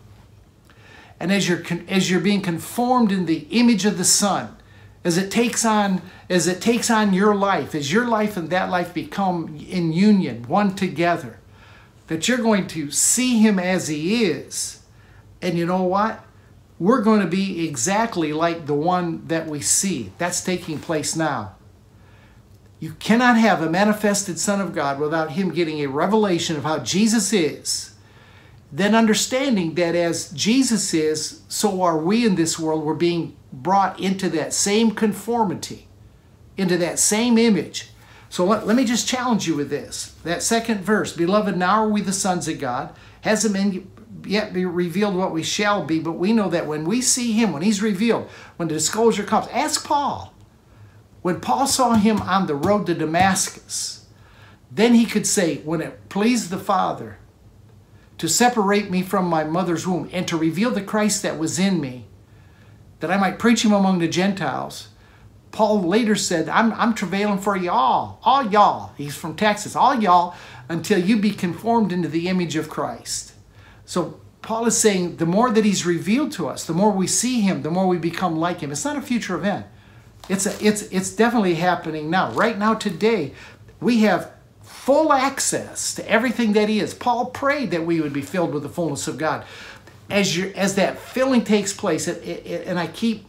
And 1.20 1.32
as 1.32 1.48
you're, 1.48 1.64
as 1.88 2.12
you're 2.12 2.20
being 2.20 2.42
conformed 2.42 3.12
in 3.12 3.26
the 3.26 3.48
image 3.50 3.86
of 3.86 3.98
the 3.98 4.06
Son, 4.06 4.56
as 5.04 5.18
it 5.18 5.32
takes 5.32 5.64
on 5.64 6.02
as 6.30 6.48
it 6.48 6.62
takes 6.62 6.92
on 6.92 7.14
your 7.14 7.34
life, 7.34 7.74
as 7.74 7.94
your 7.94 8.06
life 8.06 8.36
and 8.36 8.50
that 8.50 8.70
life 8.70 8.94
become 8.94 9.56
in 9.70 9.94
union, 9.94 10.44
one 10.44 10.76
together, 10.76 11.40
that 12.08 12.28
you're 12.28 12.38
going 12.38 12.68
to 12.68 12.92
see 12.92 13.40
him 13.40 13.60
as 13.60 13.88
he 13.88 14.26
is. 14.26 14.82
And 15.42 15.58
you 15.58 15.66
know 15.66 15.84
what? 15.84 16.24
We're 16.80 17.02
going 17.02 17.22
to 17.22 17.28
be 17.28 17.68
exactly 17.68 18.34
like 18.34 18.66
the 18.66 18.74
one 18.74 19.26
that 19.28 19.48
we 19.48 19.62
see. 19.62 20.12
That's 20.18 20.44
taking 20.44 20.80
place 20.80 21.16
now. 21.16 21.56
You 22.80 22.94
cannot 22.94 23.38
have 23.38 23.62
a 23.62 23.70
manifested 23.70 24.38
Son 24.38 24.62
of 24.62 24.74
God 24.74 25.00
without 25.00 25.32
him 25.32 25.50
getting 25.50 25.80
a 25.80 25.88
revelation 25.88 26.56
of 26.56 26.64
how 26.64 26.80
Jesus 26.80 27.34
is. 27.34 27.96
Then 28.72 28.94
understanding 28.94 29.74
that 29.76 29.96
as 29.96 30.30
Jesus 30.32 30.94
is, 30.94 31.42
so 31.48 31.82
are 31.82 31.98
we 31.98 32.26
in 32.26 32.36
this 32.36 32.60
world. 32.60 32.84
We're 32.84 32.94
being 32.94 33.36
brought 33.52 34.00
into 34.00 34.30
that 34.30 34.54
same 34.54 34.92
conformity, 34.92 35.88
into 36.58 36.78
that 36.78 37.00
same 37.00 37.38
image. 37.38 37.90
So 38.30 38.46
let, 38.46 38.68
let 38.68 38.76
me 38.76 38.86
just 38.86 39.08
challenge 39.08 39.48
you 39.48 39.56
with 39.56 39.70
this. 39.70 40.16
That 40.24 40.44
second 40.44 40.82
verse, 40.82 41.14
Beloved, 41.14 41.58
now 41.58 41.84
are 41.84 41.90
we 41.90 42.02
the 42.02 42.14
sons 42.14 42.48
of 42.48 42.60
God. 42.60 42.94
Hasn't 43.22 43.54
been 43.54 43.90
yet 44.26 44.54
be 44.54 44.66
revealed 44.66 45.16
what 45.16 45.32
we 45.32 45.44
shall 45.44 45.86
be, 45.86 46.00
but 46.00 46.14
we 46.14 46.34
know 46.34 46.50
that 46.50 46.68
when 46.68 46.86
we 46.86 47.02
see 47.02 47.32
him, 47.32 47.54
when 47.54 47.62
he's 47.62 47.82
revealed, 47.82 48.30
when 48.58 48.68
the 48.68 48.74
disclosure 48.74 49.24
comes, 49.24 49.48
ask 49.48 49.86
Paul. 49.86 50.34
When 51.22 51.40
Paul 51.42 51.68
saw 51.68 51.94
him 51.96 52.22
on 52.22 52.48
the 52.48 52.56
road 52.56 52.86
to 52.88 52.94
Damascus, 52.94 54.06
then 54.72 54.94
he 54.94 55.06
could 55.06 55.26
say, 55.26 55.58
when 55.58 55.82
it 55.82 56.10
pleased 56.10 56.50
the 56.50 56.58
Father 56.58 57.18
to 58.18 58.28
separate 58.28 58.90
me 58.90 59.02
from 59.02 59.26
my 59.26 59.44
mother's 59.44 59.88
womb 59.88 60.10
and 60.12 60.28
to 60.28 60.38
reveal 60.38 60.72
the 60.72 60.82
Christ 60.82 61.22
that 61.24 61.40
was 61.40 61.60
in 61.60 61.80
me, 61.80 62.06
that 63.00 63.12
I 63.12 63.18
might 63.18 63.40
preach 63.40 63.64
him 63.64 63.72
among 63.72 64.00
the 64.00 64.08
Gentiles, 64.08 64.90
Paul 65.52 65.82
later 65.82 66.16
said, 66.16 66.50
I'm, 66.50 66.74
I'm 66.74 66.94
travailing 66.94 67.40
for 67.40 67.56
y'all, 67.56 68.20
all 68.24 68.52
y'all. 68.52 68.94
He's 68.98 69.16
from 69.16 69.36
Texas, 69.36 69.76
all 69.76 69.96
y'all, 69.96 70.36
until 70.70 71.00
you 71.00 71.18
be 71.18 71.32
conformed 71.32 71.92
into 71.92 72.08
the 72.08 72.28
image 72.28 72.56
of 72.56 72.70
Christ. 72.70 73.34
So 73.86 74.20
Paul 74.42 74.66
is 74.66 74.78
saying 74.78 75.18
the 75.18 75.26
more 75.26 75.50
that 75.52 75.66
he's 75.66 75.86
revealed 75.86 76.32
to 76.34 76.48
us, 76.48 76.66
the 76.66 76.74
more 76.74 76.92
we 76.92 77.08
see 77.08 77.42
him, 77.42 77.64
the 77.64 77.72
more 77.72 77.88
we 77.88 77.98
become 77.98 78.38
like 78.38 78.62
him. 78.62 78.72
It's 78.72 78.86
not 78.86 78.98
a 78.98 79.02
future 79.02 79.36
event. 79.36 79.66
It's, 80.30 80.46
a, 80.46 80.66
it's, 80.66 80.84
it's 80.84 81.12
definitely 81.16 81.56
happening 81.56 82.10
now. 82.10 82.32
Right 82.32 82.58
now, 82.58 82.74
today, 82.74 83.34
we 83.80 84.00
have 84.02 84.32
full 84.62 85.14
access 85.14 85.96
to 85.96 86.10
everything 86.10 86.54
that 86.54 86.70
he 86.70 86.80
is. 86.80 86.94
Paul 86.94 87.28
prayed 87.28 87.72
that 87.72 87.86
we 87.86 88.02
would 88.02 88.14
be 88.14 88.22
filled 88.22 88.54
with 88.54 88.64
the 88.64 88.70
fullness 88.70 89.08
of 89.08 89.18
God. 89.18 89.46
As, 90.10 90.38
you 90.38 90.54
as 90.56 90.76
that 90.76 90.98
filling 90.98 91.44
takes 91.44 91.74
place, 91.74 92.08
it, 92.08 92.26
it, 92.26 92.68
and 92.68 92.80
I 92.80 92.88
keep 92.88 93.27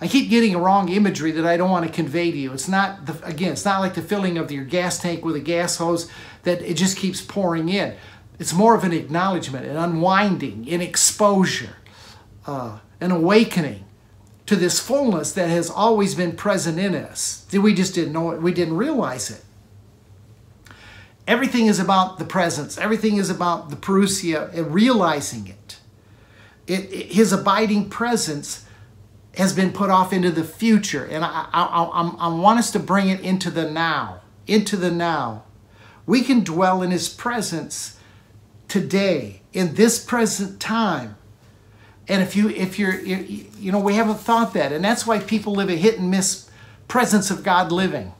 I 0.00 0.06
keep 0.06 0.30
getting 0.30 0.54
a 0.54 0.58
wrong 0.58 0.88
imagery 0.88 1.32
that 1.32 1.44
I 1.44 1.56
don't 1.56 1.70
want 1.70 1.86
to 1.86 1.92
convey 1.92 2.30
to 2.30 2.36
you. 2.36 2.52
It's 2.52 2.68
not, 2.68 3.06
the, 3.06 3.26
again, 3.26 3.52
it's 3.52 3.64
not 3.64 3.80
like 3.80 3.94
the 3.94 4.02
filling 4.02 4.38
of 4.38 4.52
your 4.52 4.64
gas 4.64 5.00
tank 5.00 5.24
with 5.24 5.34
a 5.34 5.40
gas 5.40 5.76
hose 5.76 6.08
that 6.44 6.62
it 6.62 6.74
just 6.74 6.96
keeps 6.96 7.20
pouring 7.20 7.68
in. 7.68 7.96
It's 8.38 8.54
more 8.54 8.76
of 8.76 8.84
an 8.84 8.92
acknowledgement, 8.92 9.66
an 9.66 9.76
unwinding, 9.76 10.68
an 10.68 10.80
exposure, 10.80 11.76
uh, 12.46 12.78
an 13.00 13.10
awakening 13.10 13.84
to 14.46 14.54
this 14.54 14.78
fullness 14.78 15.32
that 15.32 15.48
has 15.50 15.68
always 15.68 16.14
been 16.14 16.36
present 16.36 16.78
in 16.78 16.94
us. 16.94 17.46
We 17.52 17.74
just 17.74 17.94
didn't 17.94 18.12
know 18.12 18.30
it, 18.30 18.40
we 18.40 18.52
didn't 18.52 18.76
realize 18.76 19.30
it. 19.30 19.44
Everything 21.26 21.66
is 21.66 21.78
about 21.78 22.18
the 22.18 22.24
presence, 22.24 22.78
everything 22.78 23.16
is 23.16 23.28
about 23.28 23.68
the 23.68 23.76
parousia 23.76 24.54
and 24.54 24.72
realizing 24.72 25.48
it. 25.48 25.78
it, 26.68 26.90
it 26.92 27.06
his 27.12 27.32
abiding 27.32 27.90
presence 27.90 28.64
has 29.36 29.52
been 29.52 29.72
put 29.72 29.90
off 29.90 30.12
into 30.12 30.30
the 30.30 30.44
future. 30.44 31.04
And 31.04 31.24
I, 31.24 31.46
I, 31.52 31.64
I, 31.64 32.14
I, 32.18 32.28
want 32.28 32.58
us 32.58 32.70
to 32.72 32.78
bring 32.78 33.08
it 33.08 33.20
into 33.20 33.50
the 33.50 33.70
now, 33.70 34.20
into 34.46 34.76
the 34.76 34.90
now. 34.90 35.44
We 36.06 36.22
can 36.22 36.42
dwell 36.42 36.82
in 36.82 36.90
His 36.90 37.08
presence 37.08 37.98
today, 38.66 39.42
in 39.52 39.74
this 39.74 40.02
present 40.04 40.60
time. 40.60 41.16
And 42.08 42.22
if 42.22 42.34
you, 42.34 42.48
if 42.48 42.78
you're, 42.78 42.98
you, 42.98 43.46
you 43.58 43.70
know, 43.70 43.80
we 43.80 43.94
haven't 43.94 44.18
thought 44.18 44.54
that, 44.54 44.72
and 44.72 44.84
that's 44.84 45.06
why 45.06 45.18
people 45.18 45.52
live 45.52 45.68
a 45.68 45.76
hit 45.76 45.98
and 45.98 46.10
miss 46.10 46.50
presence 46.88 47.30
of 47.30 47.44
God 47.44 47.70
living, 47.70 48.12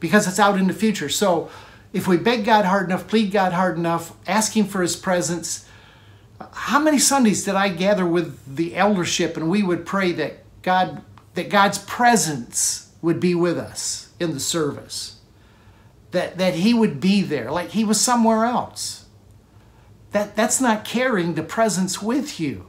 because 0.00 0.26
it's 0.26 0.38
out 0.38 0.58
in 0.58 0.66
the 0.66 0.74
future. 0.74 1.08
So, 1.08 1.50
if 1.92 2.08
we 2.08 2.16
beg 2.16 2.44
God 2.44 2.64
hard 2.64 2.86
enough, 2.86 3.06
plead 3.06 3.30
God 3.30 3.52
hard 3.52 3.78
enough, 3.78 4.16
ask 4.26 4.56
Him 4.56 4.66
for 4.66 4.82
His 4.82 4.96
presence. 4.96 5.68
How 6.52 6.80
many 6.80 6.98
Sundays 6.98 7.44
did 7.44 7.54
I 7.54 7.68
gather 7.68 8.04
with 8.04 8.56
the 8.56 8.74
eldership 8.74 9.36
and 9.36 9.48
we 9.48 9.62
would 9.62 9.86
pray 9.86 10.10
that 10.12 10.43
God, 10.64 11.02
that 11.34 11.50
God's 11.50 11.78
presence 11.78 12.90
would 13.02 13.20
be 13.20 13.34
with 13.34 13.58
us 13.58 14.08
in 14.18 14.32
the 14.32 14.40
service. 14.40 15.20
That, 16.10 16.38
that 16.38 16.54
he 16.54 16.72
would 16.72 17.00
be 17.00 17.20
there, 17.20 17.50
like 17.50 17.70
he 17.70 17.84
was 17.84 18.00
somewhere 18.00 18.46
else. 18.46 19.04
That, 20.12 20.34
that's 20.34 20.60
not 20.60 20.84
carrying 20.84 21.34
the 21.34 21.42
presence 21.42 22.00
with 22.00 22.40
you. 22.40 22.66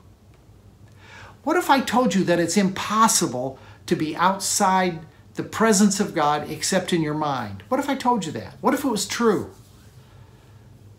What 1.44 1.56
if 1.56 1.70
I 1.70 1.80
told 1.80 2.14
you 2.14 2.24
that 2.26 2.40
it's 2.40 2.58
impossible 2.58 3.58
to 3.86 3.96
be 3.96 4.16
outside 4.16 5.00
the 5.36 5.44
presence 5.44 6.00
of 6.00 6.14
God 6.14 6.50
except 6.50 6.92
in 6.92 7.02
your 7.02 7.14
mind? 7.14 7.64
What 7.70 7.80
if 7.80 7.88
I 7.88 7.96
told 7.96 8.26
you 8.26 8.32
that? 8.34 8.56
What 8.60 8.74
if 8.74 8.84
it 8.84 8.90
was 8.90 9.08
true? 9.08 9.52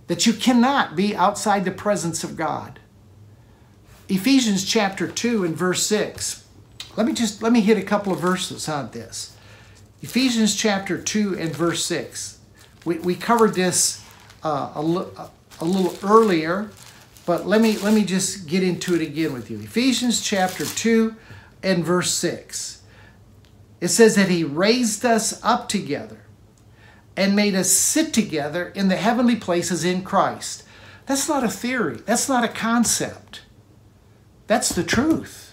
That 0.06 0.24
you 0.24 0.32
cannot 0.32 0.96
be 0.96 1.14
outside 1.14 1.64
the 1.64 1.72
presence 1.72 2.24
of 2.24 2.36
God. 2.36 2.78
Ephesians 4.08 4.64
chapter 4.64 5.08
2 5.08 5.44
and 5.44 5.56
verse 5.56 5.84
6 5.84 6.45
let 6.96 7.06
me 7.06 7.12
just 7.12 7.42
let 7.42 7.52
me 7.52 7.60
hit 7.60 7.76
a 7.78 7.82
couple 7.82 8.12
of 8.12 8.20
verses 8.20 8.68
on 8.68 8.90
this. 8.90 9.36
Ephesians 10.02 10.54
chapter 10.54 11.00
2 11.00 11.38
and 11.38 11.54
verse 11.54 11.84
6. 11.84 12.38
We, 12.84 12.98
we 12.98 13.14
covered 13.14 13.54
this 13.54 14.04
uh, 14.44 14.72
a, 14.74 15.30
a 15.60 15.64
little 15.64 15.96
earlier, 16.02 16.70
but 17.24 17.46
let 17.46 17.60
me 17.60 17.76
let 17.78 17.94
me 17.94 18.04
just 18.04 18.46
get 18.46 18.62
into 18.62 18.94
it 18.94 19.02
again 19.02 19.32
with 19.32 19.50
you. 19.50 19.58
Ephesians 19.58 20.22
chapter 20.22 20.64
2 20.64 21.14
and 21.62 21.84
verse 21.84 22.12
6. 22.12 22.82
It 23.80 23.88
says 23.88 24.14
that 24.16 24.28
he 24.28 24.44
raised 24.44 25.04
us 25.04 25.42
up 25.44 25.68
together 25.68 26.20
and 27.16 27.34
made 27.34 27.54
us 27.54 27.70
sit 27.70 28.12
together 28.12 28.68
in 28.74 28.88
the 28.88 28.96
heavenly 28.96 29.36
places 29.36 29.84
in 29.84 30.02
Christ. 30.02 30.62
That's 31.06 31.28
not 31.28 31.44
a 31.44 31.48
theory. 31.48 31.96
That's 32.06 32.28
not 32.28 32.44
a 32.44 32.48
concept. 32.48 33.42
That's 34.46 34.70
the 34.70 34.84
truth. 34.84 35.45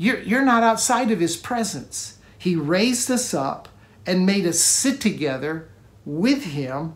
You're, 0.00 0.20
you're 0.20 0.46
not 0.46 0.62
outside 0.62 1.10
of 1.10 1.20
his 1.20 1.36
presence. 1.36 2.16
He 2.38 2.56
raised 2.56 3.10
us 3.10 3.34
up 3.34 3.68
and 4.06 4.24
made 4.24 4.46
us 4.46 4.58
sit 4.58 4.98
together 4.98 5.68
with 6.06 6.42
him, 6.44 6.94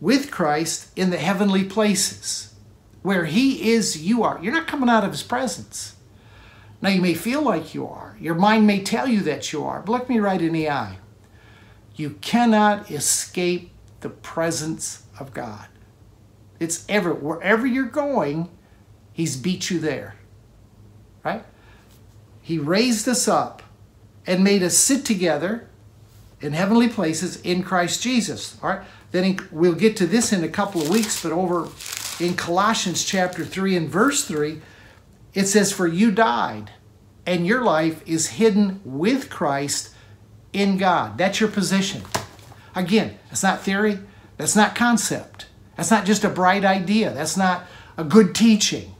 with 0.00 0.30
Christ, 0.30 0.96
in 0.96 1.10
the 1.10 1.16
heavenly 1.16 1.64
places. 1.64 2.54
Where 3.02 3.24
he 3.24 3.72
is, 3.72 4.06
you 4.06 4.22
are. 4.22 4.38
You're 4.40 4.52
not 4.52 4.68
coming 4.68 4.88
out 4.88 5.02
of 5.02 5.10
his 5.10 5.24
presence. 5.24 5.96
Now, 6.80 6.90
you 6.90 7.02
may 7.02 7.14
feel 7.14 7.42
like 7.42 7.74
you 7.74 7.88
are. 7.88 8.16
Your 8.20 8.36
mind 8.36 8.68
may 8.68 8.84
tell 8.84 9.08
you 9.08 9.22
that 9.22 9.52
you 9.52 9.64
are. 9.64 9.80
But 9.80 9.90
look 9.90 10.08
me 10.08 10.20
right 10.20 10.40
in 10.40 10.52
the 10.52 10.70
eye. 10.70 10.98
You 11.96 12.10
cannot 12.20 12.88
escape 12.88 13.72
the 13.98 14.10
presence 14.10 15.02
of 15.18 15.34
God. 15.34 15.66
It's 16.60 16.84
ever, 16.88 17.12
wherever 17.12 17.66
you're 17.66 17.86
going, 17.86 18.48
he's 19.12 19.36
beat 19.36 19.70
you 19.70 19.80
there. 19.80 20.14
Right? 21.24 21.44
He 22.44 22.58
raised 22.58 23.08
us 23.08 23.26
up 23.26 23.62
and 24.26 24.44
made 24.44 24.62
us 24.62 24.76
sit 24.76 25.06
together 25.06 25.66
in 26.42 26.52
heavenly 26.52 26.88
places 26.88 27.40
in 27.40 27.62
Christ 27.62 28.02
Jesus. 28.02 28.58
All 28.62 28.68
right. 28.68 28.86
Then 29.12 29.38
we'll 29.50 29.74
get 29.74 29.96
to 29.96 30.06
this 30.06 30.30
in 30.30 30.44
a 30.44 30.48
couple 30.48 30.82
of 30.82 30.90
weeks, 30.90 31.22
but 31.22 31.32
over 31.32 31.68
in 32.20 32.34
Colossians 32.34 33.02
chapter 33.02 33.46
3 33.46 33.76
and 33.76 33.88
verse 33.88 34.26
3, 34.26 34.60
it 35.32 35.46
says, 35.46 35.72
For 35.72 35.86
you 35.86 36.10
died, 36.10 36.72
and 37.24 37.46
your 37.46 37.62
life 37.62 38.06
is 38.06 38.32
hidden 38.32 38.82
with 38.84 39.30
Christ 39.30 39.94
in 40.52 40.76
God. 40.76 41.16
That's 41.16 41.40
your 41.40 41.48
position. 41.48 42.02
Again, 42.74 43.18
that's 43.30 43.42
not 43.42 43.62
theory, 43.62 44.00
that's 44.36 44.54
not 44.54 44.74
concept. 44.74 45.46
That's 45.76 45.90
not 45.90 46.04
just 46.04 46.24
a 46.24 46.28
bright 46.28 46.64
idea. 46.64 47.12
That's 47.14 47.36
not 47.36 47.64
a 47.96 48.04
good 48.04 48.34
teaching. 48.34 48.93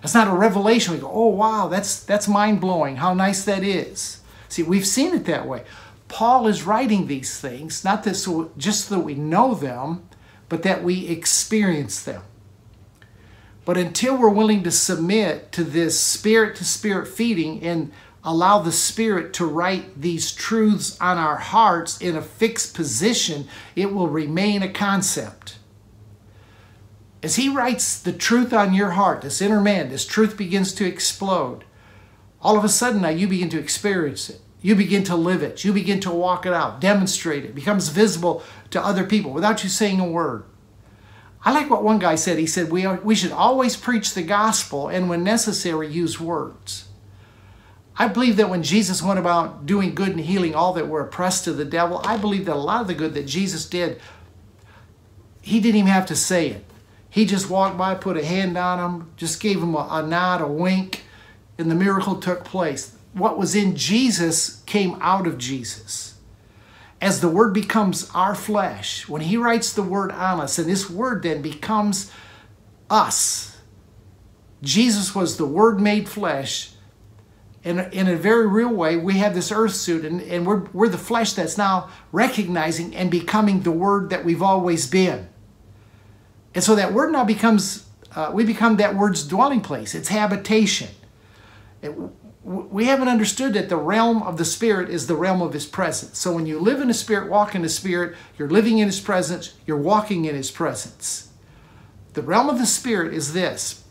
That's 0.00 0.14
not 0.14 0.28
a 0.28 0.32
revelation. 0.32 0.94
We 0.94 1.00
go, 1.00 1.10
oh 1.12 1.28
wow, 1.28 1.68
that's 1.68 2.02
that's 2.02 2.28
mind 2.28 2.60
blowing. 2.60 2.96
How 2.96 3.14
nice 3.14 3.44
that 3.44 3.62
is. 3.62 4.20
See, 4.48 4.62
we've 4.62 4.86
seen 4.86 5.14
it 5.14 5.24
that 5.26 5.46
way. 5.46 5.64
Paul 6.08 6.46
is 6.46 6.62
writing 6.62 7.06
these 7.06 7.38
things 7.38 7.84
not 7.84 8.04
that 8.04 8.14
so 8.14 8.50
just 8.56 8.86
so 8.86 8.96
that 8.96 9.04
we 9.04 9.14
know 9.14 9.54
them, 9.54 10.08
but 10.48 10.62
that 10.62 10.82
we 10.82 11.08
experience 11.08 12.02
them. 12.02 12.22
But 13.64 13.76
until 13.76 14.16
we're 14.16 14.30
willing 14.30 14.62
to 14.62 14.70
submit 14.70 15.52
to 15.52 15.64
this 15.64 16.00
spirit 16.00 16.56
to 16.56 16.64
spirit 16.64 17.06
feeding 17.06 17.62
and 17.62 17.92
allow 18.24 18.58
the 18.58 18.72
Spirit 18.72 19.32
to 19.32 19.46
write 19.46 20.00
these 20.00 20.32
truths 20.32 21.00
on 21.00 21.16
our 21.18 21.36
hearts 21.36 21.98
in 21.98 22.16
a 22.16 22.22
fixed 22.22 22.74
position, 22.74 23.48
it 23.76 23.92
will 23.92 24.08
remain 24.08 24.62
a 24.62 24.68
concept 24.68 25.57
as 27.22 27.36
he 27.36 27.48
writes 27.48 28.00
the 28.00 28.12
truth 28.12 28.52
on 28.52 28.74
your 28.74 28.90
heart, 28.90 29.22
this 29.22 29.42
inner 29.42 29.60
man, 29.60 29.88
this 29.88 30.06
truth 30.06 30.36
begins 30.36 30.72
to 30.74 30.86
explode. 30.86 31.64
All 32.40 32.56
of 32.56 32.64
a 32.64 32.68
sudden 32.68 33.02
now 33.02 33.08
you 33.08 33.26
begin 33.26 33.50
to 33.50 33.58
experience 33.58 34.30
it. 34.30 34.40
You 34.60 34.74
begin 34.74 35.04
to 35.04 35.16
live 35.16 35.42
it. 35.42 35.64
You 35.64 35.72
begin 35.72 36.00
to 36.00 36.10
walk 36.10 36.46
it 36.46 36.52
out, 36.52 36.80
demonstrate 36.80 37.44
it. 37.44 37.54
becomes 37.54 37.88
visible 37.88 38.42
to 38.70 38.84
other 38.84 39.04
people 39.04 39.32
without 39.32 39.62
you 39.62 39.70
saying 39.70 40.00
a 40.00 40.08
word. 40.08 40.44
I 41.44 41.52
like 41.52 41.70
what 41.70 41.84
one 41.84 42.00
guy 42.00 42.16
said. 42.16 42.38
He 42.38 42.46
said, 42.46 42.70
we, 42.70 42.84
are, 42.84 43.00
we 43.00 43.14
should 43.14 43.32
always 43.32 43.76
preach 43.76 44.14
the 44.14 44.22
gospel 44.22 44.88
and 44.88 45.08
when 45.08 45.22
necessary 45.22 45.88
use 45.88 46.18
words. 46.18 46.88
I 47.96 48.08
believe 48.08 48.36
that 48.36 48.50
when 48.50 48.62
Jesus 48.62 49.02
went 49.02 49.18
about 49.18 49.66
doing 49.66 49.94
good 49.94 50.10
and 50.10 50.20
healing 50.20 50.54
all 50.54 50.72
that 50.74 50.88
were 50.88 51.00
oppressed 51.00 51.46
of 51.46 51.56
the 51.56 51.64
devil, 51.64 52.00
I 52.04 52.16
believe 52.16 52.44
that 52.46 52.54
a 52.54 52.56
lot 52.56 52.80
of 52.80 52.86
the 52.86 52.94
good 52.94 53.14
that 53.14 53.26
Jesus 53.26 53.66
did, 53.66 54.00
he 55.40 55.60
didn't 55.60 55.80
even 55.80 55.90
have 55.90 56.06
to 56.06 56.16
say 56.16 56.48
it. 56.50 56.64
He 57.10 57.24
just 57.24 57.48
walked 57.48 57.78
by, 57.78 57.94
put 57.94 58.16
a 58.16 58.24
hand 58.24 58.56
on 58.56 58.78
him, 58.78 59.10
just 59.16 59.40
gave 59.40 59.62
him 59.62 59.74
a, 59.74 59.88
a 59.90 60.06
nod, 60.06 60.40
a 60.40 60.46
wink, 60.46 61.04
and 61.56 61.70
the 61.70 61.74
miracle 61.74 62.16
took 62.16 62.44
place. 62.44 62.94
What 63.12 63.38
was 63.38 63.54
in 63.54 63.74
Jesus 63.76 64.62
came 64.66 64.98
out 65.00 65.26
of 65.26 65.38
Jesus. 65.38 66.14
As 67.00 67.20
the 67.20 67.28
word 67.28 67.54
becomes 67.54 68.10
our 68.14 68.34
flesh, 68.34 69.08
when 69.08 69.22
he 69.22 69.36
writes 69.36 69.72
the 69.72 69.82
word 69.82 70.10
on 70.12 70.40
us, 70.40 70.58
and 70.58 70.68
this 70.68 70.90
word 70.90 71.22
then 71.22 71.42
becomes 71.42 72.12
us. 72.90 73.56
Jesus 74.62 75.14
was 75.14 75.36
the 75.36 75.46
word 75.46 75.80
made 75.80 76.08
flesh. 76.08 76.72
In 77.64 77.78
a, 77.78 77.88
in 77.90 78.08
a 78.08 78.16
very 78.16 78.46
real 78.46 78.72
way, 78.72 78.96
we 78.96 79.14
have 79.18 79.34
this 79.34 79.52
earth 79.52 79.74
suit, 79.74 80.04
and, 80.04 80.20
and 80.22 80.46
we're, 80.46 80.64
we're 80.72 80.88
the 80.88 80.98
flesh 80.98 81.32
that's 81.32 81.58
now 81.58 81.88
recognizing 82.12 82.94
and 82.94 83.10
becoming 83.10 83.60
the 83.60 83.72
word 83.72 84.10
that 84.10 84.24
we've 84.24 84.42
always 84.42 84.88
been. 84.88 85.28
And 86.54 86.64
so 86.64 86.74
that 86.74 86.92
word 86.92 87.12
now 87.12 87.24
becomes, 87.24 87.86
uh, 88.14 88.30
we 88.32 88.44
become 88.44 88.76
that 88.76 88.94
word's 88.94 89.26
dwelling 89.26 89.60
place, 89.60 89.94
its 89.94 90.08
habitation. 90.08 90.88
It, 91.82 91.94
we 92.42 92.86
haven't 92.86 93.08
understood 93.08 93.52
that 93.54 93.68
the 93.68 93.76
realm 93.76 94.22
of 94.22 94.38
the 94.38 94.44
Spirit 94.44 94.88
is 94.88 95.06
the 95.06 95.14
realm 95.14 95.42
of 95.42 95.52
His 95.52 95.66
presence. 95.66 96.18
So 96.18 96.32
when 96.32 96.46
you 96.46 96.58
live 96.58 96.80
in 96.80 96.88
the 96.88 96.94
Spirit, 96.94 97.28
walk 97.28 97.54
in 97.54 97.62
the 97.62 97.68
Spirit, 97.68 98.16
you're 98.38 98.48
living 98.48 98.78
in 98.78 98.86
His 98.86 99.00
presence, 99.00 99.54
you're 99.66 99.76
walking 99.76 100.24
in 100.24 100.34
His 100.34 100.50
presence. 100.50 101.30
The 102.14 102.22
realm 102.22 102.48
of 102.48 102.58
the 102.58 102.66
Spirit 102.66 103.12
is 103.12 103.34
this. 103.34 103.84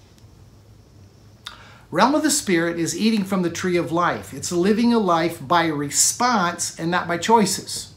Realm 1.91 2.15
of 2.15 2.23
the 2.23 2.31
Spirit 2.31 2.79
is 2.79 2.97
eating 2.97 3.23
from 3.23 3.43
the 3.43 3.49
tree 3.49 3.77
of 3.77 3.91
life. 3.91 4.33
It's 4.33 4.51
living 4.51 4.91
a 4.91 4.99
life 4.99 5.45
by 5.45 5.67
response 5.67 6.77
and 6.77 6.91
not 6.91 7.07
by 7.07 7.17
choices. 7.17 7.93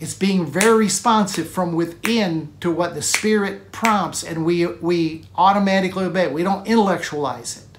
It's 0.00 0.14
being 0.14 0.46
very 0.46 0.78
responsive 0.78 1.50
from 1.50 1.72
within 1.72 2.52
to 2.60 2.70
what 2.70 2.94
the 2.94 3.02
Spirit 3.02 3.72
prompts, 3.72 4.22
and 4.22 4.44
we, 4.44 4.64
we 4.66 5.24
automatically 5.34 6.04
obey. 6.04 6.28
We 6.28 6.44
don't 6.44 6.66
intellectualize 6.66 7.56
it. 7.56 7.78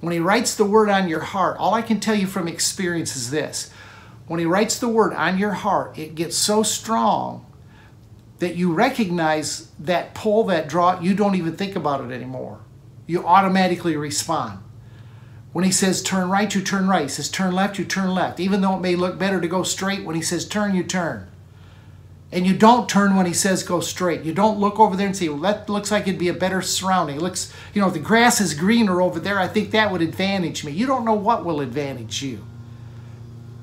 When 0.00 0.12
He 0.12 0.18
writes 0.18 0.54
the 0.54 0.64
word 0.64 0.90
on 0.90 1.08
your 1.08 1.20
heart, 1.20 1.56
all 1.58 1.72
I 1.72 1.82
can 1.82 1.98
tell 1.98 2.14
you 2.14 2.26
from 2.26 2.46
experience 2.46 3.16
is 3.16 3.30
this. 3.30 3.72
When 4.26 4.38
He 4.38 4.46
writes 4.46 4.78
the 4.78 4.88
word 4.88 5.14
on 5.14 5.38
your 5.38 5.52
heart, 5.52 5.98
it 5.98 6.14
gets 6.14 6.36
so 6.36 6.62
strong 6.62 7.46
that 8.40 8.56
you 8.56 8.72
recognize 8.72 9.70
that 9.78 10.14
pull, 10.14 10.44
that 10.44 10.68
draw, 10.68 11.00
you 11.00 11.14
don't 11.14 11.36
even 11.36 11.56
think 11.56 11.76
about 11.76 12.02
it 12.02 12.12
anymore. 12.12 12.60
You 13.06 13.26
automatically 13.26 13.96
respond. 13.96 14.58
When 15.52 15.64
he 15.64 15.72
says 15.72 16.02
turn 16.02 16.30
right, 16.30 16.52
you 16.54 16.62
turn 16.62 16.88
right. 16.88 17.02
He 17.02 17.08
says 17.08 17.28
turn 17.28 17.52
left, 17.52 17.78
you 17.78 17.84
turn 17.84 18.14
left. 18.14 18.40
Even 18.40 18.60
though 18.60 18.76
it 18.76 18.80
may 18.80 18.96
look 18.96 19.18
better 19.18 19.40
to 19.40 19.48
go 19.48 19.62
straight, 19.62 20.04
when 20.04 20.16
he 20.16 20.22
says 20.22 20.48
turn, 20.48 20.74
you 20.74 20.84
turn. 20.84 21.29
And 22.32 22.46
you 22.46 22.56
don't 22.56 22.88
turn 22.88 23.16
when 23.16 23.26
he 23.26 23.32
says 23.32 23.64
go 23.64 23.80
straight. 23.80 24.22
You 24.22 24.32
don't 24.32 24.60
look 24.60 24.78
over 24.78 24.96
there 24.96 25.06
and 25.06 25.16
say, 25.16 25.28
well, 25.28 25.38
that 25.38 25.68
looks 25.68 25.90
like 25.90 26.06
it'd 26.06 26.18
be 26.18 26.28
a 26.28 26.34
better 26.34 26.62
surrounding. 26.62 27.16
It 27.16 27.22
looks, 27.22 27.52
you 27.74 27.80
know, 27.80 27.90
the 27.90 27.98
grass 27.98 28.40
is 28.40 28.54
greener 28.54 29.02
over 29.02 29.18
there, 29.18 29.38
I 29.38 29.48
think 29.48 29.72
that 29.72 29.90
would 29.90 30.02
advantage 30.02 30.64
me. 30.64 30.70
You 30.70 30.86
don't 30.86 31.04
know 31.04 31.14
what 31.14 31.44
will 31.44 31.60
advantage 31.60 32.22
you. 32.22 32.44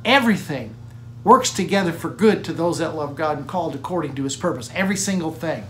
Everything 0.04 0.76
works 1.24 1.52
together 1.52 1.94
for 1.94 2.10
good 2.10 2.44
to 2.46 2.54
those 2.54 2.80
that 2.80 2.96
love 2.96 3.16
God 3.16 3.38
and 3.38 3.48
called 3.48 3.74
according 3.74 4.16
to 4.16 4.24
his 4.24 4.36
purpose. 4.36 4.70
Every 4.74 4.98
single 4.98 5.32
thing. 5.32 5.64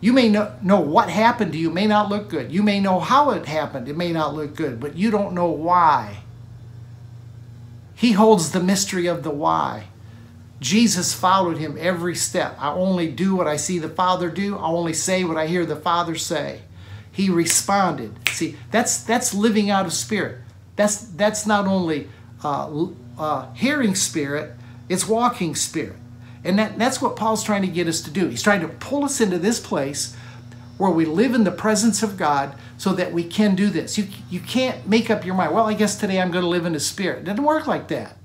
You 0.00 0.12
may 0.12 0.28
know, 0.28 0.54
know 0.62 0.80
what 0.80 1.10
happened 1.10 1.52
to 1.52 1.58
you, 1.58 1.70
may 1.70 1.86
not 1.86 2.08
look 2.08 2.28
good. 2.28 2.50
You 2.50 2.62
may 2.62 2.80
know 2.80 3.00
how 3.00 3.30
it 3.30 3.46
happened, 3.46 3.88
it 3.88 3.96
may 3.96 4.12
not 4.12 4.34
look 4.34 4.56
good, 4.56 4.80
but 4.80 4.96
you 4.96 5.10
don't 5.10 5.34
know 5.34 5.50
why. 5.50 6.22
He 7.94 8.12
holds 8.12 8.52
the 8.52 8.60
mystery 8.60 9.06
of 9.06 9.22
the 9.22 9.30
why. 9.30 9.88
Jesus 10.60 11.14
followed 11.14 11.58
him 11.58 11.76
every 11.80 12.14
step. 12.14 12.56
I 12.58 12.70
only 12.70 13.10
do 13.10 13.34
what 13.34 13.46
I 13.46 13.56
see 13.56 13.78
the 13.78 13.88
Father 13.88 14.30
do. 14.30 14.56
I 14.56 14.66
only 14.66 14.92
say 14.92 15.24
what 15.24 15.36
I 15.36 15.46
hear 15.46 15.64
the 15.64 15.76
Father 15.76 16.14
say. 16.16 16.62
He 17.10 17.30
responded. 17.30 18.28
See, 18.28 18.56
that's 18.70 19.02
that's 19.02 19.34
living 19.34 19.70
out 19.70 19.86
of 19.86 19.92
spirit. 19.92 20.38
That's 20.76 20.98
that's 20.98 21.46
not 21.46 21.66
only 21.66 22.08
uh, 22.44 22.88
uh, 23.18 23.52
hearing 23.54 23.94
spirit; 23.94 24.52
it's 24.88 25.08
walking 25.08 25.54
spirit. 25.54 25.96
And 26.44 26.58
that, 26.58 26.78
that's 26.78 27.02
what 27.02 27.16
Paul's 27.16 27.44
trying 27.44 27.62
to 27.62 27.68
get 27.68 27.86
us 27.86 28.00
to 28.02 28.10
do. 28.10 28.28
He's 28.28 28.42
trying 28.42 28.60
to 28.62 28.68
pull 28.68 29.04
us 29.04 29.20
into 29.20 29.38
this 29.38 29.60
place 29.60 30.16
where 30.78 30.90
we 30.90 31.04
live 31.04 31.34
in 31.34 31.44
the 31.44 31.50
presence 31.50 32.02
of 32.02 32.16
God 32.16 32.54
so 32.78 32.94
that 32.94 33.12
we 33.12 33.22
can 33.22 33.54
do 33.54 33.68
this. 33.68 33.98
You, 33.98 34.08
you 34.30 34.40
can't 34.40 34.86
make 34.86 35.10
up 35.10 35.26
your 35.26 35.34
mind, 35.34 35.54
well, 35.54 35.66
I 35.66 35.74
guess 35.74 35.96
today 35.96 36.18
I'm 36.18 36.30
going 36.30 36.42
to 36.42 36.48
live 36.48 36.64
in 36.64 36.72
the 36.72 36.80
Spirit. 36.80 37.18
It 37.18 37.24
doesn't 37.24 37.44
work 37.44 37.66
like 37.66 37.88
that. 37.88 38.16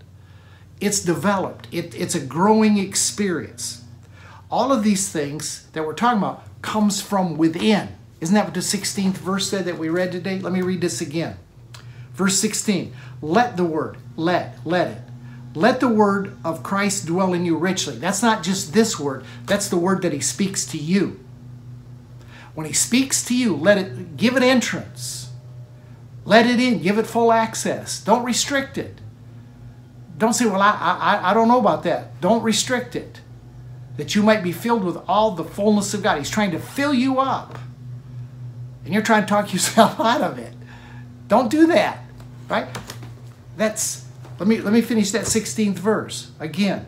It's 0.81 0.99
developed, 0.99 1.67
it, 1.71 1.95
it's 1.95 2.15
a 2.15 2.19
growing 2.19 2.77
experience. 2.77 3.83
All 4.51 4.71
of 4.71 4.83
these 4.83 5.09
things 5.09 5.67
that 5.73 5.85
we're 5.85 5.93
talking 5.93 6.19
about 6.19 6.43
comes 6.61 7.01
from 7.01 7.37
within. 7.37 7.89
Isn't 8.21 8.35
that 8.35 8.45
what 8.45 8.53
the 8.53 8.59
16th 8.59 9.13
verse 9.13 9.49
said 9.49 9.65
that 9.65 9.77
we 9.77 9.89
read 9.89 10.11
today? 10.11 10.39
Let 10.39 10.53
me 10.53 10.61
read 10.61 10.81
this 10.81 11.01
again. 11.01 11.37
Verse 12.13 12.39
16, 12.39 12.93
let 13.21 13.57
the 13.57 13.65
word, 13.65 13.97
let, 14.15 14.57
let 14.65 14.87
it 14.87 15.01
let 15.55 15.79
the 15.79 15.87
word 15.87 16.37
of 16.43 16.63
Christ 16.63 17.05
dwell 17.05 17.33
in 17.33 17.45
you 17.45 17.55
richly. 17.57 17.95
That's 17.95 18.21
not 18.21 18.43
just 18.43 18.73
this 18.73 18.99
word, 18.99 19.23
that's 19.45 19.69
the 19.69 19.77
word 19.77 20.01
that 20.01 20.13
he 20.13 20.19
speaks 20.19 20.65
to 20.67 20.77
you. 20.77 21.19
When 22.53 22.67
he 22.67 22.73
speaks 22.73 23.23
to 23.25 23.35
you, 23.35 23.55
let 23.55 23.77
it 23.77 24.17
give 24.17 24.35
it 24.35 24.43
entrance. 24.43 25.31
Let 26.25 26.45
it 26.45 26.59
in, 26.59 26.81
give 26.81 26.97
it 26.97 27.07
full 27.07 27.31
access. 27.31 28.03
Don't 28.03 28.23
restrict 28.23 28.77
it. 28.77 28.99
Don't 30.17 30.33
say, 30.33 30.45
well, 30.45 30.61
I, 30.61 30.71
I, 30.71 31.31
I 31.31 31.33
don't 31.33 31.47
know 31.47 31.59
about 31.59 31.83
that. 31.83 32.19
Don't 32.21 32.41
restrict 32.41 32.95
it. 32.95 33.21
That 33.97 34.15
you 34.15 34.23
might 34.23 34.43
be 34.43 34.51
filled 34.51 34.83
with 34.83 34.97
all 35.07 35.31
the 35.31 35.43
fullness 35.43 35.93
of 35.93 36.03
God. 36.03 36.17
He's 36.17 36.29
trying 36.29 36.51
to 36.51 36.59
fill 36.59 36.93
you 36.93 37.19
up. 37.19 37.57
And 38.83 38.93
you're 38.93 39.03
trying 39.03 39.23
to 39.23 39.27
talk 39.27 39.51
yourself 39.53 39.99
out 39.99 40.21
of 40.21 40.39
it. 40.39 40.53
Don't 41.27 41.49
do 41.49 41.67
that. 41.67 41.99
Right? 42.49 42.67
That's 43.57 44.05
let 44.39 44.47
me, 44.47 44.59
let 44.59 44.73
me 44.73 44.81
finish 44.81 45.11
that 45.11 45.23
16th 45.23 45.75
verse 45.75 46.31
again. 46.39 46.87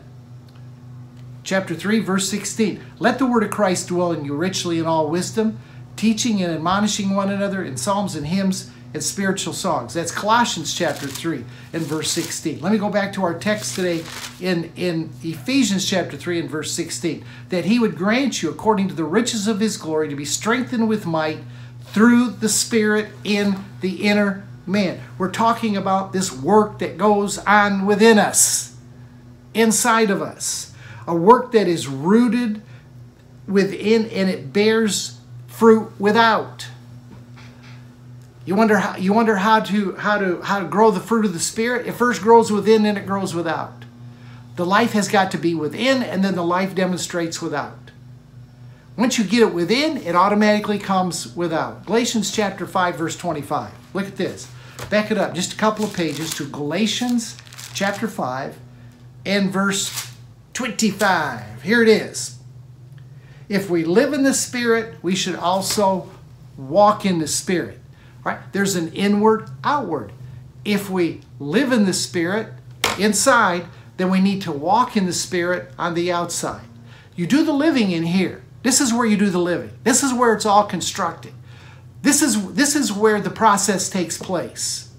Chapter 1.42 1.74
3, 1.74 2.00
verse 2.00 2.28
16. 2.28 2.82
Let 2.98 3.18
the 3.18 3.26
word 3.26 3.42
of 3.42 3.50
Christ 3.50 3.88
dwell 3.88 4.12
in 4.12 4.24
you 4.24 4.34
richly 4.34 4.78
in 4.78 4.84
all 4.84 5.08
wisdom, 5.08 5.58
teaching 5.96 6.42
and 6.42 6.52
admonishing 6.52 7.14
one 7.14 7.30
another 7.30 7.64
in 7.64 7.78
psalms 7.78 8.14
and 8.14 8.26
hymns 8.26 8.70
and 8.94 9.02
spiritual 9.02 9.52
songs. 9.52 9.94
That's 9.94 10.10
Colossians 10.10 10.74
chapter 10.74 11.06
3 11.06 11.44
and 11.72 11.82
verse 11.82 12.10
16. 12.10 12.60
Let 12.60 12.72
me 12.72 12.78
go 12.78 12.88
back 12.88 13.12
to 13.14 13.22
our 13.22 13.38
text 13.38 13.74
today 13.74 14.04
in, 14.40 14.72
in 14.76 15.10
Ephesians 15.22 15.88
chapter 15.88 16.16
3 16.16 16.40
and 16.40 16.50
verse 16.50 16.72
16. 16.72 17.24
That 17.50 17.66
he 17.66 17.78
would 17.78 17.96
grant 17.96 18.42
you, 18.42 18.50
according 18.50 18.88
to 18.88 18.94
the 18.94 19.04
riches 19.04 19.46
of 19.46 19.60
his 19.60 19.76
glory, 19.76 20.08
to 20.08 20.16
be 20.16 20.24
strengthened 20.24 20.88
with 20.88 21.04
might 21.04 21.38
through 21.84 22.30
the 22.30 22.48
Spirit 22.48 23.08
in 23.24 23.64
the 23.80 24.02
inner 24.02 24.46
man. 24.66 25.00
We're 25.16 25.30
talking 25.30 25.76
about 25.76 26.12
this 26.12 26.32
work 26.32 26.78
that 26.78 26.98
goes 26.98 27.38
on 27.38 27.86
within 27.86 28.18
us, 28.18 28.76
inside 29.54 30.10
of 30.10 30.22
us. 30.22 30.72
A 31.06 31.14
work 31.14 31.52
that 31.52 31.66
is 31.66 31.88
rooted 31.88 32.62
within 33.46 34.06
and 34.06 34.28
it 34.28 34.52
bears 34.52 35.18
fruit 35.46 35.90
without. 35.98 36.68
You 38.48 38.54
wonder 38.54 38.78
how 38.78 38.96
you 38.96 39.12
wonder 39.12 39.36
how 39.36 39.60
to 39.60 39.94
how 39.96 40.16
to 40.16 40.40
how 40.40 40.60
to 40.60 40.64
grow 40.64 40.90
the 40.90 41.00
fruit 41.00 41.26
of 41.26 41.34
the 41.34 41.38
spirit? 41.38 41.86
It 41.86 41.92
first 41.92 42.22
grows 42.22 42.50
within 42.50 42.86
and 42.86 42.96
it 42.96 43.04
grows 43.04 43.34
without. 43.34 43.84
The 44.56 44.64
life 44.64 44.92
has 44.92 45.06
got 45.06 45.30
to 45.32 45.36
be 45.36 45.54
within 45.54 46.02
and 46.02 46.24
then 46.24 46.34
the 46.34 46.42
life 46.42 46.74
demonstrates 46.74 47.42
without. 47.42 47.90
Once 48.96 49.18
you 49.18 49.24
get 49.24 49.42
it 49.42 49.52
within, 49.52 49.98
it 49.98 50.16
automatically 50.16 50.78
comes 50.78 51.36
without. 51.36 51.84
Galatians 51.84 52.32
chapter 52.32 52.66
5 52.66 52.96
verse 52.96 53.18
25. 53.18 53.70
Look 53.92 54.06
at 54.06 54.16
this. 54.16 54.50
Back 54.88 55.10
it 55.10 55.18
up 55.18 55.34
just 55.34 55.52
a 55.52 55.56
couple 55.56 55.84
of 55.84 55.92
pages 55.92 56.30
to 56.36 56.48
Galatians 56.48 57.36
chapter 57.74 58.08
5 58.08 58.58
and 59.26 59.52
verse 59.52 60.10
25. 60.54 61.64
Here 61.64 61.82
it 61.82 61.88
is. 61.90 62.38
If 63.50 63.68
we 63.68 63.84
live 63.84 64.14
in 64.14 64.22
the 64.22 64.32
Spirit, 64.32 64.94
we 65.02 65.14
should 65.14 65.36
also 65.36 66.08
walk 66.56 67.04
in 67.04 67.18
the 67.18 67.28
Spirit. 67.28 67.77
Right? 68.28 68.52
There's 68.52 68.76
an 68.76 68.92
inward, 68.92 69.48
outward. 69.64 70.12
If 70.62 70.90
we 70.90 71.22
live 71.38 71.72
in 71.72 71.86
the 71.86 71.94
Spirit 71.94 72.52
inside, 72.98 73.64
then 73.96 74.10
we 74.10 74.20
need 74.20 74.42
to 74.42 74.52
walk 74.52 74.98
in 74.98 75.06
the 75.06 75.14
Spirit 75.14 75.72
on 75.78 75.94
the 75.94 76.12
outside. 76.12 76.66
You 77.16 77.26
do 77.26 77.42
the 77.42 77.52
living 77.54 77.90
in 77.90 78.02
here. 78.02 78.42
This 78.62 78.82
is 78.82 78.92
where 78.92 79.06
you 79.06 79.16
do 79.16 79.30
the 79.30 79.38
living. 79.38 79.70
This 79.82 80.02
is 80.02 80.12
where 80.12 80.34
it's 80.34 80.44
all 80.44 80.64
constructed. 80.64 81.32
This 82.02 82.20
is, 82.20 82.52
this 82.52 82.76
is 82.76 82.92
where 82.92 83.18
the 83.18 83.30
process 83.30 83.88
takes 83.88 84.18
place. 84.18 84.92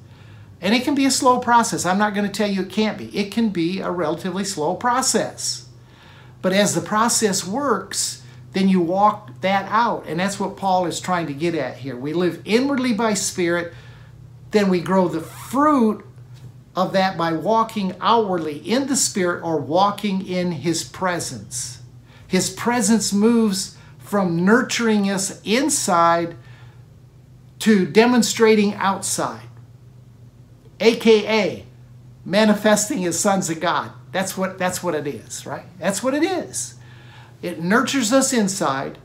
And 0.60 0.74
it 0.74 0.84
can 0.84 0.96
be 0.96 1.06
a 1.06 1.12
slow 1.12 1.40
process. 1.40 1.86
I'm 1.86 2.00
not 2.00 2.16
going 2.16 2.26
to 2.26 2.34
tell 2.34 2.50
you 2.50 2.64
it 2.64 2.72
can't 2.72 2.98
be. 2.98 3.16
It 3.16 3.32
can 3.32 3.50
be 3.50 3.80
a 3.80 3.92
relatively 3.92 4.44
slow 4.44 4.76
process. 4.76 5.70
But 6.42 6.52
as 6.52 6.74
the 6.74 6.82
process 6.82 7.46
works, 7.46 8.19
then 8.60 8.68
you 8.68 8.82
walk 8.82 9.40
that 9.40 9.66
out. 9.72 10.06
And 10.06 10.20
that's 10.20 10.38
what 10.38 10.58
Paul 10.58 10.86
is 10.86 11.00
trying 11.00 11.28
to 11.28 11.34
get 11.34 11.56
at 11.56 11.78
here. 11.78 11.96
We 11.96 12.12
live 12.12 12.42
inwardly 12.44 12.92
by 12.92 13.14
spirit, 13.14 13.74
then 14.52 14.70
we 14.70 14.82
grow 14.82 15.08
the 15.08 15.22
fruit 15.22 16.06
of 16.76 16.92
that 16.92 17.18
by 17.18 17.32
walking 17.32 17.96
outwardly 18.02 18.58
in 18.58 18.88
the 18.88 18.98
spirit 18.98 19.44
or 19.44 19.58
walking 19.58 20.28
in 20.28 20.52
his 20.52 20.84
presence. 20.84 21.82
His 22.28 22.50
presence 22.50 23.14
moves 23.14 23.78
from 23.98 24.44
nurturing 24.44 25.10
us 25.10 25.42
inside 25.44 26.36
to 27.60 27.86
demonstrating 27.86 28.74
outside, 28.76 29.48
aka 30.80 31.66
manifesting 32.26 33.06
as 33.06 33.20
sons 33.20 33.50
of 33.50 33.60
God. 33.60 33.92
That's 34.12 34.38
what 34.38 34.58
that's 34.58 34.82
what 34.82 34.96
it 34.96 35.08
is, 35.08 35.46
right? 35.46 35.66
That's 35.80 36.02
what 36.02 36.14
it 36.14 36.24
is. 36.24 36.79
It 37.42 37.62
nurtures 37.62 38.12
us 38.12 38.34
inside, 38.34 38.98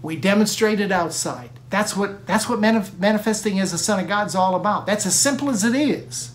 we 0.00 0.16
demonstrate 0.16 0.80
it 0.80 0.90
outside. 0.90 1.50
That's 1.70 1.96
what 1.96 2.26
that's 2.26 2.48
what 2.48 2.60
manif- 2.60 2.98
manifesting 2.98 3.60
as 3.60 3.72
a 3.72 3.78
son 3.78 4.00
of 4.00 4.08
God 4.08 4.26
is 4.26 4.34
all 4.34 4.54
about. 4.54 4.86
That's 4.86 5.06
as 5.06 5.18
simple 5.18 5.48
as 5.50 5.64
it 5.64 5.74
is. 5.74 6.32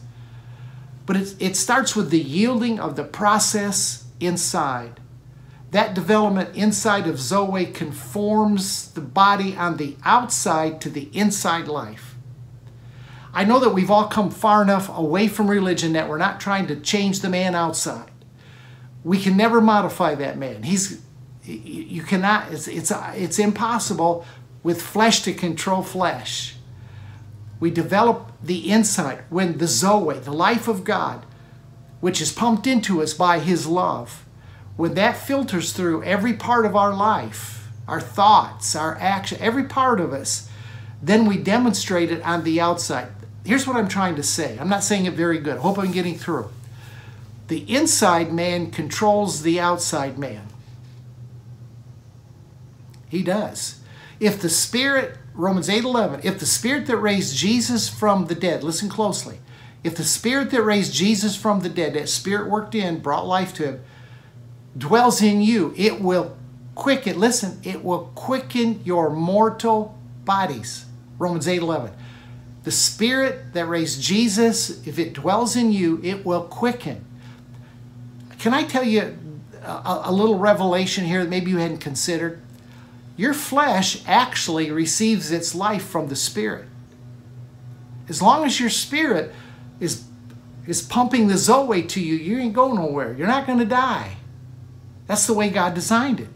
But 1.06 1.18
it, 1.18 1.36
it 1.40 1.58
starts 1.58 1.96
with 1.96 2.10
the 2.10 2.20
yielding 2.20 2.80
of 2.80 2.96
the 2.96 3.04
process 3.04 4.06
inside 4.20 5.00
that 5.72 5.94
development 5.94 6.56
inside 6.56 7.08
of 7.08 7.20
Zoe 7.20 7.66
conforms 7.66 8.92
the 8.92 9.02
body 9.02 9.56
on 9.56 9.78
the 9.78 9.98
outside 10.04 10.80
to 10.82 10.90
the 10.90 11.10
inside 11.14 11.68
life. 11.68 12.16
I 13.34 13.44
know 13.44 13.60
that 13.60 13.72
we've 13.72 13.92
all 13.92 14.08
come 14.08 14.32
far 14.32 14.62
enough 14.62 14.90
away 14.90 15.28
from 15.28 15.50
religion 15.50 15.94
that 15.94 16.08
we're 16.08 16.18
not 16.18 16.40
trying 16.40 16.68
to 16.68 16.76
change 16.80 17.20
the 17.20 17.30
man 17.30 17.54
outside. 17.54 18.12
We 19.04 19.20
can 19.20 19.38
never 19.38 19.62
modify 19.62 20.16
that 20.16 20.38
man. 20.38 20.64
He's 20.64 21.02
you 21.54 22.04
cannot 22.04 22.52
it's 22.52 22.68
it's 22.68 22.92
it's 23.16 23.40
impossible 23.40 24.26
with 24.64 24.82
flesh 24.82 25.22
to 25.24 25.34
control 25.34 25.82
flesh. 25.82 26.56
We 27.60 27.72
develop 27.72 28.32
the 28.44 28.70
insight 28.70 29.22
when 29.30 29.58
the 29.58 29.68
Zoe, 29.68 30.20
the 30.20 30.32
life 30.32 30.68
of 30.68 30.84
God, 30.84 31.26
which 32.02 32.22
is 32.22 32.32
pumped 32.32 32.68
into 32.68 33.02
us 33.02 33.14
by 33.14 33.40
his 33.40 33.66
love 33.66 34.26
when 34.78 34.94
that 34.94 35.18
filters 35.18 35.74
through 35.74 36.04
every 36.04 36.34
part 36.34 36.66
of 36.66 36.76
our 36.76 36.94
life, 36.94 37.68
our 37.88 38.00
thoughts, 38.00 38.76
our 38.76 38.96
action, 39.00 39.40
every 39.42 39.64
part 39.64 40.00
of 40.00 40.14
us, 40.14 40.48
then 41.02 41.26
we 41.26 41.38
demonstrate 41.38 42.12
it 42.12 42.22
on 42.22 42.44
the 42.44 42.62
outside. 42.62 43.08
Here's 43.44 43.66
what 43.66 43.76
I'm 43.76 43.88
trying 43.88 44.16
to 44.16 44.24
say. 44.24 44.58
I'm 44.60 44.70
not 44.70 44.84
saying 44.84 45.06
it 45.06 45.14
very 45.14 45.40
good. 45.40 45.58
Hope 45.58 45.80
I'm 45.80 45.92
getting 45.92 46.18
through. 46.18 46.50
The 47.48 47.60
inside 47.74 48.32
man 48.32 48.70
controls 48.70 49.42
the 49.42 49.60
outside 49.60 50.20
man. 50.20 50.48
He 53.10 53.24
does. 53.24 53.80
If 54.20 54.42
the 54.42 54.50
spirit, 54.50 55.18
Romans 55.34 55.70
8 55.70 55.84
11, 55.84 56.22
if 56.24 56.40
the 56.40 56.46
spirit 56.46 56.88
that 56.88 56.98
raised 56.98 57.36
Jesus 57.36 57.88
from 57.88 58.26
the 58.26 58.36
dead, 58.36 58.64
listen 58.64 58.90
closely, 58.90 59.40
if 59.84 59.96
the 59.96 60.04
spirit 60.04 60.52
that 60.52 60.64
raised 60.64 60.94
Jesus 60.94 61.36
from 61.36 61.62
the 61.62 61.70
dead, 61.70 61.94
that 61.94 62.10
spirit 62.10 62.50
worked 62.50 62.76
in, 62.76 63.00
brought 63.00 63.28
life 63.28 63.54
to 63.56 63.64
him, 63.64 63.84
dwells 64.78 65.22
in 65.22 65.42
you, 65.42 65.74
it 65.78 66.02
will 66.02 66.36
quicken, 66.76 67.20
listen, 67.20 67.60
it 67.64 67.84
will 67.84 68.12
quicken 68.16 68.82
your 68.84 69.10
mortal 69.10 69.98
bodies. 70.26 70.86
Romans 71.20 71.48
8 71.48 71.62
11. 71.62 71.92
The 72.64 72.72
spirit 72.72 73.54
that 73.54 73.66
raised 73.66 74.02
Jesus, 74.02 74.86
if 74.86 75.00
it 75.00 75.14
dwells 75.14 75.56
in 75.56 75.72
you, 75.72 76.02
it 76.04 76.26
will 76.26 76.44
quicken. 76.44 77.06
Can 78.40 78.54
I 78.54 78.64
tell 78.64 78.84
you 78.84 79.18
a, 79.64 80.02
a 80.06 80.12
little 80.12 80.38
revelation 80.38 81.06
here 81.06 81.24
that 81.24 81.30
maybe 81.30 81.50
you 81.50 81.58
hadn't 81.58 81.80
considered? 81.80 82.42
Your 83.18 83.34
flesh 83.34 84.04
actually 84.06 84.70
receives 84.70 85.32
its 85.32 85.56
life 85.56 85.86
from 85.86 86.08
the 86.08 86.16
spirit. 86.16 86.70
As 88.08 88.22
long 88.22 88.46
as 88.46 88.60
your 88.60 88.70
spirit 88.70 89.34
is, 89.80 90.06
is 90.68 90.84
pumping 90.84 91.28
the 91.28 91.38
Zoe 91.38 91.84
to 91.84 92.00
you, 92.00 92.16
you 92.16 92.38
ain't 92.38 92.54
going 92.54 92.76
nowhere. 92.76 93.14
You're 93.14 93.28
not 93.28 93.48
going 93.48 93.60
to 93.60 93.66
die. 93.66 94.18
That's 95.08 95.26
the 95.26 95.34
way 95.34 95.50
God 95.50 95.74
designed 95.74 96.20
it. 96.20 96.30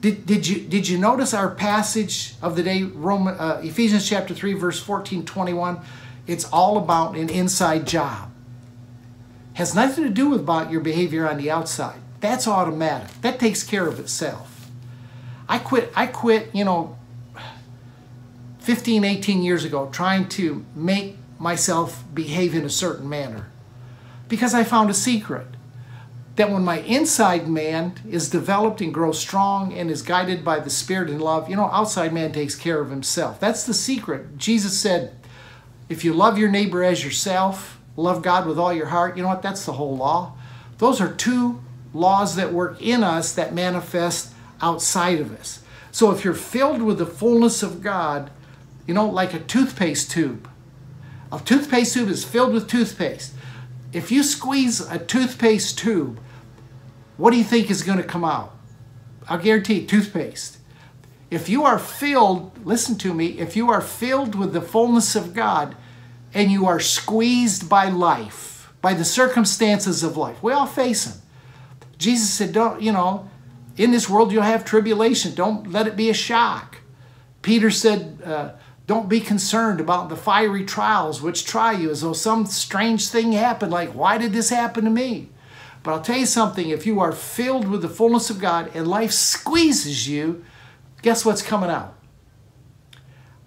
Did, 0.00 0.26
did, 0.26 0.46
you, 0.46 0.60
did 0.60 0.88
you 0.88 0.96
notice 0.96 1.34
our 1.34 1.50
passage 1.50 2.34
of 2.40 2.56
the 2.56 2.62
day, 2.62 2.84
Roman, 2.84 3.34
uh, 3.34 3.60
Ephesians 3.62 4.08
chapter 4.08 4.32
3, 4.32 4.54
verse 4.54 4.80
14, 4.80 5.24
21? 5.24 5.80
It's 6.26 6.44
all 6.46 6.78
about 6.78 7.16
an 7.16 7.28
inside 7.28 7.86
job. 7.86 8.30
Has 9.54 9.74
nothing 9.74 10.04
to 10.04 10.10
do 10.10 10.28
with 10.30 10.40
about 10.40 10.70
your 10.70 10.80
behavior 10.80 11.28
on 11.28 11.36
the 11.36 11.50
outside. 11.50 12.00
That's 12.20 12.46
automatic. 12.46 13.20
That 13.22 13.40
takes 13.40 13.64
care 13.64 13.88
of 13.88 13.98
itself. 13.98 14.57
I 15.48 15.58
quit, 15.58 15.92
I 15.96 16.06
quit, 16.06 16.54
you 16.54 16.64
know, 16.64 16.96
15, 18.60 19.04
18 19.04 19.42
years 19.42 19.64
ago 19.64 19.88
trying 19.90 20.28
to 20.30 20.64
make 20.74 21.16
myself 21.38 22.04
behave 22.12 22.54
in 22.54 22.64
a 22.64 22.70
certain 22.70 23.08
manner 23.08 23.50
because 24.28 24.52
I 24.54 24.64
found 24.64 24.90
a 24.90 24.94
secret 24.94 25.46
that 26.36 26.50
when 26.50 26.64
my 26.64 26.80
inside 26.80 27.48
man 27.48 27.94
is 28.08 28.30
developed 28.30 28.80
and 28.80 28.94
grows 28.94 29.18
strong 29.18 29.72
and 29.72 29.90
is 29.90 30.02
guided 30.02 30.44
by 30.44 30.60
the 30.60 30.70
Spirit 30.70 31.10
and 31.10 31.20
love, 31.20 31.50
you 31.50 31.56
know, 31.56 31.70
outside 31.70 32.12
man 32.12 32.30
takes 32.30 32.54
care 32.54 32.80
of 32.80 32.90
himself. 32.90 33.40
That's 33.40 33.64
the 33.64 33.74
secret. 33.74 34.38
Jesus 34.38 34.78
said, 34.78 35.16
if 35.88 36.04
you 36.04 36.12
love 36.12 36.38
your 36.38 36.50
neighbor 36.50 36.84
as 36.84 37.02
yourself, 37.02 37.80
love 37.96 38.22
God 38.22 38.46
with 38.46 38.58
all 38.58 38.72
your 38.72 38.86
heart, 38.86 39.16
you 39.16 39.22
know 39.22 39.30
what? 39.30 39.42
That's 39.42 39.66
the 39.66 39.72
whole 39.72 39.96
law. 39.96 40.34
Those 40.76 41.00
are 41.00 41.12
two 41.12 41.60
laws 41.92 42.36
that 42.36 42.52
work 42.52 42.80
in 42.80 43.02
us 43.02 43.32
that 43.32 43.52
manifest 43.52 44.32
outside 44.60 45.20
of 45.20 45.32
us. 45.38 45.62
So 45.90 46.10
if 46.10 46.24
you're 46.24 46.34
filled 46.34 46.82
with 46.82 46.98
the 46.98 47.06
fullness 47.06 47.62
of 47.62 47.82
God, 47.82 48.30
you 48.86 48.94
know, 48.94 49.08
like 49.08 49.34
a 49.34 49.40
toothpaste 49.40 50.10
tube, 50.10 50.48
a 51.30 51.40
toothpaste 51.40 51.94
tube 51.94 52.08
is 52.08 52.24
filled 52.24 52.52
with 52.52 52.68
toothpaste. 52.68 53.34
If 53.92 54.10
you 54.10 54.22
squeeze 54.22 54.80
a 54.80 54.98
toothpaste 54.98 55.78
tube, 55.78 56.20
what 57.16 57.32
do 57.32 57.36
you 57.36 57.44
think 57.44 57.70
is 57.70 57.82
going 57.82 57.98
to 57.98 58.04
come 58.04 58.24
out? 58.24 58.54
I'll 59.28 59.38
guarantee 59.38 59.84
toothpaste. 59.84 60.58
If 61.30 61.48
you 61.48 61.64
are 61.64 61.78
filled, 61.78 62.64
listen 62.64 62.96
to 62.98 63.12
me, 63.12 63.38
if 63.38 63.56
you 63.56 63.70
are 63.70 63.82
filled 63.82 64.34
with 64.34 64.52
the 64.52 64.62
fullness 64.62 65.14
of 65.14 65.34
God 65.34 65.76
and 66.32 66.50
you 66.50 66.66
are 66.66 66.80
squeezed 66.80 67.68
by 67.68 67.88
life, 67.88 68.72
by 68.80 68.94
the 68.94 69.04
circumstances 69.04 70.02
of 70.02 70.16
life, 70.16 70.42
we 70.42 70.52
all 70.52 70.66
face 70.66 71.04
them. 71.04 71.20
Jesus 71.98 72.30
said, 72.30 72.52
don't, 72.52 72.80
you 72.80 72.92
know, 72.92 73.28
in 73.78 73.92
this 73.92 74.08
world 74.08 74.32
you'll 74.32 74.42
have 74.42 74.64
tribulation. 74.64 75.34
Don't 75.34 75.70
let 75.70 75.86
it 75.86 75.96
be 75.96 76.10
a 76.10 76.14
shock. 76.14 76.78
Peter 77.40 77.70
said, 77.70 78.20
uh, 78.24 78.50
don't 78.86 79.08
be 79.08 79.20
concerned 79.20 79.80
about 79.80 80.08
the 80.08 80.16
fiery 80.16 80.64
trials 80.64 81.22
which 81.22 81.46
try 81.46 81.72
you 81.72 81.90
as 81.90 82.00
though 82.00 82.12
some 82.12 82.46
strange 82.46 83.08
thing 83.08 83.32
happened, 83.32 83.70
like, 83.70 83.90
why 83.90 84.18
did 84.18 84.32
this 84.32 84.50
happen 84.50 84.84
to 84.84 84.90
me? 84.90 85.28
But 85.82 85.92
I'll 85.92 86.02
tell 86.02 86.18
you 86.18 86.26
something 86.26 86.70
if 86.70 86.86
you 86.86 86.98
are 87.00 87.12
filled 87.12 87.68
with 87.68 87.82
the 87.82 87.88
fullness 87.88 88.30
of 88.30 88.40
God 88.40 88.70
and 88.74 88.88
life 88.88 89.12
squeezes 89.12 90.08
you, 90.08 90.44
guess 91.02 91.24
what's 91.24 91.42
coming 91.42 91.70
out? 91.70 91.94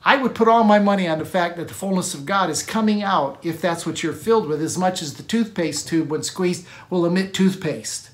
I 0.04 0.18
would 0.18 0.34
put 0.34 0.48
all 0.48 0.64
my 0.64 0.80
money 0.80 1.08
on 1.08 1.20
the 1.20 1.26
fact 1.26 1.58
that 1.58 1.68
the 1.68 1.74
fullness 1.74 2.14
of 2.14 2.26
God 2.26 2.50
is 2.50 2.64
coming 2.64 3.04
out 3.04 3.44
if 3.44 3.62
that's 3.62 3.86
what 3.86 4.02
you're 4.02 4.14
filled 4.14 4.48
with, 4.48 4.62
as 4.62 4.78
much 4.78 5.02
as 5.02 5.16
the 5.16 5.24
toothpaste 5.24 5.88
tube, 5.88 6.10
when 6.10 6.24
squeezed, 6.24 6.66
will 6.90 7.06
emit 7.06 7.34
toothpaste. 7.34 8.11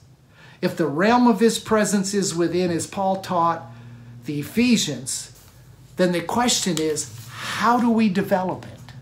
If 0.61 0.75
the 0.75 0.87
realm 0.87 1.27
of 1.27 1.39
His 1.39 1.59
presence 1.59 2.13
is 2.13 2.35
within, 2.35 2.71
as 2.71 2.87
Paul 2.87 3.21
taught 3.21 3.63
the 4.25 4.39
Ephesians, 4.39 5.39
then 5.97 6.11
the 6.11 6.21
question 6.21 6.79
is 6.79 7.13
how 7.29 7.79
do 7.79 7.89
we 7.89 8.09
develop 8.09 8.65
it? 8.65 8.93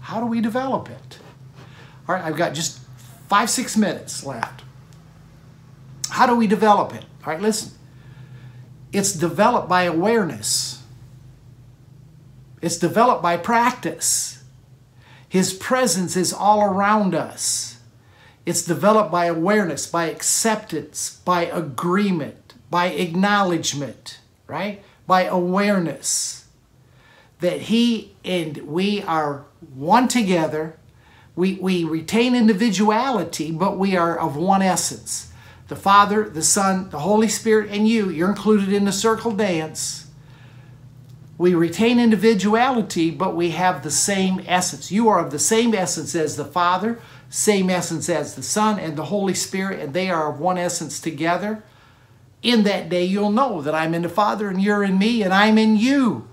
How 0.00 0.20
do 0.20 0.26
we 0.26 0.40
develop 0.40 0.88
it? 0.90 1.18
All 2.08 2.14
right, 2.14 2.24
I've 2.24 2.36
got 2.36 2.54
just 2.54 2.80
Five, 3.30 3.48
six 3.48 3.76
minutes 3.76 4.26
left. 4.26 4.64
How 6.08 6.26
do 6.26 6.34
we 6.34 6.48
develop 6.48 6.92
it? 6.92 7.04
All 7.24 7.32
right, 7.32 7.40
listen. 7.40 7.70
It's 8.92 9.12
developed 9.12 9.68
by 9.68 9.84
awareness. 9.84 10.82
It's 12.60 12.76
developed 12.76 13.22
by 13.22 13.36
practice. 13.36 14.42
His 15.28 15.54
presence 15.54 16.16
is 16.16 16.32
all 16.32 16.64
around 16.64 17.14
us. 17.14 17.78
It's 18.50 18.62
developed 18.62 19.10
by 19.10 19.26
awareness, 19.26 19.86
by 19.86 20.06
acceptance, 20.06 21.20
by 21.24 21.44
agreement, 21.44 22.54
by 22.68 22.86
acknowledgement, 22.86 24.20
right? 24.46 24.82
By 25.06 25.24
awareness 25.24 26.46
that 27.40 27.62
He 27.62 28.14
and 28.24 28.58
we 28.58 29.02
are 29.02 29.46
one 29.74 30.08
together 30.08 30.76
we, 31.36 31.54
we 31.54 31.84
retain 31.84 32.34
individuality, 32.34 33.50
but 33.50 33.78
we 33.78 33.96
are 33.96 34.18
of 34.18 34.36
one 34.36 34.60
essence. 34.60 35.32
The 35.68 35.76
Father, 35.76 36.28
the 36.28 36.42
Son, 36.42 36.90
the 36.90 36.98
Holy 36.98 37.28
Spirit, 37.28 37.70
and 37.70 37.88
you, 37.88 38.10
you're 38.10 38.28
included 38.28 38.72
in 38.72 38.84
the 38.84 38.92
circle 38.92 39.32
dance. 39.32 40.08
We 41.38 41.54
retain 41.54 41.98
individuality, 41.98 43.10
but 43.10 43.34
we 43.34 43.52
have 43.52 43.82
the 43.82 43.90
same 43.90 44.42
essence. 44.46 44.92
You 44.92 45.08
are 45.08 45.24
of 45.24 45.30
the 45.30 45.38
same 45.38 45.72
essence 45.72 46.14
as 46.14 46.36
the 46.36 46.44
Father, 46.44 47.00
same 47.30 47.70
essence 47.70 48.08
as 48.08 48.34
the 48.34 48.42
Son, 48.42 48.78
and 48.78 48.96
the 48.96 49.06
Holy 49.06 49.34
Spirit, 49.34 49.78
and 49.78 49.94
they 49.94 50.10
are 50.10 50.30
of 50.32 50.40
one 50.40 50.58
essence 50.58 51.00
together. 51.00 51.62
In 52.42 52.64
that 52.64 52.88
day, 52.88 53.04
you'll 53.04 53.30
know 53.30 53.62
that 53.62 53.74
I'm 53.74 53.94
in 53.94 54.02
the 54.02 54.08
Father, 54.08 54.48
and 54.48 54.60
you're 54.60 54.82
in 54.82 54.98
me, 54.98 55.22
and 55.22 55.32
I'm 55.32 55.56
in 55.56 55.76
you. 55.76 56.28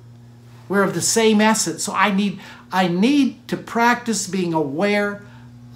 We're 0.68 0.84
of 0.84 0.96
the 0.96 1.02
same 1.02 1.40
essence. 1.40 1.84
So 1.84 1.94
I 1.94 2.12
need, 2.12 2.40
I 2.72 2.88
need 2.88 3.48
to 3.48 3.56
practice 3.56 4.28
being 4.28 4.54
aware 4.54 5.24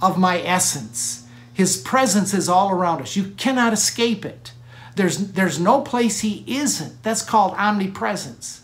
of 0.02 0.18
my 0.18 0.42
essence. 0.42 1.26
His 1.54 1.76
presence 1.76 2.34
is 2.34 2.48
all 2.48 2.70
around 2.70 3.00
us. 3.00 3.14
You 3.14 3.30
cannot 3.36 3.72
escape 3.72 4.24
it. 4.24 4.52
There's, 4.96 5.32
there's 5.32 5.60
no 5.60 5.82
place 5.82 6.20
He 6.20 6.44
isn't. 6.46 7.02
That's 7.02 7.22
called 7.22 7.54
omnipresence. 7.54 8.62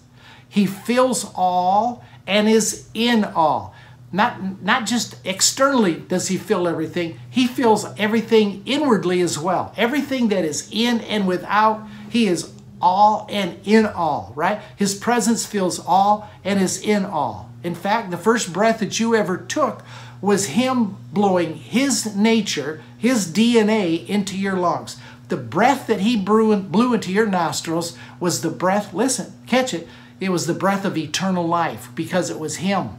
He 0.48 0.66
fills 0.66 1.30
all 1.34 2.04
and 2.26 2.48
is 2.48 2.88
in 2.94 3.24
all. 3.24 3.74
Not, 4.11 4.62
not 4.62 4.86
just 4.86 5.16
externally 5.24 5.96
does 5.96 6.28
He 6.28 6.38
fill 6.38 6.66
everything, 6.66 7.20
He 7.28 7.46
fills 7.46 7.86
everything 7.98 8.62
inwardly 8.64 9.20
as 9.20 9.38
well. 9.38 9.74
Everything 9.76 10.28
that 10.28 10.44
is 10.44 10.68
in 10.72 11.00
and 11.02 11.26
without, 11.26 11.86
He 12.09 12.26
is 12.26 12.52
all 12.80 13.26
and 13.30 13.59
in 13.64 13.86
all, 13.86 14.32
right? 14.34 14.61
His 14.76 14.94
presence 14.94 15.44
fills 15.44 15.78
all 15.78 16.30
and 16.44 16.61
is 16.61 16.80
in 16.80 17.04
all. 17.04 17.50
In 17.62 17.74
fact, 17.74 18.11
the 18.11 18.16
first 18.16 18.52
breath 18.52 18.80
that 18.80 19.00
you 19.00 19.14
ever 19.14 19.36
took 19.36 19.82
was 20.20 20.46
Him 20.46 20.96
blowing 21.12 21.56
His 21.56 22.16
nature, 22.16 22.82
His 22.96 23.28
DNA 23.28 24.06
into 24.09 24.38
your 24.38 24.56
lungs. 24.56 24.96
The 25.28 25.36
breath 25.36 25.86
that 25.86 26.00
He 26.00 26.16
blew 26.16 26.94
into 26.94 27.12
your 27.12 27.26
nostrils 27.26 27.96
was 28.18 28.40
the 28.40 28.50
breath, 28.50 28.94
listen, 28.94 29.34
catch 29.46 29.74
it, 29.74 29.86
it 30.20 30.30
was 30.30 30.46
the 30.46 30.54
breath 30.54 30.84
of 30.84 30.96
eternal 30.96 31.46
life 31.46 31.90
because 31.94 32.30
it 32.30 32.38
was 32.38 32.56
Him. 32.56 32.90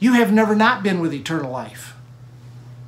You 0.00 0.14
have 0.14 0.32
never 0.32 0.56
not 0.56 0.82
been 0.82 0.98
with 0.98 1.14
eternal 1.14 1.52
life. 1.52 1.94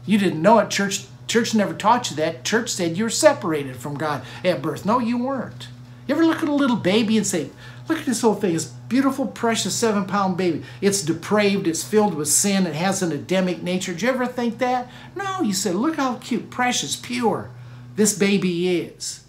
You 0.04 0.18
didn't 0.18 0.42
know 0.42 0.58
it. 0.58 0.70
Church, 0.70 1.04
church 1.28 1.54
never 1.54 1.74
taught 1.74 2.10
you 2.10 2.16
that. 2.16 2.44
Church 2.44 2.70
said 2.70 2.96
you 2.96 3.04
were 3.04 3.10
separated 3.10 3.76
from 3.76 3.96
God 3.96 4.22
at 4.42 4.60
birth. 4.62 4.84
No, 4.84 4.98
you 4.98 5.18
weren't. 5.18 5.68
You 6.08 6.16
ever 6.16 6.24
look 6.24 6.42
at 6.42 6.48
a 6.48 6.54
little 6.54 6.76
baby 6.76 7.16
and 7.16 7.26
say, 7.26 7.50
Look 7.88 7.98
at 7.98 8.06
this 8.06 8.22
whole 8.22 8.34
thing. 8.34 8.52
This 8.54 8.66
beautiful, 8.66 9.26
precious 9.26 9.74
seven 9.74 10.06
pound 10.06 10.36
baby. 10.36 10.62
It's 10.80 11.02
depraved. 11.02 11.66
It's 11.66 11.84
filled 11.84 12.14
with 12.14 12.28
sin. 12.28 12.66
It 12.66 12.74
has 12.74 13.02
an 13.02 13.12
Adamic 13.12 13.62
nature. 13.62 13.92
Did 13.92 14.02
you 14.02 14.08
ever 14.08 14.26
think 14.26 14.58
that? 14.58 14.90
No, 15.16 15.42
you 15.42 15.52
said, 15.52 15.74
look 15.74 15.96
how 15.96 16.16
cute, 16.16 16.50
precious, 16.50 16.96
pure 16.96 17.50
this 17.96 18.16
baby 18.16 18.78
is. 18.78 19.24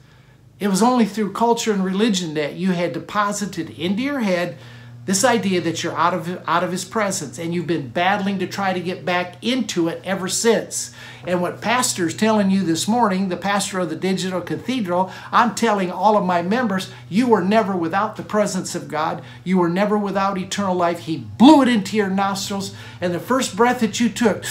It 0.60 0.68
was 0.70 0.82
only 0.82 1.06
through 1.06 1.34
culture 1.34 1.74
and 1.74 1.84
religion 1.84 2.36
that 2.36 2.54
you 2.54 2.72
had 2.72 2.94
deposited 2.94 3.72
into 3.72 4.02
your 4.02 4.22
head 4.22 4.58
This 5.06 5.26
idea 5.26 5.60
that 5.60 5.84
you're 5.84 5.98
out 5.98 6.14
of, 6.14 6.42
out 6.48 6.64
of 6.64 6.72
his 6.72 6.86
presence 6.86 7.38
and 7.38 7.54
you've 7.54 7.68
been 7.68 7.90
battling 7.90 8.40
to 8.40 8.48
try 8.48 8.72
to 8.72 8.80
get 8.80 9.04
back 9.04 9.36
into 9.44 9.90
it 9.90 10.02
ever 10.06 10.30
since. 10.30 10.94
And 11.28 11.42
what 11.42 11.60
pastor's 11.60 12.16
telling 12.16 12.50
you 12.50 12.64
this 12.64 12.88
morning, 12.88 13.28
the 13.28 13.36
pastor 13.36 13.80
of 13.80 13.90
the 13.90 13.98
Digital 13.98 14.40
Cathedral, 14.40 15.12
I'm 15.30 15.56
telling 15.56 15.92
all 15.92 16.16
of 16.16 16.26
my 16.26 16.42
members, 16.42 16.90
you 17.10 17.28
were 17.28 17.44
never 17.44 17.76
without 17.76 18.16
the 18.16 18.24
presence 18.24 18.76
of 18.76 18.88
God. 18.88 19.22
You 19.44 19.58
were 19.58 19.68
never 19.68 19.98
without 19.98 20.38
eternal 20.38 20.76
life. 20.76 21.00
He 21.00 21.18
blew 21.18 21.62
it 21.62 21.68
into 21.68 21.98
your 21.98 22.10
nostrils, 22.10 22.74
and 23.02 23.14
the 23.14 23.20
first 23.20 23.58
breath 23.58 23.82
that 23.82 24.00
you 24.00 24.08
took 24.08 24.44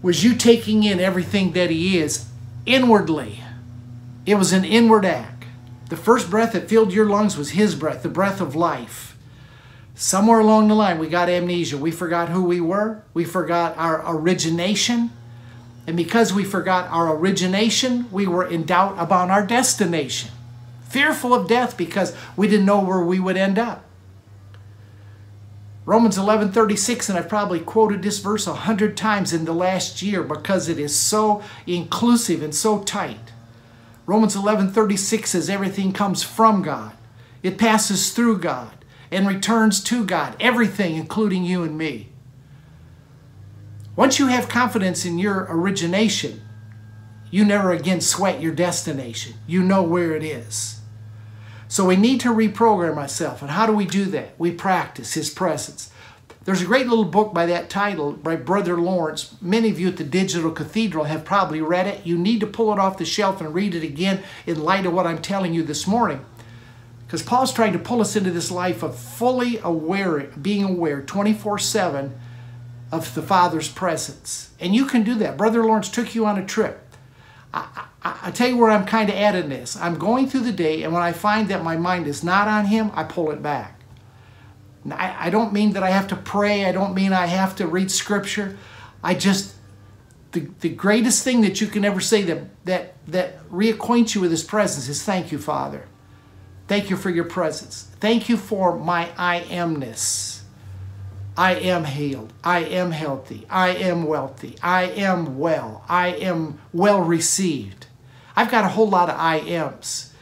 was 0.00 0.24
you 0.24 0.34
taking 0.34 0.82
in 0.82 0.98
everything 0.98 1.52
that 1.52 1.68
He 1.68 1.98
is 1.98 2.26
inwardly. 2.64 3.42
It 4.24 4.36
was 4.36 4.54
an 4.54 4.64
inward 4.64 5.04
act. 5.04 5.44
The 5.90 5.96
first 5.96 6.30
breath 6.30 6.52
that 6.52 6.68
filled 6.68 6.92
your 6.92 7.06
lungs 7.06 7.36
was 7.36 7.50
His 7.50 7.74
breath, 7.74 8.02
the 8.02 8.08
breath 8.08 8.40
of 8.40 8.54
life. 8.54 9.17
Somewhere 10.00 10.38
along 10.38 10.68
the 10.68 10.76
line, 10.76 11.00
we 11.00 11.08
got 11.08 11.28
amnesia. 11.28 11.76
We 11.76 11.90
forgot 11.90 12.28
who 12.28 12.44
we 12.44 12.60
were. 12.60 13.02
We 13.14 13.24
forgot 13.24 13.76
our 13.76 14.00
origination. 14.06 15.10
And 15.88 15.96
because 15.96 16.32
we 16.32 16.44
forgot 16.44 16.88
our 16.90 17.16
origination, 17.16 18.08
we 18.12 18.24
were 18.28 18.46
in 18.46 18.62
doubt 18.62 18.94
about 18.96 19.28
our 19.28 19.44
destination. 19.44 20.30
Fearful 20.88 21.34
of 21.34 21.48
death 21.48 21.76
because 21.76 22.14
we 22.36 22.46
didn't 22.46 22.64
know 22.64 22.78
where 22.78 23.00
we 23.00 23.18
would 23.18 23.36
end 23.36 23.58
up. 23.58 23.86
Romans 25.84 26.16
11:36 26.16 27.08
and 27.08 27.18
I've 27.18 27.28
probably 27.28 27.58
quoted 27.58 28.02
this 28.04 28.20
verse 28.20 28.46
a 28.46 28.54
hundred 28.54 28.96
times 28.96 29.32
in 29.32 29.46
the 29.46 29.52
last 29.52 30.00
year 30.00 30.22
because 30.22 30.68
it 30.68 30.78
is 30.78 30.94
so 30.94 31.42
inclusive 31.66 32.40
and 32.40 32.54
so 32.54 32.84
tight. 32.84 33.32
Romans 34.06 34.36
11:36 34.36 35.32
says 35.32 35.50
everything 35.50 35.92
comes 35.92 36.22
from 36.22 36.62
God. 36.62 36.92
It 37.42 37.58
passes 37.58 38.12
through 38.12 38.38
God 38.38 38.77
and 39.10 39.26
returns 39.26 39.82
to 39.84 40.04
God, 40.04 40.36
everything, 40.40 40.96
including 40.96 41.44
you 41.44 41.62
and 41.62 41.76
me. 41.76 42.08
Once 43.96 44.18
you 44.18 44.28
have 44.28 44.48
confidence 44.48 45.04
in 45.04 45.18
your 45.18 45.46
origination, 45.50 46.40
you 47.30 47.44
never 47.44 47.72
again 47.72 48.00
sweat 48.00 48.40
your 48.40 48.54
destination. 48.54 49.34
You 49.46 49.62
know 49.62 49.82
where 49.82 50.14
it 50.14 50.22
is. 50.22 50.80
So 51.68 51.84
we 51.84 51.96
need 51.96 52.20
to 52.20 52.28
reprogram 52.28 52.96
ourselves. 52.96 53.42
And 53.42 53.50
how 53.50 53.66
do 53.66 53.72
we 53.72 53.84
do 53.84 54.06
that? 54.06 54.38
We 54.38 54.52
practice 54.52 55.14
His 55.14 55.28
presence. 55.28 55.90
There's 56.44 56.62
a 56.62 56.66
great 56.66 56.86
little 56.86 57.04
book 57.04 57.34
by 57.34 57.44
that 57.46 57.68
title 57.68 58.12
by 58.12 58.36
Brother 58.36 58.80
Lawrence. 58.80 59.36
Many 59.42 59.68
of 59.68 59.78
you 59.78 59.88
at 59.88 59.98
the 59.98 60.04
Digital 60.04 60.50
Cathedral 60.50 61.04
have 61.04 61.26
probably 61.26 61.60
read 61.60 61.86
it. 61.86 62.06
You 62.06 62.16
need 62.16 62.40
to 62.40 62.46
pull 62.46 62.72
it 62.72 62.78
off 62.78 62.96
the 62.96 63.04
shelf 63.04 63.42
and 63.42 63.52
read 63.52 63.74
it 63.74 63.82
again 63.84 64.22
in 64.46 64.64
light 64.64 64.86
of 64.86 64.94
what 64.94 65.06
I'm 65.06 65.20
telling 65.20 65.52
you 65.52 65.62
this 65.62 65.86
morning. 65.86 66.24
Because 67.08 67.22
Paul's 67.22 67.54
trying 67.54 67.72
to 67.72 67.78
pull 67.78 68.02
us 68.02 68.16
into 68.16 68.30
this 68.30 68.50
life 68.50 68.82
of 68.82 68.94
fully 68.94 69.56
aware, 69.64 70.24
being 70.24 70.62
aware 70.62 71.00
24 71.00 71.58
7 71.58 72.20
of 72.92 73.14
the 73.14 73.22
Father's 73.22 73.70
presence. 73.70 74.50
And 74.60 74.74
you 74.74 74.84
can 74.84 75.04
do 75.04 75.14
that. 75.14 75.38
Brother 75.38 75.64
Lawrence 75.64 75.88
took 75.88 76.14
you 76.14 76.26
on 76.26 76.36
a 76.36 76.44
trip. 76.44 76.86
I, 77.54 77.86
I, 78.02 78.18
I 78.24 78.30
tell 78.30 78.48
you 78.48 78.58
where 78.58 78.70
I'm 78.70 78.84
kind 78.84 79.08
of 79.08 79.16
at 79.16 79.34
in 79.34 79.48
this. 79.48 79.74
I'm 79.74 79.98
going 79.98 80.28
through 80.28 80.40
the 80.40 80.52
day, 80.52 80.82
and 80.82 80.92
when 80.92 81.02
I 81.02 81.12
find 81.12 81.48
that 81.48 81.64
my 81.64 81.78
mind 81.78 82.06
is 82.06 82.22
not 82.22 82.46
on 82.46 82.66
Him, 82.66 82.90
I 82.92 83.04
pull 83.04 83.30
it 83.30 83.42
back. 83.42 83.80
I, 84.90 85.28
I 85.28 85.30
don't 85.30 85.54
mean 85.54 85.72
that 85.72 85.82
I 85.82 85.88
have 85.88 86.08
to 86.08 86.16
pray, 86.16 86.66
I 86.66 86.72
don't 86.72 86.94
mean 86.94 87.14
I 87.14 87.24
have 87.24 87.56
to 87.56 87.66
read 87.66 87.90
Scripture. 87.90 88.58
I 89.02 89.14
just, 89.14 89.54
the, 90.32 90.46
the 90.60 90.68
greatest 90.68 91.24
thing 91.24 91.40
that 91.40 91.62
you 91.62 91.68
can 91.68 91.86
ever 91.86 92.00
say 92.00 92.20
that, 92.24 92.64
that, 92.66 92.94
that 93.06 93.48
reacquaints 93.48 94.14
you 94.14 94.20
with 94.20 94.30
His 94.30 94.44
presence 94.44 94.88
is 94.88 95.02
thank 95.02 95.32
you, 95.32 95.38
Father. 95.38 95.86
Thank 96.68 96.90
you 96.90 96.96
for 96.96 97.10
your 97.10 97.24
presence. 97.24 97.88
Thank 97.98 98.28
you 98.28 98.36
for 98.36 98.78
my 98.78 99.10
I 99.16 99.40
amness. 99.48 100.42
I 101.36 101.54
am 101.54 101.84
healed. 101.84 102.32
I 102.44 102.64
am 102.64 102.90
healthy. 102.90 103.46
I 103.48 103.70
am 103.70 104.04
wealthy. 104.04 104.56
I 104.62 104.82
am 104.84 105.38
well. 105.38 105.84
I 105.88 106.08
am 106.08 106.58
well 106.72 107.00
received. 107.00 107.86
I've 108.36 108.50
got 108.50 108.64
a 108.64 108.68
whole 108.68 108.88
lot 108.88 109.08
of 109.08 109.16
I 109.18 109.38
ams 109.38 110.12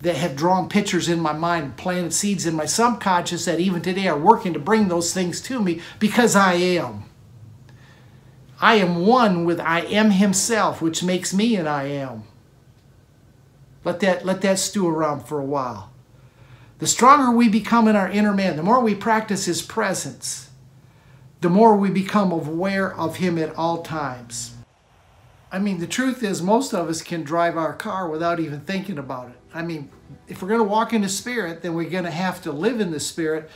that 0.00 0.16
have 0.16 0.36
drawn 0.36 0.68
pictures 0.68 1.08
in 1.08 1.18
my 1.18 1.32
mind, 1.32 1.76
planted 1.76 2.12
seeds 2.12 2.46
in 2.46 2.54
my 2.54 2.66
subconscious 2.66 3.46
that 3.46 3.58
even 3.58 3.82
today 3.82 4.06
are 4.06 4.18
working 4.18 4.52
to 4.52 4.58
bring 4.58 4.88
those 4.88 5.12
things 5.12 5.40
to 5.40 5.60
me 5.60 5.80
because 5.98 6.36
I 6.36 6.54
am. 6.54 7.04
I 8.60 8.76
am 8.76 9.06
one 9.06 9.44
with 9.44 9.58
I 9.60 9.80
am 9.80 10.10
Himself, 10.10 10.80
which 10.80 11.02
makes 11.02 11.34
me 11.34 11.56
an 11.56 11.66
I 11.66 11.84
am. 11.84 12.24
Let 13.84 14.00
that, 14.00 14.24
let 14.24 14.40
that 14.40 14.58
stew 14.58 14.88
around 14.88 15.26
for 15.26 15.38
a 15.38 15.44
while. 15.44 15.92
The 16.78 16.86
stronger 16.86 17.30
we 17.30 17.48
become 17.48 17.86
in 17.86 17.96
our 17.96 18.10
inner 18.10 18.32
man, 18.32 18.56
the 18.56 18.62
more 18.62 18.80
we 18.80 18.94
practice 18.94 19.44
His 19.44 19.62
presence, 19.62 20.50
the 21.40 21.50
more 21.50 21.76
we 21.76 21.90
become 21.90 22.32
aware 22.32 22.92
of 22.94 23.16
Him 23.16 23.38
at 23.38 23.54
all 23.56 23.82
times. 23.82 24.54
I 25.52 25.60
mean, 25.60 25.78
the 25.78 25.86
truth 25.86 26.24
is, 26.24 26.42
most 26.42 26.74
of 26.74 26.88
us 26.88 27.00
can 27.00 27.22
drive 27.22 27.56
our 27.56 27.74
car 27.74 28.08
without 28.08 28.40
even 28.40 28.60
thinking 28.60 28.98
about 28.98 29.28
it. 29.28 29.36
I 29.54 29.62
mean, 29.62 29.88
if 30.26 30.42
we're 30.42 30.48
going 30.48 30.58
to 30.58 30.64
walk 30.64 30.92
in 30.92 31.02
the 31.02 31.08
Spirit, 31.08 31.62
then 31.62 31.74
we're 31.74 31.88
going 31.88 32.04
to 32.04 32.10
have 32.10 32.42
to 32.42 32.50
live 32.50 32.80
in 32.80 32.90
the 32.90 32.98
Spirit. 32.98 33.48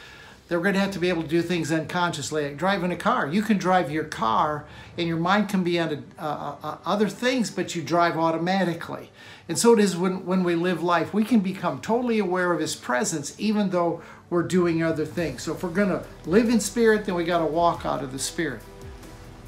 Then 0.46 0.58
we're 0.58 0.64
going 0.64 0.74
to 0.74 0.80
have 0.80 0.92
to 0.92 1.00
be 1.00 1.08
able 1.08 1.22
to 1.22 1.28
do 1.28 1.42
things 1.42 1.72
unconsciously, 1.72 2.44
like 2.44 2.56
driving 2.56 2.92
a 2.92 2.96
car. 2.96 3.26
You 3.26 3.42
can 3.42 3.58
drive 3.58 3.90
your 3.90 4.04
car, 4.04 4.64
and 4.96 5.08
your 5.08 5.16
mind 5.16 5.48
can 5.48 5.64
be 5.64 5.80
on 5.80 6.04
uh, 6.18 6.54
uh, 6.62 6.76
other 6.86 7.08
things, 7.08 7.50
but 7.50 7.74
you 7.74 7.82
drive 7.82 8.16
automatically. 8.16 9.10
And 9.48 9.58
so 9.58 9.72
it 9.72 9.78
is 9.78 9.96
when, 9.96 10.26
when 10.26 10.44
we 10.44 10.54
live 10.54 10.82
life. 10.82 11.14
We 11.14 11.24
can 11.24 11.40
become 11.40 11.80
totally 11.80 12.18
aware 12.18 12.52
of 12.52 12.60
His 12.60 12.76
presence, 12.76 13.34
even 13.38 13.70
though 13.70 14.02
we're 14.28 14.42
doing 14.42 14.82
other 14.82 15.06
things. 15.06 15.44
So 15.44 15.54
if 15.54 15.62
we're 15.62 15.70
going 15.70 15.88
to 15.88 16.04
live 16.26 16.50
in 16.50 16.60
Spirit, 16.60 17.06
then 17.06 17.14
we 17.14 17.24
got 17.24 17.38
to 17.38 17.46
walk 17.46 17.86
out 17.86 18.04
of 18.04 18.12
the 18.12 18.18
Spirit. 18.18 18.60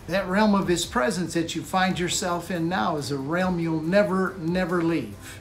That 0.07 0.27
realm 0.27 0.55
of 0.55 0.69
His 0.69 0.87
presence 0.87 1.35
that 1.35 1.55
you 1.55 1.63
find 1.63 1.99
yourself 1.99 2.51
in 2.51 2.69
now 2.69 2.97
is 2.97 3.11
a 3.11 3.19
realm 3.19 3.61
you'll 3.61 3.83
never, 3.83 4.35
never 4.39 4.83
leave. 4.83 5.41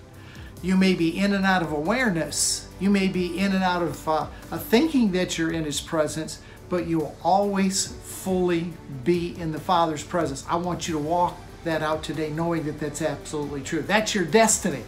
You 0.62 0.76
may 0.76 0.93
be 0.93 1.18
in 1.18 1.34
and 1.34 1.45
out 1.45 1.62
of 1.62 1.72
awareness. 1.72 2.68
You 2.82 2.89
may 2.89 3.07
be 3.07 3.39
in 3.39 3.53
and 3.53 3.64
out 3.64 3.82
of 3.82 4.07
uh, 4.10 4.28
thinking 4.51 5.14
that 5.14 5.38
you're 5.38 5.51
in 5.51 5.64
His 5.64 5.80
presence, 5.80 6.41
but 6.68 6.86
you'll 6.86 7.16
always 7.24 7.88
fully 7.88 8.74
be 9.05 9.39
in 9.39 9.53
the 9.53 9.60
Father's 9.60 10.03
presence. 10.03 10.45
I 10.49 10.57
want 10.57 10.86
you 10.89 10.95
to 10.95 10.99
walk 10.99 11.38
that 11.64 11.82
out 11.82 12.03
today, 12.03 12.30
knowing 12.30 12.64
that 12.64 12.80
that's 12.80 13.01
absolutely 13.01 13.62
true. 13.62 13.82
That's 13.82 14.16
your 14.16 14.26
destiny 14.26 14.84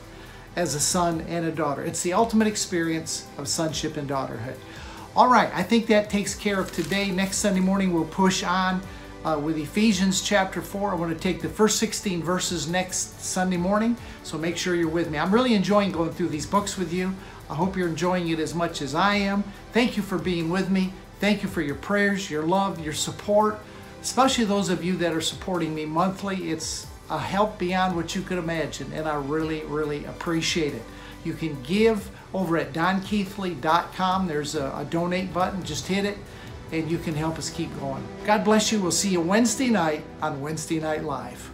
as 0.55 0.75
a 0.75 0.79
son 0.79 1.21
and 1.21 1.45
a 1.45 1.51
daughter. 1.51 1.83
It's 1.83 2.03
the 2.03 2.13
ultimate 2.13 2.47
experience 2.47 3.27
of 3.37 3.47
sonship 3.47 3.97
and 3.97 4.09
daughterhood. 4.09 4.57
All 5.15 5.27
right, 5.27 5.49
I 5.53 5.63
think 5.63 5.87
that 5.87 6.09
takes 6.09 6.35
care 6.35 6.59
of 6.59 6.71
today. 6.71 7.11
Next 7.11 7.37
Sunday 7.37 7.59
morning, 7.59 7.93
we'll 7.93 8.05
push 8.05 8.43
on 8.43 8.81
uh, 9.23 9.39
with 9.41 9.57
Ephesians 9.57 10.21
chapter 10.21 10.61
4. 10.61 10.91
I 10.91 10.95
want 10.95 11.13
to 11.13 11.19
take 11.19 11.41
the 11.41 11.49
first 11.49 11.77
16 11.79 12.23
verses 12.23 12.67
next 12.67 13.21
Sunday 13.21 13.57
morning, 13.57 13.97
so 14.23 14.37
make 14.37 14.57
sure 14.57 14.75
you're 14.75 14.87
with 14.87 15.09
me. 15.11 15.17
I'm 15.17 15.33
really 15.33 15.53
enjoying 15.53 15.91
going 15.91 16.11
through 16.11 16.29
these 16.29 16.45
books 16.45 16.77
with 16.77 16.93
you. 16.93 17.13
I 17.49 17.55
hope 17.55 17.75
you're 17.75 17.89
enjoying 17.89 18.29
it 18.29 18.39
as 18.39 18.55
much 18.55 18.81
as 18.81 18.95
I 18.95 19.15
am. 19.15 19.43
Thank 19.73 19.97
you 19.97 20.03
for 20.03 20.17
being 20.17 20.49
with 20.49 20.69
me. 20.69 20.93
Thank 21.19 21.43
you 21.43 21.49
for 21.49 21.61
your 21.61 21.75
prayers, 21.75 22.31
your 22.31 22.43
love, 22.43 22.79
your 22.79 22.93
support, 22.93 23.59
especially 24.01 24.45
those 24.45 24.69
of 24.69 24.83
you 24.83 24.95
that 24.97 25.13
are 25.13 25.21
supporting 25.21 25.73
me 25.75 25.85
monthly. 25.85 26.51
It's 26.51 26.87
a 27.09 27.19
help 27.19 27.57
beyond 27.59 27.95
what 27.95 28.15
you 28.15 28.21
could 28.21 28.37
imagine, 28.37 28.91
and 28.93 29.07
I 29.07 29.15
really, 29.15 29.63
really 29.63 30.05
appreciate 30.05 30.73
it. 30.73 30.83
You 31.23 31.33
can 31.33 31.61
give 31.63 32.09
over 32.33 32.57
at 32.57 32.73
donkeathley.com. 32.73 34.27
There's 34.27 34.55
a, 34.55 34.65
a 34.75 34.85
donate 34.89 35.33
button. 35.33 35.63
Just 35.63 35.87
hit 35.87 36.05
it 36.05 36.17
and 36.71 36.89
you 36.89 36.97
can 36.97 37.13
help 37.13 37.37
us 37.37 37.49
keep 37.49 37.77
going. 37.79 38.03
God 38.25 38.43
bless 38.43 38.71
you. 38.71 38.81
We'll 38.81 38.91
see 38.91 39.09
you 39.09 39.21
Wednesday 39.21 39.67
night 39.67 40.03
on 40.21 40.41
Wednesday 40.41 40.79
Night 40.79 41.03
Live. 41.03 41.50